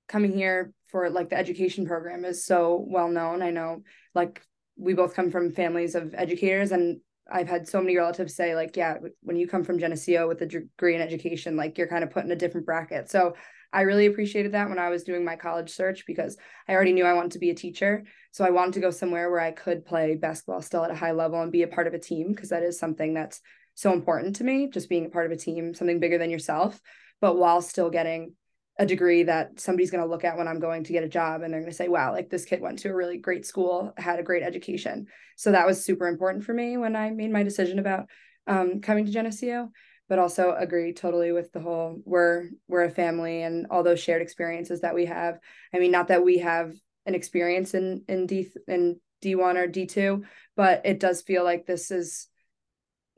coming 0.07 0.33
here 0.33 0.73
for 0.87 1.09
like 1.09 1.29
the 1.29 1.37
education 1.37 1.85
program 1.85 2.25
is 2.25 2.45
so 2.45 2.85
well 2.87 3.09
known. 3.09 3.41
I 3.41 3.49
know 3.49 3.83
like 4.13 4.41
we 4.77 4.93
both 4.93 5.15
come 5.15 5.31
from 5.31 5.51
families 5.51 5.95
of 5.95 6.13
educators 6.15 6.71
and 6.71 6.99
I've 7.31 7.47
had 7.47 7.67
so 7.67 7.79
many 7.79 7.95
relatives 7.95 8.35
say 8.35 8.55
like, 8.55 8.75
yeah, 8.75 8.97
when 9.21 9.37
you 9.37 9.47
come 9.47 9.63
from 9.63 9.79
Geneseo 9.79 10.27
with 10.27 10.41
a 10.41 10.45
degree 10.45 10.95
in 10.95 11.01
education, 11.01 11.55
like 11.55 11.77
you're 11.77 11.87
kind 11.87 12.03
of 12.03 12.11
put 12.11 12.25
in 12.25 12.31
a 12.31 12.35
different 12.35 12.65
bracket. 12.65 13.09
So 13.09 13.35
I 13.71 13.81
really 13.81 14.05
appreciated 14.05 14.51
that 14.51 14.69
when 14.69 14.77
I 14.77 14.89
was 14.89 15.03
doing 15.03 15.25
my 15.25 15.35
college 15.35 15.71
search 15.71 16.05
because 16.05 16.37
I 16.67 16.73
already 16.73 16.93
knew 16.93 17.05
I 17.05 17.13
wanted 17.13 17.31
to 17.31 17.39
be 17.39 17.49
a 17.49 17.55
teacher. 17.55 18.03
So 18.31 18.45
I 18.45 18.51
wanted 18.51 18.75
to 18.75 18.81
go 18.81 18.91
somewhere 18.91 19.31
where 19.31 19.39
I 19.39 19.51
could 19.51 19.85
play 19.85 20.15
basketball 20.15 20.61
still 20.61 20.83
at 20.83 20.91
a 20.91 20.95
high 20.95 21.13
level 21.13 21.41
and 21.41 21.51
be 21.51 21.63
a 21.63 21.67
part 21.67 21.87
of 21.87 21.93
a 21.93 21.99
team 21.99 22.31
because 22.31 22.49
that 22.49 22.61
is 22.61 22.77
something 22.77 23.13
that's 23.13 23.41
so 23.73 23.93
important 23.93 24.35
to 24.35 24.43
me, 24.43 24.69
just 24.69 24.89
being 24.89 25.05
a 25.05 25.09
part 25.09 25.25
of 25.25 25.31
a 25.31 25.37
team, 25.37 25.73
something 25.73 25.99
bigger 25.99 26.19
than 26.19 26.29
yourself, 26.29 26.79
but 27.19 27.37
while 27.37 27.61
still 27.61 27.89
getting 27.89 28.35
a 28.79 28.85
degree 28.85 29.23
that 29.23 29.59
somebody's 29.59 29.91
going 29.91 30.03
to 30.03 30.09
look 30.09 30.23
at 30.23 30.37
when 30.37 30.47
I'm 30.47 30.59
going 30.59 30.83
to 30.85 30.93
get 30.93 31.03
a 31.03 31.09
job 31.09 31.41
and 31.41 31.53
they're 31.53 31.61
going 31.61 31.71
to 31.71 31.77
say, 31.77 31.87
wow, 31.87 32.11
like 32.11 32.29
this 32.29 32.45
kid 32.45 32.61
went 32.61 32.79
to 32.79 32.89
a 32.89 32.95
really 32.95 33.17
great 33.17 33.45
school, 33.45 33.93
had 33.97 34.19
a 34.19 34.23
great 34.23 34.43
education. 34.43 35.07
So 35.35 35.51
that 35.51 35.67
was 35.67 35.85
super 35.85 36.07
important 36.07 36.43
for 36.43 36.53
me 36.53 36.77
when 36.77 36.95
I 36.95 37.11
made 37.11 37.31
my 37.31 37.43
decision 37.43 37.77
about 37.77 38.07
um, 38.47 38.81
coming 38.81 39.05
to 39.05 39.11
Geneseo 39.11 39.69
but 40.09 40.19
also 40.19 40.53
agree 40.55 40.93
totally 40.93 41.31
with 41.31 41.51
the 41.53 41.59
whole 41.59 41.99
we're 42.05 42.49
we're 42.67 42.83
a 42.83 42.89
family 42.89 43.41
and 43.41 43.67
all 43.69 43.83
those 43.83 43.99
shared 43.99 44.21
experiences 44.21 44.81
that 44.81 44.95
we 44.95 45.05
have. 45.05 45.39
I 45.73 45.79
mean, 45.79 45.91
not 45.91 46.09
that 46.09 46.23
we 46.23 46.39
have 46.39 46.73
an 47.05 47.15
experience 47.15 47.73
in 47.73 48.03
in 48.07 48.27
D 48.27 48.49
in 48.67 48.99
D1 49.23 49.55
or 49.55 49.67
D2, 49.67 50.23
but 50.55 50.81
it 50.85 50.99
does 50.99 51.21
feel 51.21 51.43
like 51.43 51.65
this 51.65 51.89
is 51.89 52.27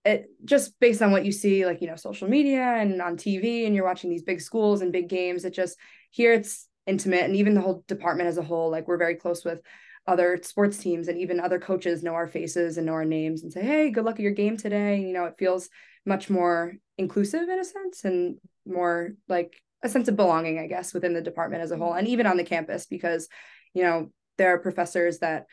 it 0.06 0.30
just 0.46 0.80
based 0.80 1.02
on 1.02 1.12
what 1.12 1.26
you 1.26 1.32
see 1.32 1.66
like 1.66 1.82
you 1.82 1.88
know 1.88 1.96
social 1.96 2.30
media 2.30 2.62
and 2.62 3.02
on 3.02 3.18
TV 3.18 3.66
and 3.66 3.76
you're 3.76 3.84
watching 3.84 4.10
these 4.10 4.22
big 4.22 4.40
schools 4.40 4.82
and 4.82 4.94
big 4.94 5.10
games 5.10 5.44
it 5.44 5.54
just 5.54 5.78
here 6.12 6.32
it's 6.32 6.68
intimate 6.86 7.24
and 7.24 7.36
even 7.36 7.56
the 7.56 7.62
whole 7.62 7.84
department 7.88 8.30
as 8.30 8.38
a 8.38 8.44
whole 8.44 8.70
like 8.70 8.88
we're 8.88 8.98
very 8.98 9.16
close 9.16 9.44
with 9.44 9.60
other 10.08 10.40
sports 10.44 10.78
teams 10.78 11.08
and 11.08 11.20
even 11.20 11.40
other 11.40 11.60
coaches 11.60 12.04
know 12.04 12.14
our 12.14 12.28
faces 12.28 12.78
and 12.78 12.86
know 12.86 12.94
our 12.94 13.06
names 13.06 13.42
and 13.42 13.52
say 13.52 13.64
hey 13.64 13.90
good 13.90 14.06
luck 14.06 14.16
at 14.16 14.22
your 14.22 14.32
game 14.32 14.56
today. 14.56 15.02
You 15.02 15.14
know 15.14 15.26
it 15.26 15.36
feels 15.40 15.70
much 16.06 16.30
more 16.30 16.74
inclusive 16.98 17.50
in 17.50 17.60
a 17.60 17.66
sense 17.66 18.06
and 18.06 18.38
more 18.68 19.14
like 19.28 19.60
a 19.84 19.90
sense 19.90 20.08
of 20.08 20.16
belonging 20.16 20.60
i 20.60 20.68
guess 20.68 20.94
within 20.94 21.14
the 21.14 21.22
department 21.22 21.64
as 21.64 21.72
a 21.72 21.78
whole 21.78 21.94
and 21.94 22.08
even 22.08 22.26
on 22.26 22.38
the 22.38 22.44
campus 22.44 22.86
because 22.86 23.28
you 23.74 23.84
know 23.84 24.12
there 24.38 24.54
are 24.54 24.60
professors 24.60 25.20
that 25.20 25.46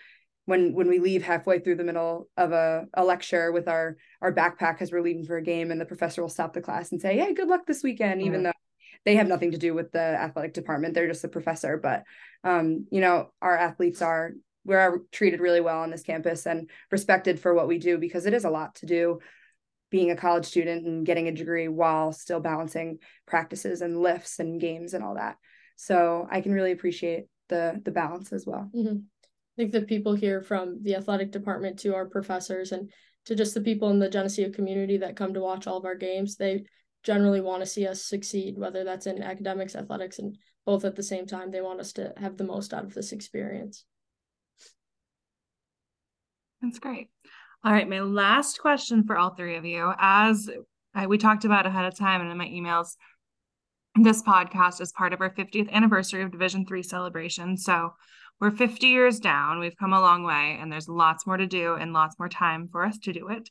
when 0.46 0.74
when 0.74 0.88
we 0.88 0.98
leave 0.98 1.22
halfway 1.22 1.58
through 1.58 1.76
the 1.76 1.84
middle 1.84 2.28
of 2.36 2.52
a, 2.52 2.86
a 2.94 3.04
lecture 3.04 3.52
with 3.52 3.68
our 3.68 3.96
our 4.20 4.34
backpack 4.34 4.80
as 4.80 4.90
we're 4.90 5.02
leaving 5.02 5.24
for 5.24 5.36
a 5.36 5.42
game 5.42 5.70
and 5.70 5.80
the 5.80 5.86
professor 5.86 6.22
will 6.22 6.28
stop 6.28 6.52
the 6.52 6.60
class 6.60 6.92
and 6.92 7.00
say 7.00 7.16
hey 7.16 7.34
good 7.34 7.48
luck 7.48 7.66
this 7.66 7.82
weekend 7.82 8.20
mm-hmm. 8.20 8.28
even 8.28 8.42
though 8.42 8.52
they 9.04 9.16
have 9.16 9.28
nothing 9.28 9.52
to 9.52 9.58
do 9.58 9.74
with 9.74 9.90
the 9.92 10.00
athletic 10.00 10.52
department 10.52 10.94
they're 10.94 11.08
just 11.08 11.24
a 11.24 11.28
professor 11.28 11.76
but 11.76 12.04
um 12.44 12.86
you 12.90 13.00
know 13.00 13.30
our 13.40 13.56
athletes 13.56 14.02
are 14.02 14.32
we're 14.64 15.00
treated 15.10 15.40
really 15.40 15.60
well 15.60 15.80
on 15.80 15.90
this 15.90 16.02
campus 16.02 16.46
and 16.46 16.70
respected 16.90 17.40
for 17.40 17.52
what 17.52 17.66
we 17.66 17.78
do 17.78 17.98
because 17.98 18.26
it 18.26 18.34
is 18.34 18.44
a 18.44 18.50
lot 18.50 18.74
to 18.76 18.86
do 18.86 19.18
being 19.92 20.10
a 20.10 20.16
college 20.16 20.46
student 20.46 20.86
and 20.86 21.04
getting 21.04 21.28
a 21.28 21.32
degree 21.32 21.68
while 21.68 22.12
still 22.12 22.40
balancing 22.40 22.98
practices 23.26 23.82
and 23.82 24.00
lifts 24.00 24.38
and 24.38 24.60
games 24.60 24.94
and 24.94 25.04
all 25.04 25.16
that. 25.16 25.36
So 25.76 26.26
I 26.30 26.40
can 26.40 26.52
really 26.52 26.72
appreciate 26.72 27.26
the 27.48 27.80
the 27.84 27.90
balance 27.90 28.32
as 28.32 28.46
well. 28.46 28.70
Mm-hmm. 28.74 29.00
I 29.54 29.62
think 29.62 29.72
the 29.72 29.82
people 29.82 30.14
here 30.14 30.40
from 30.40 30.82
the 30.82 30.94
athletic 30.94 31.30
department 31.30 31.78
to 31.80 31.94
our 31.94 32.06
professors 32.06 32.72
and 32.72 32.90
to 33.26 33.34
just 33.34 33.54
the 33.54 33.60
people 33.60 33.90
in 33.90 33.98
the 33.98 34.08
Geneseo 34.08 34.50
community 34.50 34.96
that 34.98 35.16
come 35.16 35.34
to 35.34 35.40
watch 35.40 35.66
all 35.66 35.76
of 35.76 35.84
our 35.84 35.94
games, 35.94 36.36
they 36.36 36.64
generally 37.02 37.40
want 37.40 37.62
to 37.62 37.66
see 37.66 37.86
us 37.86 38.04
succeed, 38.04 38.56
whether 38.56 38.84
that's 38.84 39.06
in 39.06 39.22
academics, 39.22 39.76
athletics, 39.76 40.18
and 40.18 40.36
both 40.64 40.84
at 40.84 40.96
the 40.96 41.02
same 41.02 41.26
time. 41.26 41.50
They 41.50 41.60
want 41.60 41.80
us 41.80 41.92
to 41.94 42.12
have 42.16 42.36
the 42.36 42.44
most 42.44 42.72
out 42.72 42.84
of 42.84 42.94
this 42.94 43.12
experience. 43.12 43.84
That's 46.62 46.78
great. 46.78 47.10
All 47.64 47.72
right, 47.72 47.88
my 47.88 48.00
last 48.00 48.60
question 48.60 49.04
for 49.04 49.16
all 49.16 49.34
three 49.34 49.56
of 49.56 49.64
you. 49.64 49.92
As 49.98 50.48
I, 50.94 51.06
we 51.06 51.18
talked 51.18 51.44
about 51.44 51.66
ahead 51.66 51.84
of 51.84 51.96
time 51.96 52.20
and 52.20 52.30
in 52.30 52.38
my 52.38 52.46
emails, 52.46 52.96
this 54.00 54.22
podcast 54.22 54.80
is 54.80 54.92
part 54.92 55.12
of 55.12 55.20
our 55.20 55.34
50th 55.34 55.70
anniversary 55.70 56.22
of 56.22 56.30
Division 56.30 56.64
Three 56.66 56.82
celebration. 56.82 57.56
So 57.56 57.94
we're 58.42 58.50
50 58.50 58.88
years 58.88 59.20
down. 59.20 59.60
We've 59.60 59.76
come 59.78 59.92
a 59.92 60.00
long 60.00 60.24
way, 60.24 60.58
and 60.60 60.70
there's 60.70 60.88
lots 60.88 61.28
more 61.28 61.36
to 61.36 61.46
do 61.46 61.76
and 61.76 61.92
lots 61.92 62.18
more 62.18 62.28
time 62.28 62.68
for 62.72 62.84
us 62.84 62.98
to 63.04 63.12
do 63.12 63.28
it. 63.28 63.48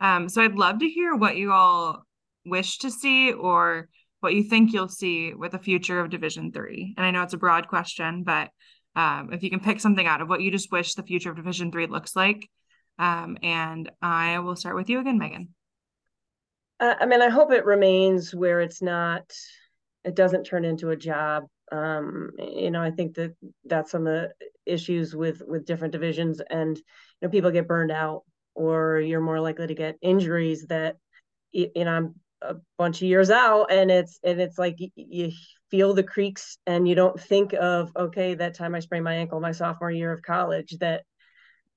Um, 0.00 0.28
so 0.28 0.42
I'd 0.42 0.56
love 0.56 0.80
to 0.80 0.88
hear 0.88 1.14
what 1.14 1.36
you 1.36 1.52
all 1.52 2.04
wish 2.44 2.78
to 2.78 2.90
see 2.90 3.32
or 3.32 3.88
what 4.18 4.34
you 4.34 4.42
think 4.42 4.72
you'll 4.72 4.88
see 4.88 5.32
with 5.32 5.52
the 5.52 5.60
future 5.60 6.00
of 6.00 6.10
Division 6.10 6.50
Three. 6.50 6.92
And 6.96 7.06
I 7.06 7.12
know 7.12 7.22
it's 7.22 7.34
a 7.34 7.38
broad 7.38 7.68
question, 7.68 8.24
but 8.24 8.50
um, 8.96 9.32
if 9.32 9.44
you 9.44 9.50
can 9.50 9.60
pick 9.60 9.78
something 9.78 10.08
out 10.08 10.20
of 10.20 10.28
what 10.28 10.42
you 10.42 10.50
just 10.50 10.72
wish 10.72 10.94
the 10.94 11.04
future 11.04 11.30
of 11.30 11.36
Division 11.36 11.70
Three 11.70 11.86
looks 11.86 12.16
like, 12.16 12.50
um, 12.98 13.38
and 13.44 13.92
I 14.02 14.40
will 14.40 14.56
start 14.56 14.74
with 14.74 14.90
you 14.90 14.98
again, 14.98 15.18
Megan. 15.18 15.50
Uh, 16.80 16.96
I 17.00 17.06
mean, 17.06 17.22
I 17.22 17.28
hope 17.28 17.52
it 17.52 17.64
remains 17.64 18.34
where 18.34 18.60
it's 18.60 18.82
not, 18.82 19.22
it 20.02 20.16
doesn't 20.16 20.42
turn 20.42 20.64
into 20.64 20.90
a 20.90 20.96
job. 20.96 21.44
Um, 21.72 22.30
you 22.38 22.70
know, 22.70 22.82
I 22.82 22.90
think 22.90 23.14
that 23.14 23.34
that's 23.64 23.90
some 23.90 24.06
of 24.06 24.12
the 24.12 24.32
issues 24.66 25.16
with 25.16 25.42
with 25.46 25.64
different 25.66 25.92
divisions, 25.92 26.40
and 26.50 26.76
you 26.76 26.82
know, 27.22 27.28
people 27.30 27.50
get 27.50 27.66
burned 27.66 27.90
out 27.90 28.22
or 28.54 29.00
you're 29.00 29.20
more 29.20 29.40
likely 29.40 29.66
to 29.66 29.74
get 29.74 29.96
injuries 30.02 30.66
that 30.68 30.96
you 31.52 31.70
know 31.76 31.90
I'm 31.90 32.14
a 32.42 32.56
bunch 32.76 32.98
of 32.98 33.08
years 33.08 33.30
out 33.30 33.70
and 33.70 33.90
it's 33.90 34.18
and 34.24 34.40
it's 34.40 34.58
like 34.58 34.76
you, 34.78 35.30
feel 35.70 35.94
the 35.94 36.02
creaks 36.02 36.58
and 36.66 36.86
you 36.86 36.94
don't 36.94 37.18
think 37.18 37.54
of 37.54 37.90
okay 37.96 38.34
that 38.34 38.54
time 38.54 38.74
I 38.74 38.80
sprained 38.80 39.04
my 39.04 39.14
ankle 39.14 39.40
my 39.40 39.52
sophomore 39.52 39.90
year 39.90 40.12
of 40.12 40.20
college 40.20 40.76
that 40.80 41.04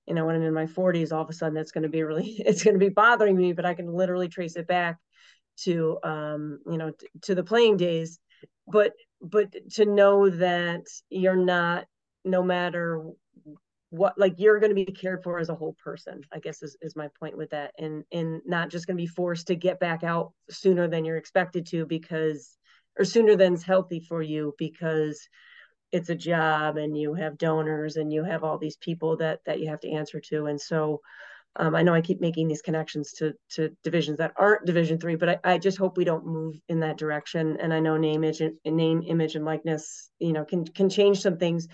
you 0.06 0.14
know 0.14 0.26
when 0.26 0.36
I'm 0.36 0.42
in 0.42 0.54
my 0.54 0.66
40s 0.66 1.14
all 1.14 1.22
of 1.22 1.30
a 1.30 1.34
sudden 1.34 1.56
it's 1.56 1.72
going 1.72 1.84
to 1.84 1.90
be 1.90 2.04
really 2.04 2.26
it's 2.40 2.62
going 2.62 2.74
to 2.74 2.86
be 2.86 2.90
bothering 2.90 3.38
me 3.38 3.54
but 3.54 3.66
I 3.66 3.74
can 3.74 3.94
literally 3.94 4.28
trace 4.28 4.58
it 4.58 4.68
back 4.68 4.98
to 5.58 5.98
um 6.04 6.60
you 6.70 6.78
know 6.78 6.92
to 7.24 7.36
the 7.36 7.44
playing 7.44 7.78
days. 7.78 8.20
But 8.68 8.94
but 9.26 9.54
to 9.72 9.86
know 9.86 10.30
that 10.30 10.84
you're 11.10 11.36
not 11.36 11.86
no 12.24 12.44
matter 12.44 13.04
what 13.90 14.18
like 14.18 14.36
you're 14.38 14.60
going 14.60 14.76
to 14.76 14.86
be 14.86 14.86
cared 14.86 15.24
for 15.24 15.40
as 15.40 15.50
a 15.50 15.56
whole 15.56 15.76
person 15.84 16.22
i 16.32 16.40
guess 16.40 16.62
is, 16.62 16.76
is 16.82 16.96
my 16.96 17.08
point 17.20 17.38
with 17.38 17.50
that 17.52 17.72
and 17.78 18.04
and 18.12 18.42
not 18.46 18.70
just 18.70 18.88
going 18.88 18.98
to 18.98 19.02
be 19.02 19.08
forced 19.08 19.48
to 19.48 19.56
get 19.56 19.80
back 19.80 20.04
out 20.04 20.34
sooner 20.50 20.88
than 20.88 21.06
you're 21.06 21.18
expected 21.18 21.66
to 21.66 21.86
because 21.86 22.58
or 22.98 23.06
sooner 23.06 23.38
than's 23.38 23.64
healthy 23.64 24.00
for 24.00 24.22
you 24.22 24.54
because 24.58 25.28
it's 25.92 26.10
a 26.10 26.16
job 26.16 26.78
and 26.78 26.98
you 26.98 27.14
have 27.14 27.38
donors 27.38 27.96
and 27.96 28.12
you 28.12 28.24
have 28.24 28.44
all 28.44 28.58
these 28.58 28.78
people 28.78 29.18
that 29.18 29.40
that 29.46 29.60
you 29.60 29.70
have 29.70 29.80
to 29.80 29.92
answer 29.92 30.20
to 30.20 30.46
and 30.48 30.60
so 30.60 31.00
um, 31.58 31.76
I 31.76 31.84
know 31.84 31.94
I 31.94 32.02
keep 32.02 32.20
making 32.20 32.48
these 32.48 32.62
connections 32.62 33.14
to 33.14 33.34
to 33.52 33.70
divisions 33.84 34.18
that 34.18 34.34
aren't 34.36 34.66
Division 34.66 35.00
three, 35.00 35.16
but 35.16 35.30
I, 35.30 35.40
I 35.44 35.58
just 35.58 35.78
hope 35.78 35.98
we 35.98 36.04
don't 36.04 36.26
move 36.26 36.60
in 36.68 36.82
that 36.82 36.98
direction. 36.98 37.58
And 37.60 37.74
I 37.74 37.80
know 37.80 37.98
name, 37.98 38.24
image, 38.24 38.42
and, 38.42 38.58
name, 38.66 39.04
image, 39.08 39.36
and 39.36 39.46
likeness, 39.46 40.10
you 40.20 40.34
know, 40.34 40.44
can 40.44 40.66
can 40.66 40.90
change 40.90 41.22
some 41.22 41.38
things, 41.38 41.68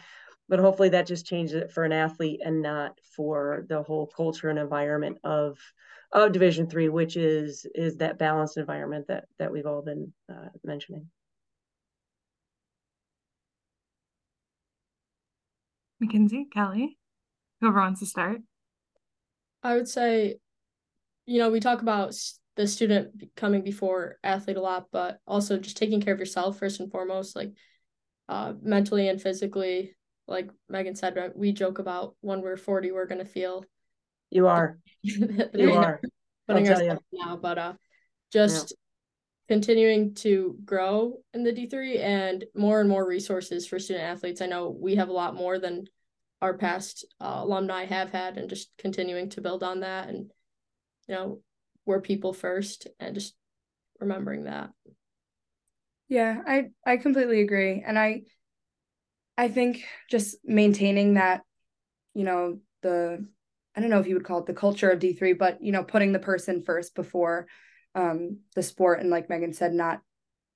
but 0.48 0.60
hopefully 0.60 0.90
that 0.90 1.08
just 1.08 1.26
changes 1.26 1.56
it 1.56 1.72
for 1.72 1.84
an 1.84 1.92
athlete 1.92 2.42
and 2.44 2.62
not 2.62 3.00
for 3.16 3.66
the 3.70 3.82
whole 3.82 4.08
culture 4.08 4.50
and 4.50 4.60
environment 4.60 5.18
of 5.24 5.58
of 6.12 6.32
Division 6.32 6.70
three, 6.70 6.90
which 6.90 7.18
is 7.18 7.66
is 7.74 7.98
that 7.98 8.20
balanced 8.20 8.58
environment 8.58 9.08
that 9.08 9.26
that 9.40 9.52
we've 9.52 9.66
all 9.66 9.82
been 9.82 10.14
uh, 10.30 10.50
mentioning. 10.64 11.08
Mackenzie, 16.00 16.48
Kelly, 16.52 16.98
whoever 17.60 17.80
wants 17.80 18.00
to 18.00 18.08
start. 18.08 18.42
I 19.64 19.76
would 19.76 19.88
say, 19.88 20.38
you 21.26 21.40
know, 21.40 21.50
we 21.50 21.60
talk 21.60 21.82
about 21.82 22.16
the 22.56 22.68
student 22.68 23.24
coming 23.36 23.64
before 23.64 24.18
athlete 24.24 24.58
a 24.58 24.62
lot, 24.62 24.88
but 24.92 25.20
also 25.26 25.58
just 25.58 25.78
taking 25.78 26.02
care 26.02 26.14
of 26.14 26.20
yourself 26.20 26.60
first 26.60 26.80
and 26.80 26.92
foremost, 26.92 27.36
like 27.36 27.54
uh, 28.28 28.54
mentally 28.62 29.08
and 29.08 29.22
physically. 29.22 29.96
Like 30.28 30.50
Megan 30.70 30.96
said, 30.96 31.16
right, 31.16 31.36
we 31.36 31.52
joke 31.52 31.80
about 31.80 32.16
when 32.22 32.42
we're 32.42 32.58
40, 32.58 32.92
we're 32.92 33.06
going 33.06 33.20
to 33.20 33.26
feel. 33.26 33.66
You 34.30 34.48
are. 34.48 34.80
you 35.02 35.74
are. 35.74 36.02
Putting 36.48 36.70
ourselves 36.70 37.02
now, 37.14 37.38
but 37.38 37.58
uh, 37.58 37.74
just 38.34 38.72
yeah. 38.72 39.56
continuing 39.56 40.16
to 40.16 40.58
grow 40.66 41.18
in 41.34 41.44
the 41.44 41.54
D3 41.54 42.00
and 42.00 42.46
more 42.56 42.82
and 42.82 42.90
more 42.90 43.08
resources 43.08 43.68
for 43.68 43.80
student 43.80 44.06
athletes. 44.06 44.42
I 44.42 44.48
know 44.48 44.70
we 44.70 44.96
have 44.96 45.10
a 45.10 45.14
lot 45.14 45.36
more 45.36 45.60
than 45.60 45.86
our 46.42 46.58
past 46.58 47.06
uh, 47.20 47.42
alumni 47.44 47.86
have 47.86 48.12
had 48.12 48.38
and 48.38 48.50
just 48.50 48.72
continuing 48.78 49.30
to 49.30 49.42
build 49.42 49.64
on 49.64 49.82
that 49.82 50.10
and 50.10 50.32
you 51.08 51.16
know 51.16 51.40
we're 51.86 52.02
people 52.02 52.34
first 52.34 52.88
and 53.00 53.16
just 53.16 53.36
remembering 54.00 54.46
that. 54.46 54.70
Yeah 56.10 56.42
i 56.46 56.70
i 56.86 56.98
completely 56.98 57.42
agree. 57.42 57.84
And 57.86 57.98
i 57.98 58.22
i 59.38 59.48
think 59.48 59.84
just 60.10 60.38
maintaining 60.44 61.16
that 61.16 61.42
you 62.14 62.24
know 62.24 62.60
the 62.82 63.26
i 63.76 63.82
don't 63.82 63.90
know 63.90 64.00
if 64.00 64.08
you 64.08 64.16
would 64.16 64.26
call 64.26 64.40
it 64.40 64.46
the 64.46 64.54
culture 64.54 64.90
of 64.90 65.00
d3 65.00 65.38
but 65.38 65.64
you 65.64 65.72
know 65.72 65.84
putting 65.84 66.12
the 66.12 66.20
person 66.20 66.64
first 66.64 66.96
before 66.96 67.48
um 67.96 68.40
the 68.56 68.64
sport 68.64 69.00
and 69.00 69.10
like 69.10 69.30
megan 69.30 69.54
said 69.54 69.74
not 69.74 70.02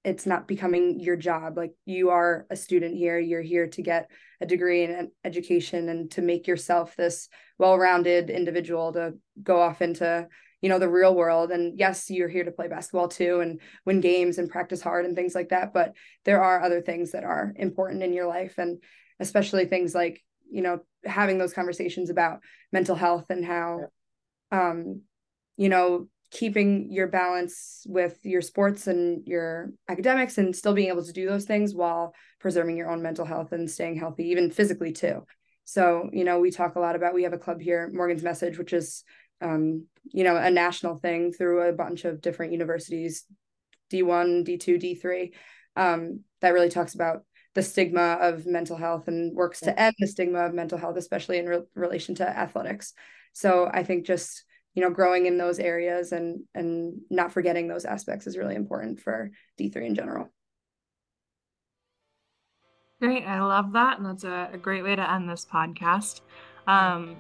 it's 0.06 0.28
not 0.28 0.48
becoming 0.48 1.00
your 1.00 1.16
job. 1.16 1.58
Like 1.58 1.74
you 1.86 2.12
are 2.12 2.46
a 2.52 2.56
student 2.56 2.96
here 2.96 3.20
you're 3.20 3.42
here 3.42 3.68
to 3.68 3.82
get 3.82 4.12
a 4.40 4.46
degree 4.46 4.84
in 4.84 5.12
education 5.24 5.90
and 5.90 6.12
to 6.12 6.22
make 6.22 6.48
yourself 6.48 6.96
this 6.96 7.28
well-rounded 7.58 8.30
individual 8.30 8.94
to 8.94 9.16
go 9.42 9.60
off 9.60 9.82
into 9.82 10.28
you 10.62 10.70
know 10.70 10.80
the 10.80 10.88
real 10.90 11.16
world. 11.16 11.52
And 11.52 11.78
yes 11.78 12.10
you're 12.10 12.30
here 12.30 12.44
to 12.44 12.52
play 12.52 12.68
basketball 12.68 13.08
too 13.08 13.40
and 13.40 13.60
win 13.86 14.00
games 14.00 14.38
and 14.38 14.50
practice 14.50 14.82
hard 14.82 15.06
and 15.06 15.16
things 15.16 15.34
like 15.34 15.50
that 15.50 15.74
but 15.74 15.94
there 16.24 16.42
are 16.42 16.62
other 16.62 16.82
things 16.82 17.12
that 17.12 17.24
are 17.24 17.52
important 17.56 18.04
in 18.04 18.14
your 18.14 18.28
life. 18.28 18.54
And 18.58 18.82
especially 19.20 19.66
things 19.66 19.96
like 19.96 20.22
you 20.52 20.62
know 20.62 20.80
having 21.04 21.40
those 21.40 21.54
conversations 21.54 22.12
about 22.12 22.42
mental 22.72 22.96
health 22.96 23.26
and 23.30 23.44
how 23.44 23.80
um 24.52 25.02
you 25.58 25.70
know 25.70 26.08
keeping 26.36 26.92
your 26.92 27.08
balance 27.08 27.86
with 27.88 28.20
your 28.24 28.42
sports 28.42 28.88
and 28.88 29.26
your 29.26 29.72
academics 29.88 30.38
and 30.38 30.54
still 30.54 30.74
being 30.74 30.90
able 30.90 31.04
to 31.04 31.14
do 31.14 31.26
those 31.26 31.46
things 31.46 31.74
while 31.74 32.14
preserving 32.42 32.76
your 32.76 32.90
own 32.92 33.02
mental 33.02 33.24
health 33.24 33.54
and 33.54 33.72
staying 33.72 33.96
healthy 33.96 34.28
even 34.28 34.52
physically 34.52 34.92
too. 34.92 35.26
So 35.64 36.10
you 36.12 36.26
know 36.26 36.40
we 36.40 36.52
talk 36.52 36.76
a 36.76 36.82
lot 36.82 36.98
about 36.98 37.14
we 37.14 37.24
have 37.24 37.32
a 37.32 37.38
club 37.38 37.62
here 37.62 37.90
morgan's 37.94 38.22
message 38.22 38.58
which 38.58 38.74
is 38.74 39.04
um, 39.42 39.86
you 40.12 40.26
know 40.26 40.36
a 40.36 40.52
national 40.52 41.00
thing 41.00 41.32
through 41.32 41.62
a 41.62 41.74
bunch 41.74 42.04
of 42.04 42.22
different 42.22 42.52
universities 42.52 43.24
d1 43.92 44.46
d2 44.46 44.78
d3 44.78 45.34
um, 45.78 46.20
that 46.42 46.54
really 46.54 46.70
talks 46.70 46.96
about 46.96 47.24
the 47.54 47.64
stigma 47.64 48.18
of 48.20 48.46
mental 48.46 48.76
health 48.76 49.08
and 49.08 49.34
works 49.34 49.62
to 49.62 49.80
end 49.80 49.96
the 50.00 50.08
stigma 50.08 50.40
of 50.40 50.54
mental 50.54 50.78
health 50.78 50.98
especially 50.98 51.38
in 51.38 51.46
re- 51.46 51.62
relation 51.76 52.14
to 52.16 52.28
athletics. 52.28 52.94
So 53.32 53.70
i 53.74 53.84
think 53.84 54.06
just 54.06 54.44
you 54.76 54.82
know 54.82 54.90
growing 54.90 55.26
in 55.26 55.38
those 55.38 55.58
areas 55.58 56.12
and 56.12 56.44
and 56.54 57.02
not 57.10 57.32
forgetting 57.32 57.68
those 57.68 57.86
aspects 57.86 58.28
is 58.28 58.38
really 58.38 58.56
important 58.56 59.00
for 59.00 59.32
d3 59.60 59.88
in 59.88 59.96
general. 59.96 60.30
Great 63.00 63.24
i 63.26 63.42
love 63.42 63.74
that 63.74 63.98
and 63.98 64.06
that's 64.06 64.24
a, 64.24 64.50
a 64.54 64.58
great 64.58 64.84
way 64.84 64.96
to 64.96 65.12
end 65.12 65.30
this 65.30 65.46
podcast. 65.52 66.22
Um, 66.68 67.18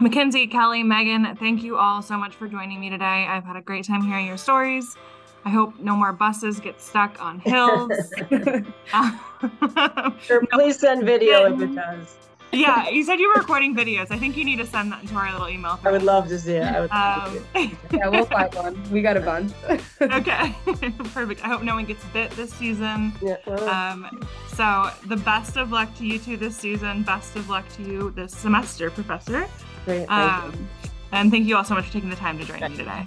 mackenzie 0.00 0.46
kelly 0.46 0.82
megan 0.82 1.36
thank 1.36 1.62
you 1.62 1.76
all 1.76 2.02
so 2.02 2.18
much 2.18 2.34
for 2.34 2.48
joining 2.48 2.80
me 2.80 2.90
today. 2.90 3.26
I've 3.28 3.44
had 3.44 3.56
a 3.56 3.62
great 3.62 3.84
time 3.84 4.02
hearing 4.02 4.26
your 4.26 4.36
stories. 4.36 4.96
I 5.44 5.50
hope 5.50 5.78
no 5.78 5.94
more 5.94 6.12
buses 6.12 6.58
get 6.58 6.80
stuck 6.80 7.22
on 7.22 7.38
hills. 7.44 7.92
sure, 10.20 10.44
please 10.50 10.80
send 10.80 11.04
video 11.04 11.54
if 11.54 11.60
it 11.62 11.74
does 11.74 12.27
yeah, 12.52 12.88
you 12.88 13.04
said 13.04 13.18
you 13.18 13.28
were 13.28 13.40
recording 13.40 13.76
videos. 13.76 14.10
I 14.10 14.18
think 14.18 14.36
you 14.36 14.44
need 14.44 14.56
to 14.56 14.66
send 14.66 14.90
that 14.92 15.02
into 15.02 15.14
our 15.14 15.30
little 15.32 15.48
email. 15.48 15.78
I 15.84 15.90
would 15.90 16.02
love 16.02 16.28
to 16.28 16.38
see 16.38 16.54
it. 16.54 16.62
I 16.62 16.80
would 16.80 16.90
um, 16.90 17.74
yeah, 17.92 18.08
we'll 18.08 18.24
find 18.24 18.54
one. 18.54 18.90
We 18.90 19.02
got 19.02 19.16
a 19.16 19.20
bunch. 19.20 19.52
okay, 20.00 20.54
perfect. 21.12 21.44
I 21.44 21.48
hope 21.48 21.62
no 21.62 21.74
one 21.74 21.84
gets 21.84 22.04
bit 22.06 22.30
this 22.32 22.52
season. 22.52 23.12
Yeah. 23.20 23.36
Um, 23.46 24.26
so 24.54 24.90
the 25.06 25.16
best 25.16 25.56
of 25.56 25.72
luck 25.72 25.94
to 25.98 26.06
you 26.06 26.18
two 26.18 26.36
this 26.36 26.56
season. 26.56 27.02
Best 27.02 27.36
of 27.36 27.48
luck 27.48 27.68
to 27.76 27.82
you 27.82 28.10
this 28.12 28.32
semester, 28.32 28.90
Professor. 28.90 29.46
Great. 29.84 30.06
Um, 30.06 30.68
and 31.12 31.30
thank 31.30 31.46
you 31.46 31.56
all 31.56 31.64
so 31.64 31.74
much 31.74 31.86
for 31.86 31.92
taking 31.92 32.10
the 32.10 32.16
time 32.16 32.38
to 32.38 32.44
join 32.44 32.60
me 32.60 32.76
today. 32.76 33.04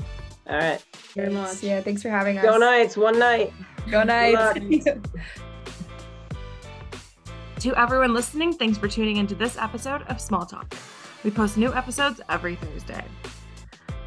All 0.47 0.57
right. 0.57 0.83
Very 1.13 1.31
much. 1.31 1.63
Yeah. 1.63 1.81
Thanks 1.81 2.01
for 2.01 2.09
having 2.09 2.37
us. 2.37 2.43
Go 2.43 2.57
Knights. 2.57 2.97
One 2.97 3.17
night. 3.19 3.53
Go 3.89 4.03
Knights. 4.03 4.87
To 7.61 7.75
everyone 7.75 8.15
listening, 8.15 8.53
thanks 8.53 8.79
for 8.79 8.87
tuning 8.87 9.17
into 9.17 9.35
this 9.35 9.55
episode 9.55 10.01
of 10.07 10.19
Small 10.19 10.47
Talk. 10.47 10.73
We 11.23 11.29
post 11.29 11.57
new 11.57 11.71
episodes 11.71 12.19
every 12.27 12.55
Thursday. 12.55 13.05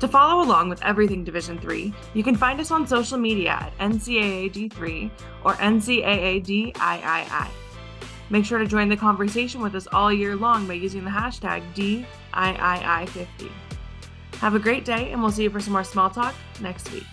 To 0.00 0.08
follow 0.08 0.42
along 0.42 0.70
with 0.70 0.82
everything 0.82 1.22
Division 1.22 1.60
3, 1.60 1.94
you 2.14 2.24
can 2.24 2.34
find 2.34 2.58
us 2.58 2.72
on 2.72 2.84
social 2.84 3.16
media 3.16 3.52
at 3.52 3.78
NCAAD3 3.78 5.08
or 5.44 5.54
NCAADIII. 5.54 7.48
Make 8.28 8.44
sure 8.44 8.58
to 8.58 8.66
join 8.66 8.88
the 8.88 8.96
conversation 8.96 9.60
with 9.60 9.76
us 9.76 9.86
all 9.92 10.12
year 10.12 10.34
long 10.34 10.66
by 10.66 10.74
using 10.74 11.04
the 11.04 11.10
hashtag 11.10 11.62
DIII50. 11.76 13.50
Have 14.40 14.56
a 14.56 14.58
great 14.58 14.84
day, 14.84 15.12
and 15.12 15.22
we'll 15.22 15.30
see 15.30 15.44
you 15.44 15.50
for 15.50 15.60
some 15.60 15.74
more 15.74 15.84
small 15.84 16.10
talk 16.10 16.34
next 16.60 16.92
week. 16.92 17.06